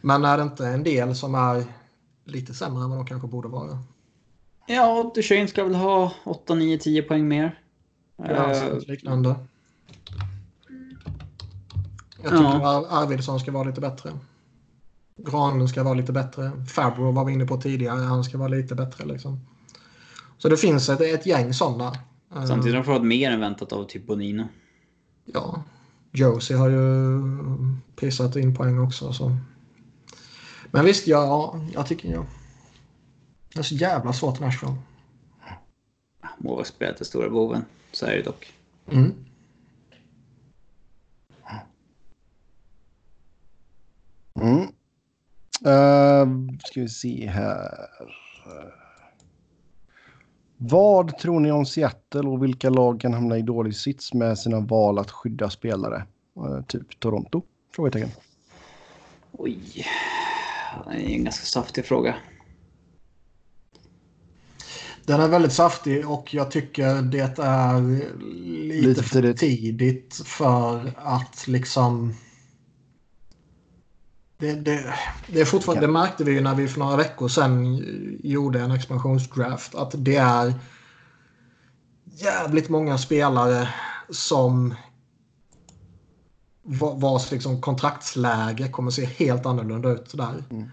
[0.00, 1.64] Men är det inte en del som är
[2.28, 3.78] lite sämre än vad de kanske borde vara?
[4.66, 7.60] Ja, Duchene ska väl ha 8, 9, 10 poäng mer.
[8.16, 9.34] Ja, uh, liknande.
[12.22, 12.86] Jag tycker ja.
[12.90, 14.12] Arvidsson ska vara lite bättre.
[15.16, 16.66] Granlund ska vara lite bättre.
[16.66, 18.00] Fabro var vi inne på tidigare.
[18.00, 19.40] Han ska vara lite bättre liksom.
[20.38, 21.92] Så det finns ett, ett gäng sådana.
[22.30, 24.48] Samtidigt har de fått mer än väntat av typ Bonino.
[25.24, 25.62] Ja.
[26.12, 27.20] Josie har ju
[27.96, 29.12] pissat in poäng också.
[29.12, 29.36] Så.
[30.70, 32.26] Men visst, ja, jag tycker ja.
[33.54, 34.74] Det är så jävla svårt i Nashville.
[36.38, 37.64] Målvaktsspelet är stora boven.
[37.92, 38.52] Så är det dock.
[38.90, 39.14] Mm.
[44.34, 44.68] Mm.
[45.66, 47.88] Uh, ska vi se här.
[50.56, 54.60] Vad tror ni om Seattle och vilka lag kan hamna i dålig sits med sina
[54.60, 56.06] val att skydda spelare?
[56.36, 57.42] Uh, typ Toronto?
[57.74, 58.10] Frågetecken.
[59.32, 59.86] Oj,
[60.86, 62.14] det är en ganska saftig fråga.
[65.04, 67.80] Den är väldigt saftig och jag tycker det är
[68.68, 72.14] lite, lite för tidigt för att liksom
[74.38, 74.94] det, det,
[75.26, 77.84] det, är fortfarande, det märkte vi ju när vi för några veckor sedan
[78.22, 79.74] gjorde en expansionsdraft.
[79.74, 80.54] Att det är
[82.04, 83.68] jävligt många spelare
[84.10, 84.74] som
[86.76, 90.44] vars liksom kontraktsläge kommer se helt annorlunda ut där.
[90.50, 90.68] Mm.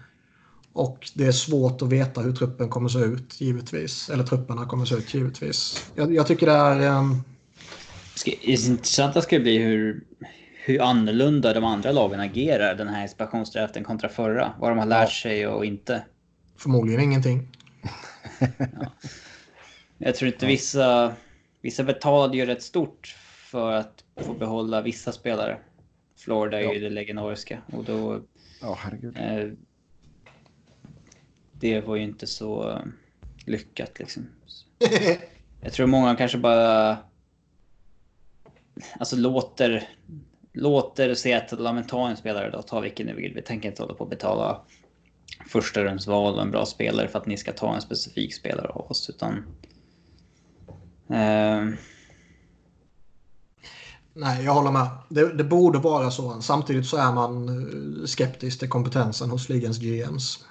[0.72, 4.10] Och det är svårt att veta hur truppen kommer se ut givetvis.
[4.10, 5.90] Eller trupperna kommer se ut givetvis.
[5.94, 6.98] Jag, jag tycker det är...
[6.98, 7.22] Um...
[8.24, 10.04] Det intressanta ska bli hur
[10.66, 14.52] hur annorlunda de andra lagen agerar den här expansionsdraften kontra förra.
[14.58, 16.04] Vad de har lärt sig och inte.
[16.56, 17.48] Förmodligen ingenting.
[18.58, 18.92] ja.
[19.98, 21.12] Jag tror inte vissa...
[21.62, 23.16] Vissa betalade ju rätt stort
[23.50, 25.58] för att få behålla vissa spelare.
[26.16, 26.74] Florida är ja.
[26.74, 28.20] ju det legendariska och då...
[28.60, 29.16] Ja, herregud.
[29.16, 29.52] Eh,
[31.52, 32.82] det var ju inte så eh,
[33.44, 34.26] lyckat liksom.
[35.60, 36.98] Jag tror många kanske bara...
[38.98, 39.88] Alltså låter
[40.52, 43.34] låter Seattle, men ta en spelare då, ta vilken ni vill.
[43.34, 44.60] Vi tänker inte hålla på att betala
[45.48, 48.90] första rumsval och en bra spelare för att ni ska ta en specifik spelare av
[48.90, 49.44] oss, utan...
[51.08, 51.78] Eh...
[54.18, 54.88] Nej, jag håller med.
[55.08, 56.40] Det, det, borde vara så.
[56.42, 60.44] Samtidigt så är man eh, skeptisk till kompetensen hos ligans GMs.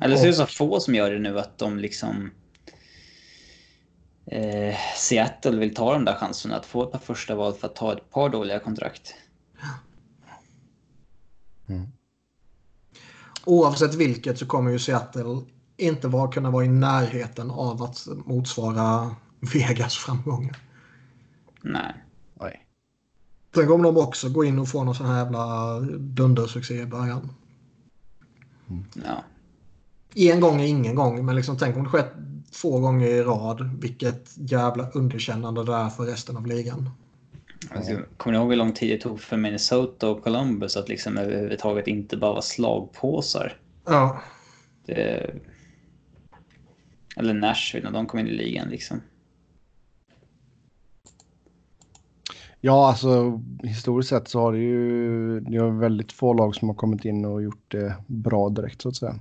[0.00, 2.30] Eller så är det så få som gör det nu att de liksom
[4.26, 7.76] eh, Seattle vill ta de där chanserna att få ett par första val för att
[7.76, 9.14] ta ett par dåliga kontrakt.
[11.68, 11.88] Mm.
[13.44, 15.42] Oavsett vilket så kommer ju Seattle
[15.76, 19.16] inte vara, kunna vara i närheten av att motsvara
[19.54, 20.56] Vegas framgångar.
[21.62, 22.04] Nej.
[23.54, 27.30] Sen kommer de också gå in och få någon sån här jävla dundersuccé i början.
[28.68, 28.84] Mm.
[29.04, 29.24] Ja.
[30.32, 32.12] En gång är ingen gång, men liksom, tänk om det skett
[32.52, 33.70] två gånger i rad.
[33.80, 36.90] Vilket jävla underkännande det är för resten av ligan.
[37.70, 41.16] Alltså, kommer ni ihåg hur lång tid det tog för Minnesota och Columbus att liksom
[41.16, 43.56] överhuvudtaget inte bara vara slagpåsar?
[43.84, 44.22] Ja.
[44.86, 45.34] Det...
[47.16, 49.00] Eller Nashville när de kom in i ligan liksom.
[52.60, 56.74] Ja, alltså historiskt sett så har det ju det är väldigt få lag som har
[56.74, 59.18] kommit in och gjort det bra direkt så att säga.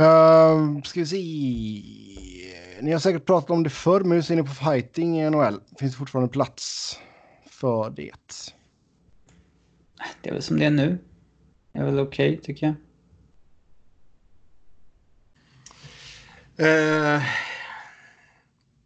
[0.00, 1.22] Uh, ska vi se.
[2.82, 5.60] Ni har säkert pratat om det förr, men hur ser ni på fighting i NHL?
[5.78, 6.96] Finns det fortfarande plats
[7.46, 8.12] för det?
[10.22, 10.98] Det är väl som det är nu.
[11.72, 12.74] Det är väl okej, okay, tycker jag.
[16.60, 17.22] Uh,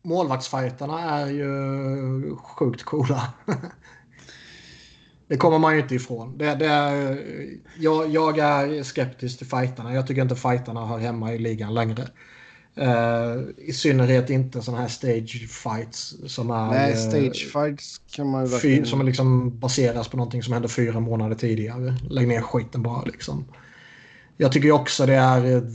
[0.08, 3.32] målvaktsfighterna är ju sjukt coola.
[5.28, 6.38] Det kommer man ju inte ifrån.
[6.38, 7.18] Det, det är,
[7.78, 9.94] jag, jag, är skeptisk till fighterna.
[9.94, 12.08] Jag tycker inte fighterna hör hemma i ligan längre.
[12.78, 16.70] Uh, I synnerhet inte sådana här stage fights som är...
[16.70, 18.86] Nej, eh, stage fights kan man ju verkligen...
[18.86, 21.94] Som liksom baseras på någonting som hände fyra månader tidigare.
[22.10, 23.44] Lägg ner skiten bara liksom.
[24.36, 25.72] Jag tycker också det är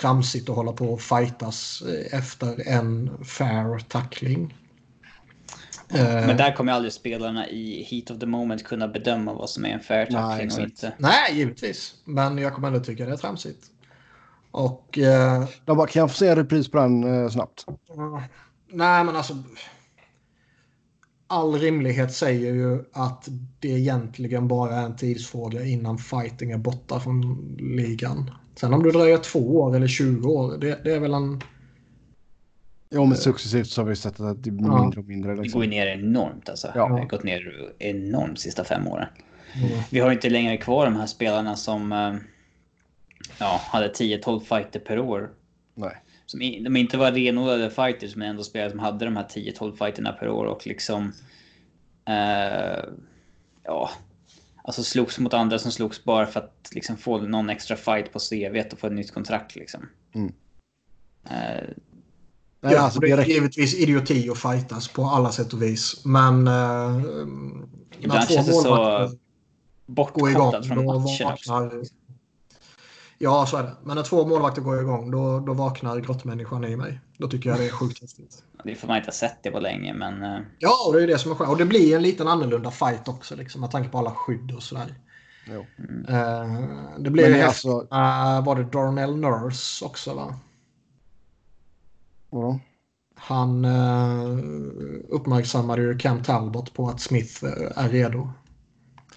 [0.00, 4.54] tramsigt att hålla på och fightas eh, efter en fair tackling.
[5.88, 9.64] Men eh, där kommer aldrig spelarna i heat of the moment kunna bedöma vad som
[9.64, 10.92] är en fair tackling och inte.
[10.98, 11.94] Nej, givetvis.
[12.04, 13.66] Men jag kommer ändå tycka det är tramsigt.
[14.50, 14.98] Och...
[14.98, 17.66] Eh, bara, kan jag få se en repris på den eh, snabbt?
[18.72, 19.42] nej, men alltså...
[21.26, 23.28] All rimlighet säger ju att
[23.60, 28.30] det egentligen bara är en tidsfråga innan fighting är borta från ligan.
[28.54, 31.40] Sen om du dröjer två år eller 20 år, det, det är väl en...
[32.90, 34.80] Jo, men successivt så har vi sett att det blir ja.
[34.80, 35.36] mindre och mindre.
[35.36, 35.44] Liksom.
[35.44, 36.72] Det går ju ner enormt alltså.
[36.74, 36.86] Ja.
[36.86, 39.08] Det har gått ner enormt de sista fem åren.
[39.56, 39.78] Mm.
[39.90, 42.14] Vi har inte längre kvar de här spelarna som eh,
[43.38, 45.30] ja, hade 10-12 fighter per år.
[45.74, 45.96] Nej.
[46.26, 50.12] Som, de inte var renodlade fighters men ändå spelare som hade de här 10-12 fighterna
[50.12, 51.12] per år och liksom...
[52.08, 52.84] Eh,
[53.64, 53.90] ja.
[54.66, 58.18] Alltså slogs mot andra som slogs bara för att liksom få någon extra fight på
[58.18, 59.88] CV och få ett nytt kontrakt liksom.
[60.14, 60.32] Mm.
[61.24, 61.68] Eh,
[62.70, 66.04] Ja, alltså, det är givetvis idioti att fightas på alla sätt och vis.
[66.04, 66.48] Men...
[66.48, 67.02] Eh,
[68.00, 69.10] Ibland känns det så
[69.86, 71.82] bortkopplat från matchen vaknar,
[73.24, 73.72] Ja, så är det.
[73.82, 77.00] Men när två målvakter går igång då, då vaknar grottmänniskan i mig.
[77.18, 78.42] Då tycker jag det är sjukt häftigt.
[78.64, 80.22] Det får man inte ha sett det på länge, men...
[80.22, 81.50] Eh, ja, och det är det som är skönt.
[81.50, 84.62] Och det blir en liten annorlunda fight också, liksom, med tanke på alla skydd och
[84.62, 84.94] sådär.
[85.46, 85.66] Jo.
[85.78, 86.06] Mm.
[86.08, 87.80] Uh, det blev ju alltså...
[87.80, 90.34] uh, Var det Darnell Nurse också, va?
[92.30, 92.60] Vadå?
[93.16, 94.38] Han uh,
[95.08, 97.44] uppmärksammade ju Cam Talbot på att Smith
[97.76, 98.28] är redo.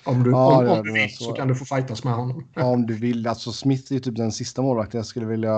[0.08, 1.24] Om du, ja, om, om du vill så.
[1.24, 1.34] så.
[1.34, 2.48] kan du få fightas med honom.
[2.54, 3.28] Ja, om du vill.
[3.28, 5.56] Alltså Smith är typ den sista målvakten jag skulle vilja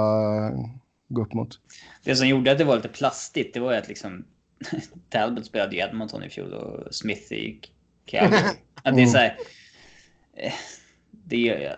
[1.07, 1.59] gå upp mot.
[2.03, 4.25] Det som gjorde att det var lite plastigt, det var ju att liksom
[5.09, 7.61] Talbot spelade i Edmonton i fjol och Smith i
[8.05, 8.43] Calgary.
[8.83, 9.37] Att det är så här,
[10.33, 10.53] eh,
[11.11, 11.77] det är,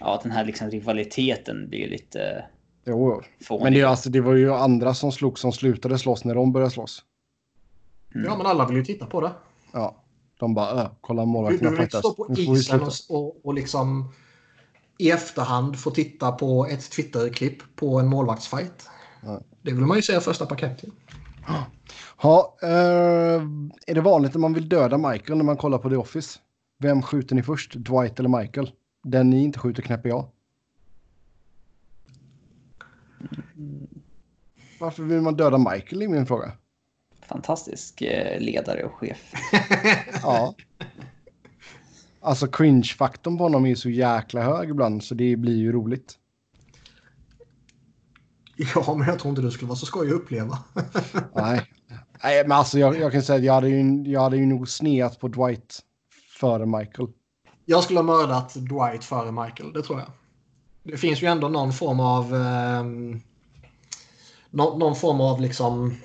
[0.00, 2.44] ja, den här liksom rivaliteten blir ju lite
[2.86, 3.22] Jo,
[3.62, 6.70] men det, alltså, det var ju andra som slog som slutade slåss när de började
[6.70, 7.02] slåss.
[8.14, 8.26] Mm.
[8.26, 9.30] Ja, men alla vill ju titta på det.
[9.72, 10.03] Ja,
[10.38, 14.12] de bara äh, kolla målvakterna Du vill inte stå på isen och, och, liksom
[14.98, 18.88] i efterhand få titta på ett Twitter-klipp på en målvaktsfight.
[19.22, 19.40] Ja.
[19.62, 20.90] Det vill man ju säga första paketet.
[22.22, 22.68] Ja, uh,
[23.86, 26.38] är det vanligt när man vill döda Michael när man kollar på The Office?
[26.78, 27.74] Vem skjuter ni först?
[27.74, 28.70] Dwight eller Michael?
[29.04, 30.28] Den ni inte skjuter knäpper jag.
[34.80, 36.52] Varför vill man döda Michael i min fråga?
[37.28, 39.32] Fantastisk eh, ledare och chef.
[40.22, 40.54] ja.
[42.20, 46.18] Alltså cringe-faktorn på honom är ju så jäkla hög ibland så det blir ju roligt.
[48.56, 50.58] Ja, men jag tror inte det skulle vara så skoj att uppleva.
[51.34, 51.62] Nej.
[52.22, 54.68] Nej, men alltså jag, jag kan säga att jag hade, ju, jag hade ju nog
[54.68, 55.80] sneat på Dwight
[56.40, 57.08] före Michael.
[57.64, 60.08] Jag skulle ha mördat Dwight före Michael, det tror jag
[60.84, 62.34] det finns ju ändå någon form av...
[62.34, 62.84] Eh,
[64.50, 65.96] någon, någon, form av liksom...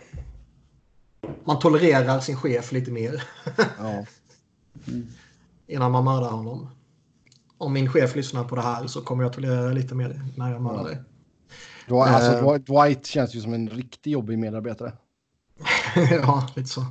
[1.50, 3.24] Man tolererar sin chef lite mer.
[3.56, 3.66] ja.
[4.88, 5.08] mm.
[5.68, 6.70] Innan man mördar honom.
[7.58, 10.62] Om min chef lyssnar på det här så kommer jag tolerera lite mer när jag
[10.62, 11.02] mördar dig.
[11.88, 12.08] Ja.
[12.08, 14.94] Alltså, uh, Dwight känns ju som en riktigt jobbig medarbetare.
[16.12, 16.86] ja, lite så.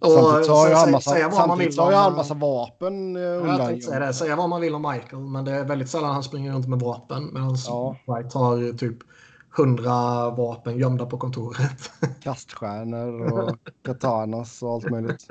[0.00, 3.16] samtidigt har ju han massa, säga vad man vill om, han massa vapen.
[3.16, 4.14] Uh, jag tänkte säga det.
[4.14, 6.78] Säga vad man vill om Michael, men det är väldigt sällan han springer runt med
[6.78, 7.30] vapen.
[7.32, 7.96] Medan ja.
[8.06, 8.98] White har typ
[9.56, 11.90] hundra vapen gömda på kontoret.
[12.20, 15.26] Kaststjärnor och katanas och allt möjligt.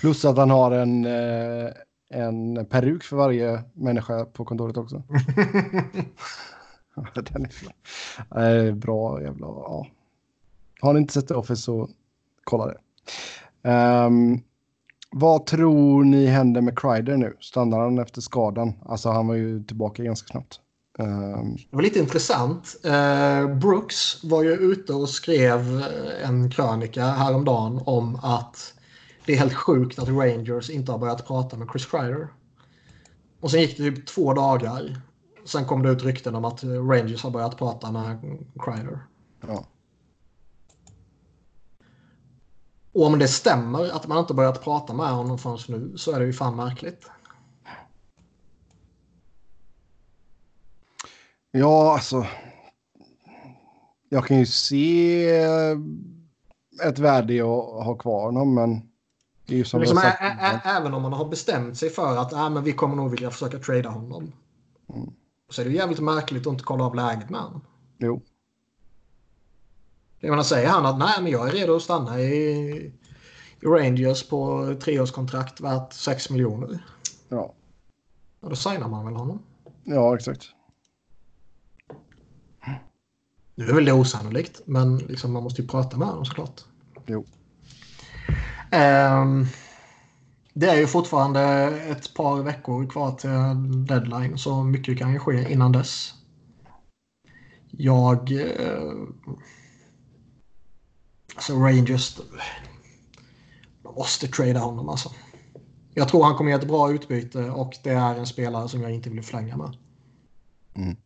[0.00, 1.70] Plus att han har en, eh,
[2.10, 5.02] en peruk för varje människa på kontoret också.
[7.14, 7.46] Den
[8.30, 9.46] är bra jävla...
[9.46, 9.86] Ja.
[10.80, 11.88] Har ni inte sett The Office så
[12.44, 12.78] kolla det.
[13.70, 14.40] Um,
[15.10, 17.36] vad tror ni händer med Kreider nu?
[17.40, 18.72] Stannar han efter skadan?
[18.86, 20.60] Alltså han var ju tillbaka ganska snabbt.
[20.98, 21.56] Um...
[21.70, 22.76] Det var lite intressant.
[22.84, 25.84] Uh, Brooks var ju ute och skrev
[26.24, 28.74] en krönika häromdagen om att
[29.26, 32.28] det är helt sjukt att Rangers inte har börjat prata med Chris Kreider.
[33.40, 35.00] Och sen gick det typ två dagar.
[35.44, 38.98] Sen kom det ut rykten om att Rangers har börjat prata med Kreider.
[39.46, 39.64] Ja.
[42.92, 46.20] Och om det stämmer att man inte börjat prata med honom förrän nu så är
[46.20, 47.10] det ju fan märkligt.
[51.50, 52.26] Ja, alltså.
[54.08, 55.26] Jag kan ju se
[56.84, 58.82] ett värde i att ha kvar honom, men...
[59.46, 60.00] Det är ju som liksom,
[60.64, 63.58] även om man har bestämt sig för att äh, men vi kommer nog vilja försöka
[63.58, 64.32] trada honom.
[64.94, 65.10] Mm.
[65.50, 67.60] Så är det jävligt märkligt att inte kolla av läget med honom.
[67.98, 68.22] Jo.
[70.20, 72.30] Jag menar, säger han att nej, men jag är redo att stanna i,
[73.60, 76.84] i Rangers på treårskontrakt värt 6 miljoner.
[77.28, 77.54] Ja.
[78.40, 79.42] Ja, då signar man väl honom.
[79.84, 80.42] Ja, exakt.
[83.58, 86.64] Nu är väl det osannolikt, men liksom man måste ju prata med honom såklart.
[87.06, 87.26] Jo.
[88.72, 89.46] Um,
[90.54, 91.40] det är ju fortfarande
[91.70, 96.14] ett par veckor kvar till deadline, så mycket kan ju ske innan dess.
[97.70, 98.30] Jag...
[98.30, 99.08] Uh,
[101.34, 102.20] alltså Rangers...
[103.82, 105.10] Man måste trada honom alltså.
[105.94, 108.94] Jag tror han kommer ge ett bra utbyte och det är en spelare som jag
[108.94, 109.76] inte vill förlänga med.
[110.74, 110.96] Mm.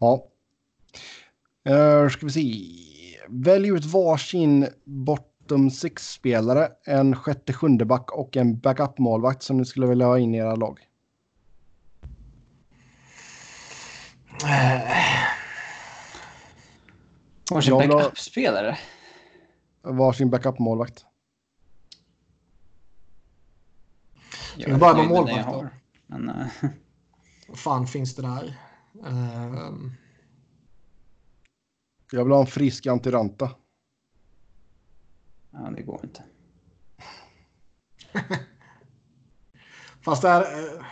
[0.00, 0.26] Ja.
[1.68, 2.64] Uh, ska vi se.
[3.28, 9.86] Välj ut varsin bottom six-spelare, en sjätte sjunde back och en backup-målvakt som ni skulle
[9.86, 10.80] vilja ha in i era lag.
[17.50, 18.78] Varsin vill ha- backup-spelare?
[19.82, 21.04] Varsin backup-målvakt.
[24.56, 25.68] Jag vi är börja med målvakt då?
[26.06, 26.46] Men, eh,
[27.48, 28.69] Vad fan finns det där?
[29.06, 29.90] Ehm,
[32.12, 33.50] Jag vill ha en frisk Antiranta.
[35.50, 36.24] ja, det går inte.
[40.04, 40.40] fast det är...
[40.76, 40.84] eh,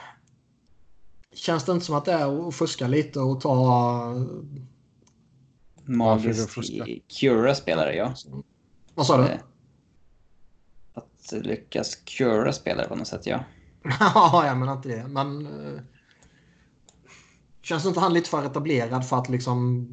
[1.32, 4.14] Känns det inte som att det är att fuska lite och ta...
[4.14, 6.84] Det Magiskt fuska?
[7.20, 8.14] cura-spelare, ja.
[8.94, 9.28] Vad sa du?
[9.28, 9.40] Eh,
[10.94, 13.44] Att lyckas cura spelare på något sätt, ja.
[14.00, 15.08] Ja, jag menar inte det.
[15.08, 15.46] Men...
[15.46, 15.80] eh,
[17.68, 19.88] Känns inte han lite för etablerad för att liksom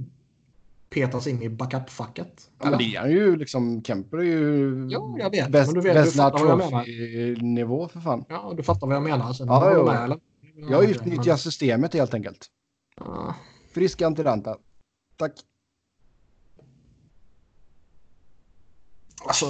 [0.89, 2.49] petas in i backup-facket?
[2.61, 5.89] Ja, men det är ju liksom, Kemper är ju Jo, jag vet, bäst, men du
[5.89, 7.41] vet- du bäst fattar vad jag menar.
[7.43, 8.25] nivå för fan.
[8.29, 9.33] Ja, du fattar vad jag menar.
[9.33, 9.85] Sen, Ja, jo.
[9.85, 10.19] med, eller?
[10.55, 12.45] Jag Ja, utnyttjar men- systemet helt enkelt.
[12.97, 13.35] Ja.
[13.73, 14.57] Frisk Antiranta.
[15.17, 15.31] Tack.
[19.25, 19.45] Alltså...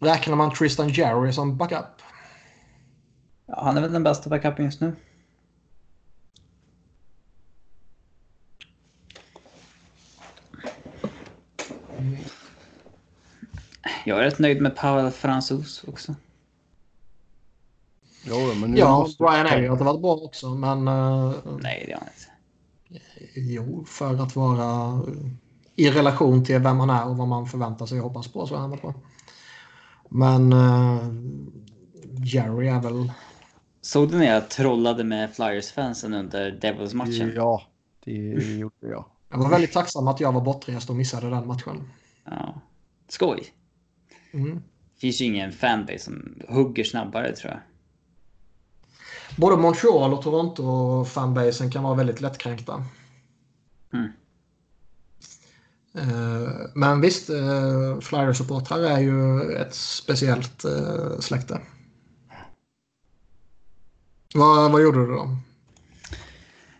[0.00, 1.84] Räknar man Tristan Jerry som backup?
[3.46, 3.62] ja.
[3.64, 4.96] Han är väl den bästa backupen just nu.
[14.04, 16.14] Jag är rätt nöjd med Pavel Franzus också.
[18.24, 20.88] Jo, men nu Ja, måste- Brian Elliott har varit bra också, men...
[20.88, 23.00] eh, Nej, det har han inte.
[23.40, 25.00] jo, för att vara
[25.76, 28.54] i relation till vem man är och vad man förväntar sig och hoppas på så
[28.54, 28.94] är han väl bra.
[30.12, 31.02] Men uh,
[32.24, 33.12] Jerry är väl...
[33.80, 37.32] Såg du när jag trollade med Flyers-fansen under Devils-matchen?
[37.36, 37.62] Ja,
[38.04, 39.04] det gjorde jag.
[39.30, 41.88] Jag var väldigt tacksam att jag var bortrest och missade den matchen.
[42.24, 42.60] Ja.
[43.08, 43.52] Skoj.
[44.32, 44.62] Mm.
[45.00, 47.60] finns ju ingen fanbase som hugger snabbare tror jag.
[49.36, 52.84] Både Montreal och Toronto fanbasen kan vara väldigt lättkränkta.
[53.92, 54.08] Mm.
[55.94, 61.60] Eh, Men visst, uh, Flyers-supportrar är ju ett speciellt eh, släkte.
[64.34, 65.36] Vad, vad gjorde du då?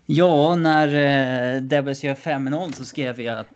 [0.07, 0.89] Ja, när
[1.57, 3.49] eh, Devils gör 5-0 så skrev jag att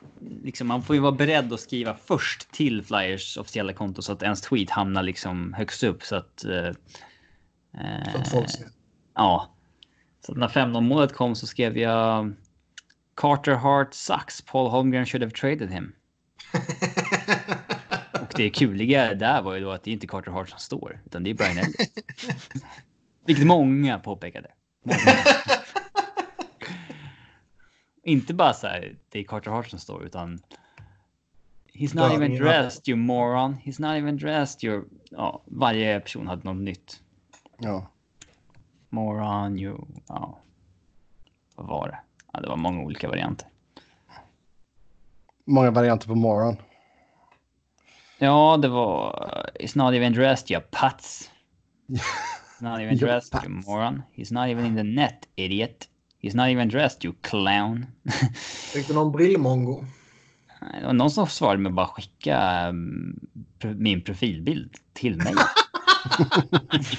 [0.43, 4.23] liksom, man får ju vara beredd att skriva först till Flyers officiella konto så att
[4.23, 6.45] ens tweet hamnar liksom högst upp så att.
[6.45, 6.73] Eh,
[8.13, 8.67] Så att folk ser.
[9.15, 9.49] Ja,
[10.27, 12.33] så när 5-0 målet kom så skrev jag
[13.15, 14.41] Carter Hart sucks.
[14.41, 15.93] Paul Holmgren should have traded him.
[18.13, 21.01] Och det kuliga där var ju då att det är inte Carter Hart som står
[21.07, 21.79] utan det är Brian Elliott.
[23.27, 24.51] Vilket många påpekade.
[24.83, 24.99] Många.
[28.03, 30.41] Inte bara så här, det är Carter Hart som står, utan
[31.75, 33.57] He's not even dressed you moron.
[33.65, 34.85] He's not even dressed you...
[35.11, 37.03] Ja, varje person hade något nytt.
[37.59, 37.91] Ja.
[38.89, 39.87] Moron, you...
[40.09, 40.39] Ja.
[41.55, 41.99] Vad var det?
[42.35, 43.49] Ja, det var många olika varianter.
[45.47, 46.57] Många varianter på morgon.
[48.19, 49.51] Ja, det var...
[49.61, 51.31] He's not even dressed you putz.
[51.89, 54.03] He's not even dressed you moron.
[54.15, 55.89] He's not even in the net idiot.
[56.23, 57.87] He's not even dressed you clown.
[58.75, 59.85] Fick du någon brillmongo?
[60.61, 62.65] Nej, Det var någon som svarade med att bara skicka
[63.59, 65.35] pro- min profilbild till mig.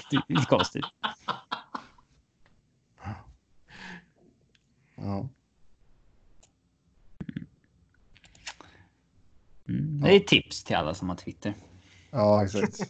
[0.10, 0.86] det är konstigt.
[5.06, 5.30] Ja.
[9.70, 10.02] Mm.
[10.02, 11.54] Det är tips till alla som har Twitter.
[12.12, 12.90] ja, exakt.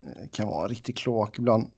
[0.00, 1.70] Det kan vara riktigt kloak ibland.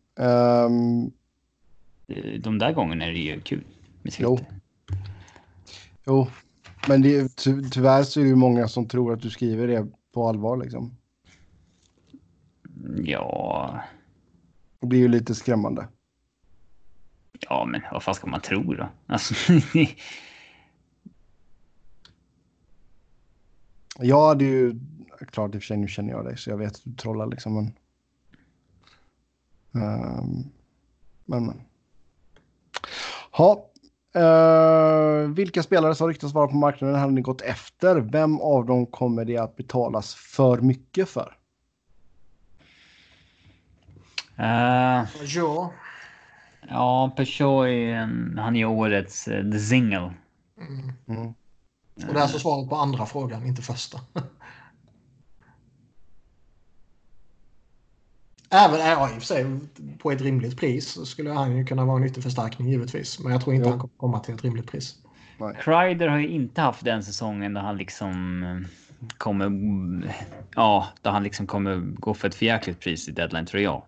[2.07, 3.65] Det- De där gångerna är det ju kul
[4.03, 4.37] med Jo.
[4.37, 4.61] Twitter.
[6.07, 6.27] jo,
[6.89, 9.67] men det, är- ty, tyvärr så är det ju många som tror att du skriver
[9.69, 10.97] det på allvar liksom.
[13.05, 13.81] Ja,
[14.81, 15.89] Det blir ju lite skrämmande.
[17.49, 18.89] Ja, men vad fan ska man tro då?
[19.07, 19.35] Alltså,
[23.99, 24.81] Ja, det är ju
[25.33, 27.27] klart i och för sig, nu känner jag dig så jag vet att du trollar
[27.27, 27.55] liksom.
[27.55, 27.73] Men,
[29.77, 30.51] Ehm,
[31.25, 31.63] men, men.
[33.31, 33.71] Ha.
[34.17, 37.97] Uh, vilka spelare som ryktas vara på marknaden hade ni gått efter?
[37.97, 41.37] Vem av dem kommer det att betalas för mycket för?
[44.39, 45.73] Uh, Ja.
[46.71, 50.15] Ja, Peugeot är en, han är årets uh, The Single.
[50.61, 50.93] Mm.
[51.09, 51.35] Mm.
[52.07, 54.01] Och det är alltså svaret på andra frågan, inte första.
[58.51, 59.47] Även ja, i och för sig
[59.99, 63.21] på ett rimligt pris skulle han ju kunna vara en nyttig förstärkning givetvis.
[63.21, 63.71] Men jag tror inte Jo.
[63.71, 64.97] han kommer komma till ett rimligt pris.
[65.61, 68.59] Kreider har ju inte haft den säsongen där han liksom eh,
[69.19, 69.51] kommer.
[70.55, 73.83] Ja, där han liksom kommer gå för ett förjäkligt pris i deadline tror jag.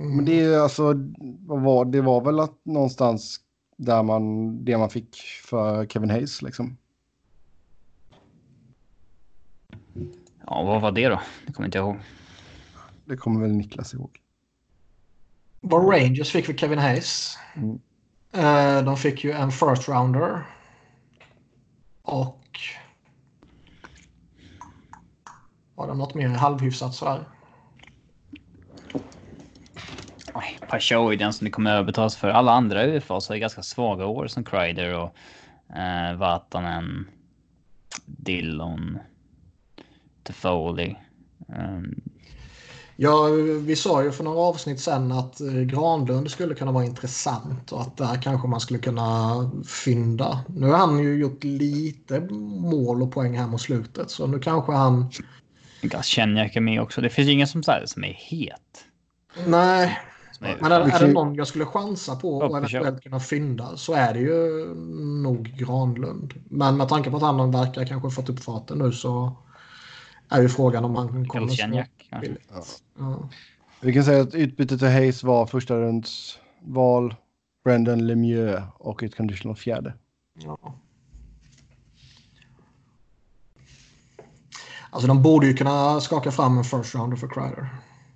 [0.00, 0.16] Mm.
[0.16, 0.94] Men det är alltså,
[1.40, 3.40] vad var, det var väl att någonstans
[3.76, 6.76] där man, det man fick för Kevin Hayes liksom.
[10.46, 11.20] Ja, vad var det då?
[11.46, 12.00] Det kommer inte jag ihåg.
[13.04, 14.20] Det kommer väl Niklas ihåg.
[15.60, 17.38] Vad Rangers fick för Kevin Hayes.
[17.54, 17.80] Mm.
[18.32, 20.46] Eh, de fick ju en first rounder.
[22.02, 22.44] Och...
[25.74, 27.24] Var det något mer halvhyfsat sådär?
[30.70, 32.28] Peugeot är den som det kommer överbetalas för.
[32.28, 35.14] Alla andra UFA så är ganska svaga år som Kreider och
[35.76, 37.06] eh, Vatanen,
[38.06, 38.98] Dillon,
[40.22, 40.96] Toffoli.
[41.48, 42.00] Um,
[43.02, 43.28] Ja,
[43.60, 47.80] vi sa ju för några avsnitt sen att eh, Granlund skulle kunna vara intressant och
[47.80, 50.44] att där kanske man skulle kunna fynda.
[50.48, 54.72] Nu har han ju gjort lite mål och poäng här mot slutet så nu kanske
[54.72, 55.10] han...
[55.82, 57.00] Galchenyuk är med också.
[57.00, 58.84] Det finns ju ingen som, så här, som är het.
[59.46, 59.98] Nej,
[60.40, 64.14] Men är, är det någon jag skulle chansa på och eventuellt kunna fynda så är
[64.14, 64.74] det ju
[65.22, 66.34] nog Granlund.
[66.48, 69.36] Men med tanke på att han verkar kanske fått upp farten nu så
[70.28, 71.46] är ju frågan om han kommer...
[72.20, 72.82] Billigt.
[72.98, 73.28] Ja.
[73.80, 77.14] Vi kan säga att utbytet till Hayes var första runds val,
[77.64, 79.94] Brendan Lemieux och ett conditional fjärde.
[80.34, 80.74] Ja.
[84.90, 87.68] Alltså de borde ju kunna skaka fram en first rounder för Kreider.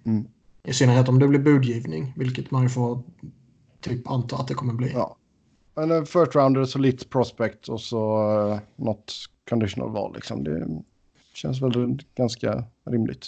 [0.06, 0.28] Mm.
[0.64, 3.02] I synnerhet om det blir budgivning, vilket man ju får
[3.80, 4.92] typ anta att det kommer bli.
[4.92, 5.16] Ja.
[5.76, 9.12] En first rounder, solitt prospect och så uh, något
[9.48, 10.44] conditional val liksom.
[10.44, 10.82] Det
[11.34, 13.26] känns väl ganska rimligt.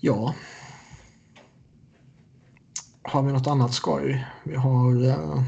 [0.00, 0.34] Ja.
[3.02, 4.26] Har vi något annat skoj?
[4.44, 5.04] Vi har...
[5.06, 5.42] eh,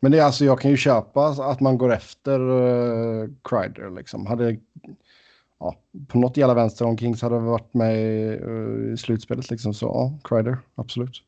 [0.00, 4.26] Men det är alltså, jag kan ju köpa att man går efter uh, Kreider liksom.
[4.26, 4.58] Hade,
[5.60, 5.76] ja,
[6.08, 7.94] på något jävla vänster om Kings hade varit med
[8.32, 9.74] eh, i slutspelet liksom.
[9.74, 11.22] Så ja, Kreider, absolut.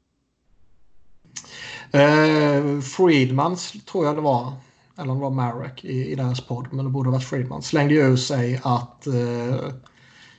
[1.92, 4.52] Eh, Friedmans tror jag det var.
[4.98, 6.66] Eller om det var Marek i, i deras podd.
[6.72, 7.62] Men det borde ha varit Friedman.
[7.62, 9.68] Slängde ju ur sig att eh,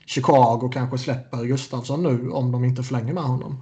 [0.05, 3.61] Chicago kanske släpper Gustafsson nu om de inte förlänger med honom.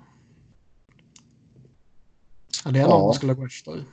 [2.65, 3.05] Ja, det är någon Ja.
[3.05, 3.83] man skulle gå efter.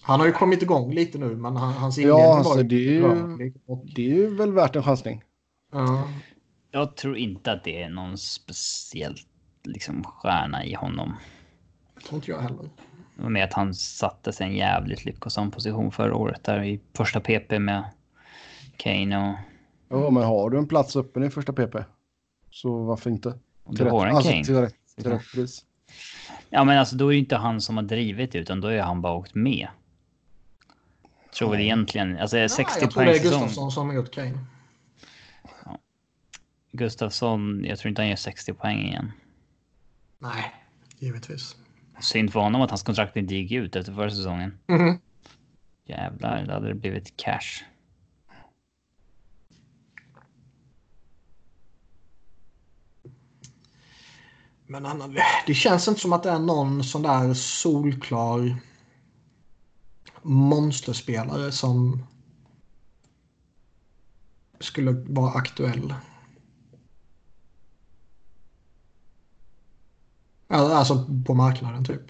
[0.00, 2.74] Han har ju kommit igång lite nu men han, hans Ja, inledning alltså, var det
[2.76, 3.54] är ju- rörlig.
[3.66, 5.22] Och, Det är ju väl värt en chansning.
[5.74, 6.08] Ja,
[6.70, 9.16] Jag tror inte att det är någon speciell
[9.64, 11.16] liksom, stjärna i honom.
[12.04, 12.68] tror inte jag heller.
[13.16, 17.58] Med att han satte sig en jävligt lyckosam position förra året där i första PP
[17.58, 17.84] med
[18.76, 19.36] Kane och...
[19.88, 21.76] Ja, men har du en plats öppen i första PP
[22.50, 23.38] så varför inte?
[23.64, 24.44] och du har en alltså, Kane.
[24.44, 25.64] till, rätt, till rätt pris.
[26.50, 29.02] Ja men alltså då är det inte han som har drivit utan då är han
[29.02, 29.68] bara åkt med.
[31.38, 33.22] Tror väl egentligen, alltså 60 jag tror det poäng är.
[33.22, 34.38] Gustafsson som har gjort Kane.
[36.76, 39.12] Gustafsson, jag tror inte han gör 60 poäng igen.
[40.18, 40.54] Nej,
[40.98, 41.56] givetvis.
[42.00, 44.58] Synd för honom att hans kontrakt inte gick ut efter förra säsongen.
[44.66, 44.98] Mhm.
[45.84, 47.64] Jävlar, det hade det blivit cash.
[54.66, 58.56] Men han, det känns inte som att det är någon sån där solklar
[60.22, 62.06] monsterspelare som
[64.60, 65.94] skulle vara aktuell.
[70.48, 72.02] Alltså på marknaden typ.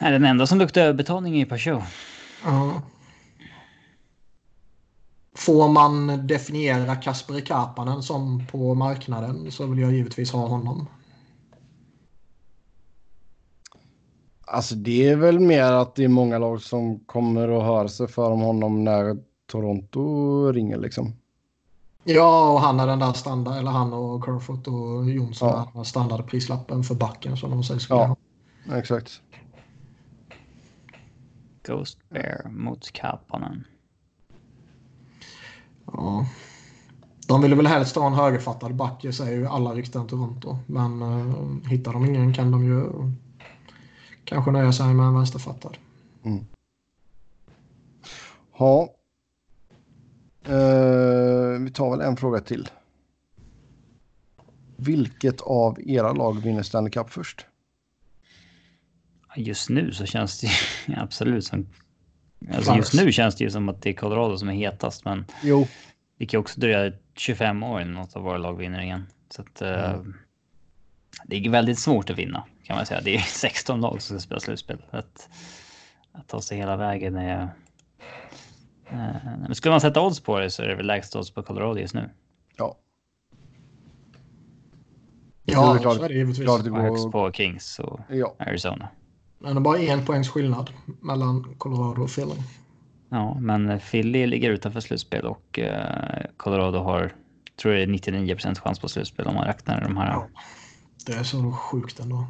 [0.00, 1.82] Nej, den enda som luktar överbetalning är Peugeot.
[2.44, 2.82] Ja.
[5.36, 10.86] Får man definiera Kasper Kapanen som på marknaden så vill jag givetvis ha honom.
[14.46, 18.08] Alltså det är väl mer att det är många lag som kommer att höra sig
[18.08, 19.16] för om honom när
[19.46, 21.12] Toronto ringer liksom.
[22.10, 25.70] Ja, och han är den där standard, eller han och Kerfoot och Jonsson Ja.
[25.74, 28.16] där standardprislappen för backen som de säger skulle Ja.
[28.66, 28.76] ha.
[28.78, 29.20] Exakt.
[31.66, 33.64] Ghost Bear mot Kapanen.
[35.86, 36.26] Ja.
[37.26, 40.58] De ville väl helst ha en högerfattad back, säger ju alla rykten Toronto.
[40.66, 42.90] Men uh, hittar de ingen kan de ju
[44.24, 45.76] kanske nöja sig med en vänsterfattad.
[46.22, 46.46] Mm.
[48.58, 48.88] Ja.
[50.48, 52.68] Uh, vi tar väl en fråga till.
[54.76, 57.46] Vilket av era lag vinner Stanley Cup först?
[59.36, 61.66] Just nu så känns det ju absolut som...
[62.54, 65.24] Alltså just nu känns det ju som att det är Colorado som är hetast, men...
[65.42, 65.66] Jo.
[66.18, 69.06] Det kan också dröja 25 år innan något av våra lag vinner igen.
[69.30, 69.62] Så att...
[69.62, 70.14] Mm.
[71.24, 73.00] det är väldigt svårt att vinna, kan man säga.
[73.00, 74.82] Det är 16 lag som ska spela slutspel.
[74.90, 75.28] Att,
[76.12, 77.48] att ta sig hela vägen är...
[78.92, 81.42] Uh, men skulle man sätta odds på det så är det väl lägst odds på
[81.42, 82.10] Colorado just nu.
[82.56, 82.76] Ja.
[85.44, 86.44] Ja, det är klart, så är det givetvis.
[86.44, 86.78] Klart det går...
[86.78, 88.34] Högst på Kings och ja.
[88.38, 88.88] Arizona.
[89.38, 90.70] Men det är bara en poängs skillnad
[91.00, 92.34] mellan Colorado och Philly.
[93.08, 95.66] Ja, men Philly ligger utanför slutspel och uh,
[96.36, 97.12] Colorado har,
[97.56, 100.12] tror jag, 99% chans på slutspel om man räknar de här.
[100.12, 100.28] Ja,
[101.06, 102.26] det är så sjukt ändå.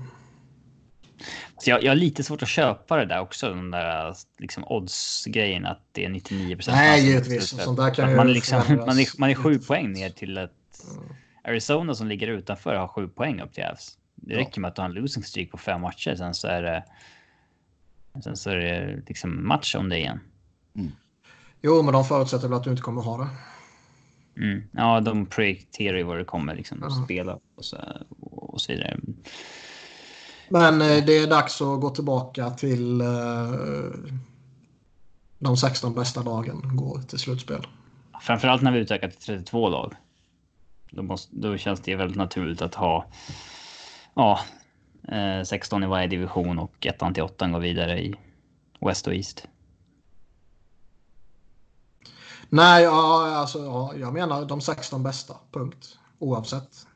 [1.59, 5.66] Så jag, jag har lite svårt att köpa det där också, den där liksom odds-grejen
[5.66, 6.77] att det är 99 procent.
[6.77, 7.49] Nej, givetvis.
[7.49, 10.51] Sånt där kan man, liksom, man, är, man är sju poäng ner till mm.
[11.45, 13.99] Arizona som ligger utanför har sju poäng upp till Avs.
[14.15, 14.61] Det räcker ja.
[14.61, 16.15] med att du har en losing streak på fem matcher.
[16.15, 16.85] Sen så är det.
[18.24, 20.20] Sen så är det liksom match om det igen.
[20.77, 20.93] Mm.
[21.62, 23.28] Jo, men de förutsätter väl att du inte kommer ha det.
[24.45, 24.62] Mm.
[24.73, 27.77] Ja, de projekterar ju vad det kommer liksom att spela och så,
[28.20, 29.01] och så vidare.
[30.49, 33.07] Men eh, det är dags att gå tillbaka till eh,
[35.39, 37.66] de 16 bästa lagen går till slutspel.
[38.20, 39.95] Framförallt när vi utökar till 32 lag.
[40.91, 43.07] Då, måste, då känns det väldigt naturligt att ha
[44.15, 44.41] ja,
[45.47, 48.15] 16 eh, i varje division och 1 till 8 går vidare i
[48.81, 49.47] West och East.
[52.49, 55.99] Nej, ja, alltså, ja, jag menar de 16 bästa, punkt.
[56.19, 56.87] Oavsett.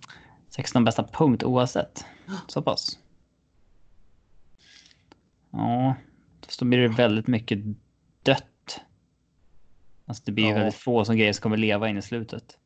[0.48, 2.04] 16 bästa, punkt oavsett.
[2.46, 2.98] Så pass.
[5.52, 5.94] Ja,
[6.48, 7.58] så blir det väldigt mycket
[8.22, 8.80] dött.
[10.06, 10.54] Alltså det blir ja.
[10.54, 12.58] väldigt få som grejer som kommer leva in i slutet.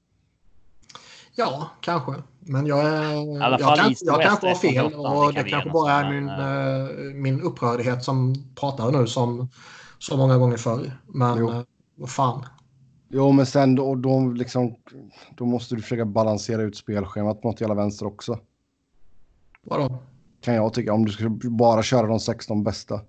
[1.36, 2.14] Ja, kanske.
[2.40, 6.28] Men jag, är, jag, kan, jag kanske har fel och det kanske bara är min,
[6.28, 9.48] äh, min upprördhet som pratar nu som
[9.98, 10.92] så många gånger förr.
[11.06, 11.64] Men jo.
[11.94, 12.44] vad fan.
[13.08, 14.76] Jo, men sen då, då, liksom,
[15.36, 18.38] då måste du försöka balansera ut spelschemat på något jävla vänster också.
[19.62, 20.02] Vadå?
[20.46, 20.92] Kan jag tycka.
[20.92, 23.00] Om du ska bara köra de 16 bästa.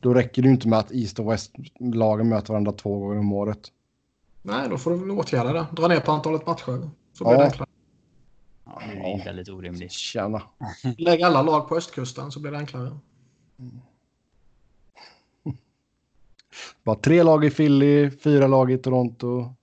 [0.00, 3.32] Då räcker det ju inte med att East och West-lagen möter varandra två gånger om
[3.32, 3.60] året.
[4.42, 5.66] Nej, då får du väl åtgärda det.
[5.72, 6.90] Dra ner på antalet matcher.
[7.12, 7.38] Så blir ja.
[7.38, 7.68] det enklare.
[8.64, 9.92] Ja, det är väldigt orimligt.
[9.92, 10.42] Tjena.
[10.98, 12.98] Lägg alla lag på östkusten så blir det enklare.
[13.58, 13.80] Mm.
[16.84, 19.54] Bara tre lag i Philly, fyra lag i Toronto.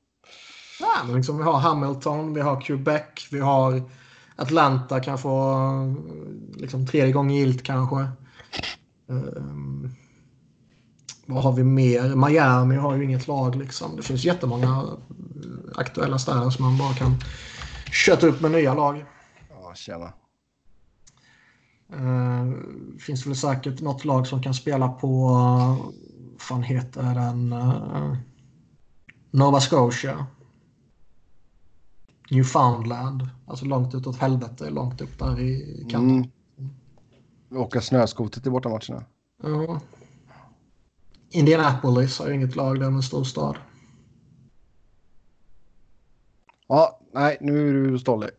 [0.79, 3.81] Ja, men liksom vi har Hamilton, vi har Quebec, vi har
[4.37, 5.55] Atlanta kan få
[6.55, 8.07] liksom tredje gången gilt kanske.
[9.07, 9.95] Um,
[11.25, 12.15] vad har vi mer?
[12.15, 13.95] Miami har ju inget lag liksom.
[13.95, 14.97] Det finns jättemånga
[15.75, 17.15] aktuella städer som man bara kan
[17.91, 19.05] köta upp med nya lag.
[19.49, 20.13] Ja, tjena.
[21.93, 22.53] Uh,
[22.99, 28.17] finns väl säkert något lag som kan spela på, vad fan heter den, uh,
[29.31, 30.25] Nova Scotia.
[32.29, 36.13] Newfoundland, alltså långt utåt helvete, långt upp där i Kanada.
[36.13, 36.29] Mm.
[37.51, 39.05] Åka snöskoter till bortamatcherna.
[39.43, 39.81] Ja.
[41.29, 43.57] Indianapolis har ju inget lag, den är en stor stad.
[46.67, 48.29] Ja, nej, nu är du stollig.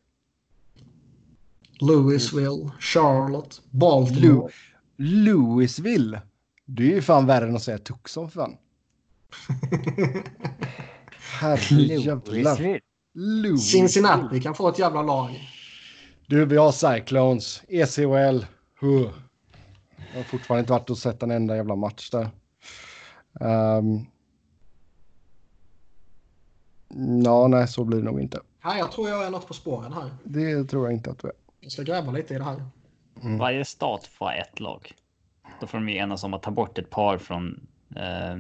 [1.81, 4.53] Louisville, Charlotte, Baltimore.
[4.97, 6.23] Lu Louisville?
[6.65, 8.57] Det är ju fan värre än att säga Tucson för fan.
[11.41, 12.81] Herrejävlar.
[13.59, 15.49] Cincinnati kan få ett jävla lag.
[16.27, 18.45] Du, vi har Cyclones, ECHL.
[18.81, 19.11] Huh.
[20.13, 22.31] Jag har fortfarande inte varit och sett en enda jävla match där.
[23.41, 24.07] Um,
[27.25, 28.41] ja, nej, så blir det nog inte.
[28.65, 30.11] Nej, jag tror jag är något på spåren här.
[30.25, 31.35] Det tror jag inte att du är.
[31.61, 32.65] Jag ska gräva lite i det här.
[33.23, 33.39] Mm.
[33.39, 34.93] Varje stat får ha ett lag.
[35.61, 37.67] Då får de ju enas om att ta bort ett par från
[37.97, 38.37] uh,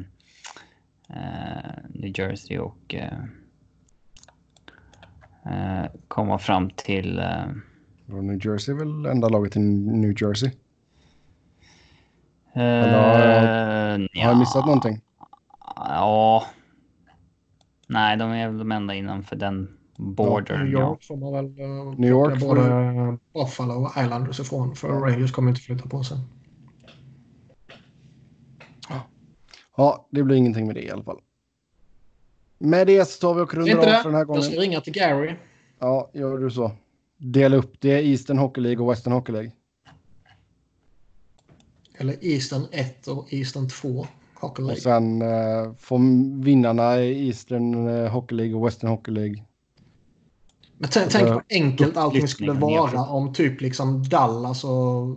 [1.10, 3.24] uh, New Jersey och uh,
[6.08, 7.22] komma fram till...
[8.06, 10.50] New Jersey är väl enda laget i New Jersey?
[12.52, 14.24] Eller har jag, ja.
[14.24, 15.00] har jag missat någonting?
[15.76, 16.44] Ja.
[17.86, 20.54] Nej, de är väl de enda innanför den border.
[20.54, 23.18] Ja, New York får man väl uh, New York både får...
[23.32, 24.74] Buffalo och Islanders ifrån.
[24.74, 26.18] För Rangers kommer inte flytta på sig.
[28.88, 29.00] Ja.
[29.76, 31.20] ja, det blir ingenting med det i alla fall.
[32.58, 34.42] Med det så tar vi och rundar av för den här gången.
[34.42, 35.34] Jag ska ringa till Gary.
[35.78, 36.72] Ja, gör du så.
[37.16, 39.52] Dela upp det i Eastern Hockey League och Western Hockey League.
[41.98, 44.06] Eller Eastern 1 och Eastern 2.
[44.34, 44.80] Hockey Och League.
[44.80, 45.98] sen eh, får
[46.42, 49.44] vinnarna i Eastern eh, Hockey League och Western Hockey League.
[50.78, 55.16] Men tänk, Eh, vad enkelt allting skulle vara om typ liksom Dallas och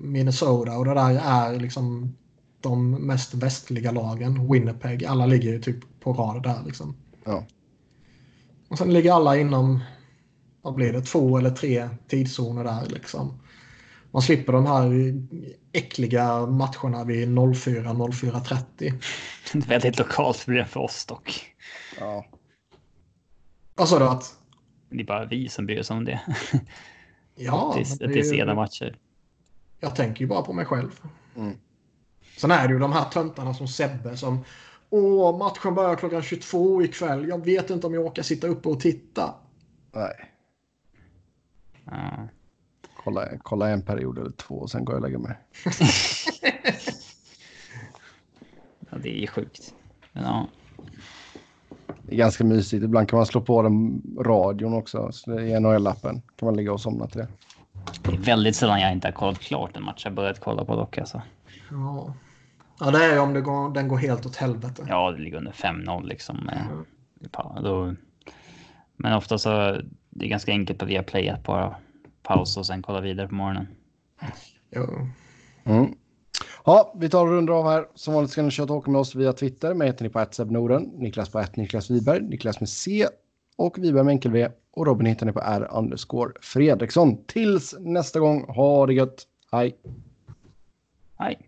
[0.00, 2.14] Minnesota och det där är liksom
[2.60, 4.52] de mest västliga lagen.
[4.52, 6.96] Winnipeg, alla ligger ju typ på rad där liksom.
[7.24, 7.46] Ja.
[8.68, 9.80] Och sen ligger alla inom,
[10.62, 13.40] vad blir det, två eller tre tidszoner där liksom.
[14.10, 14.92] Man slipper de här
[15.72, 18.62] äckliga matcherna vid 04, 04.30.
[18.78, 18.86] Det
[19.54, 21.54] är ett väldigt lokalt problem för oss dock.
[22.00, 22.26] Ja.
[23.74, 24.34] Vad sa du att?
[24.90, 26.20] Det är bara vi som bryr oss om det.
[27.34, 28.98] Ja, men det är till ju- sena matcher.
[29.80, 30.90] Jag tänker ju bara på mig själv.
[31.36, 31.56] Mm.
[32.38, 34.44] Sen är det ju de här töntarna som Sebbe som
[34.90, 37.28] Åh, matchen börjar klockan 22 ikväll.
[37.28, 39.34] Jag vet inte om jag orkar sitta uppe och titta.
[39.92, 40.12] Nej,
[41.84, 42.28] Ja.
[43.04, 45.36] kolla, kolla en period eller två och sen går jag och lägger mig.
[48.90, 49.74] Ja, det är sjukt.
[50.12, 50.46] Men, ja.
[52.02, 52.84] Det är ganska mysigt.
[52.84, 54.98] Ibland kan man slå på den radion också.
[55.26, 56.22] Är NHL-appen.
[56.36, 57.28] kan man ligga och somna till det.
[58.02, 60.76] Det är väldigt sällan jag inte har kollat klart en match jag börjat kolla på
[60.76, 60.98] dock.
[60.98, 61.22] Alltså.
[61.70, 62.14] Ja,
[62.80, 64.86] ja det är ju om det går, den går helt åt helvete.
[64.88, 66.48] Ja, det ligger under 5-0 liksom.
[66.48, 66.84] Mm.
[67.62, 67.94] Då,
[68.96, 69.80] men ofta så
[70.10, 71.76] det är ganska enkelt på Viaplay att bara
[72.22, 73.66] pausa och sen kolla vidare på morgonen.
[74.70, 75.08] Jo.
[75.64, 75.94] Mm.
[76.64, 77.86] Ja, vi tar och rundar av här.
[77.94, 79.74] Som vanligt ska ni köra åka med oss via Twitter.
[79.74, 83.06] Mig heter ni på Norden, Niklas på Niklas Wiberg, Niklas med C
[83.56, 84.48] och Wiberg med enkel V.
[84.70, 87.24] Och Robin hittar ni på R underscore Fredriksson.
[87.24, 89.26] Tills nästa gång, ha det gött.
[89.52, 89.76] Hej!
[91.18, 91.47] Hej!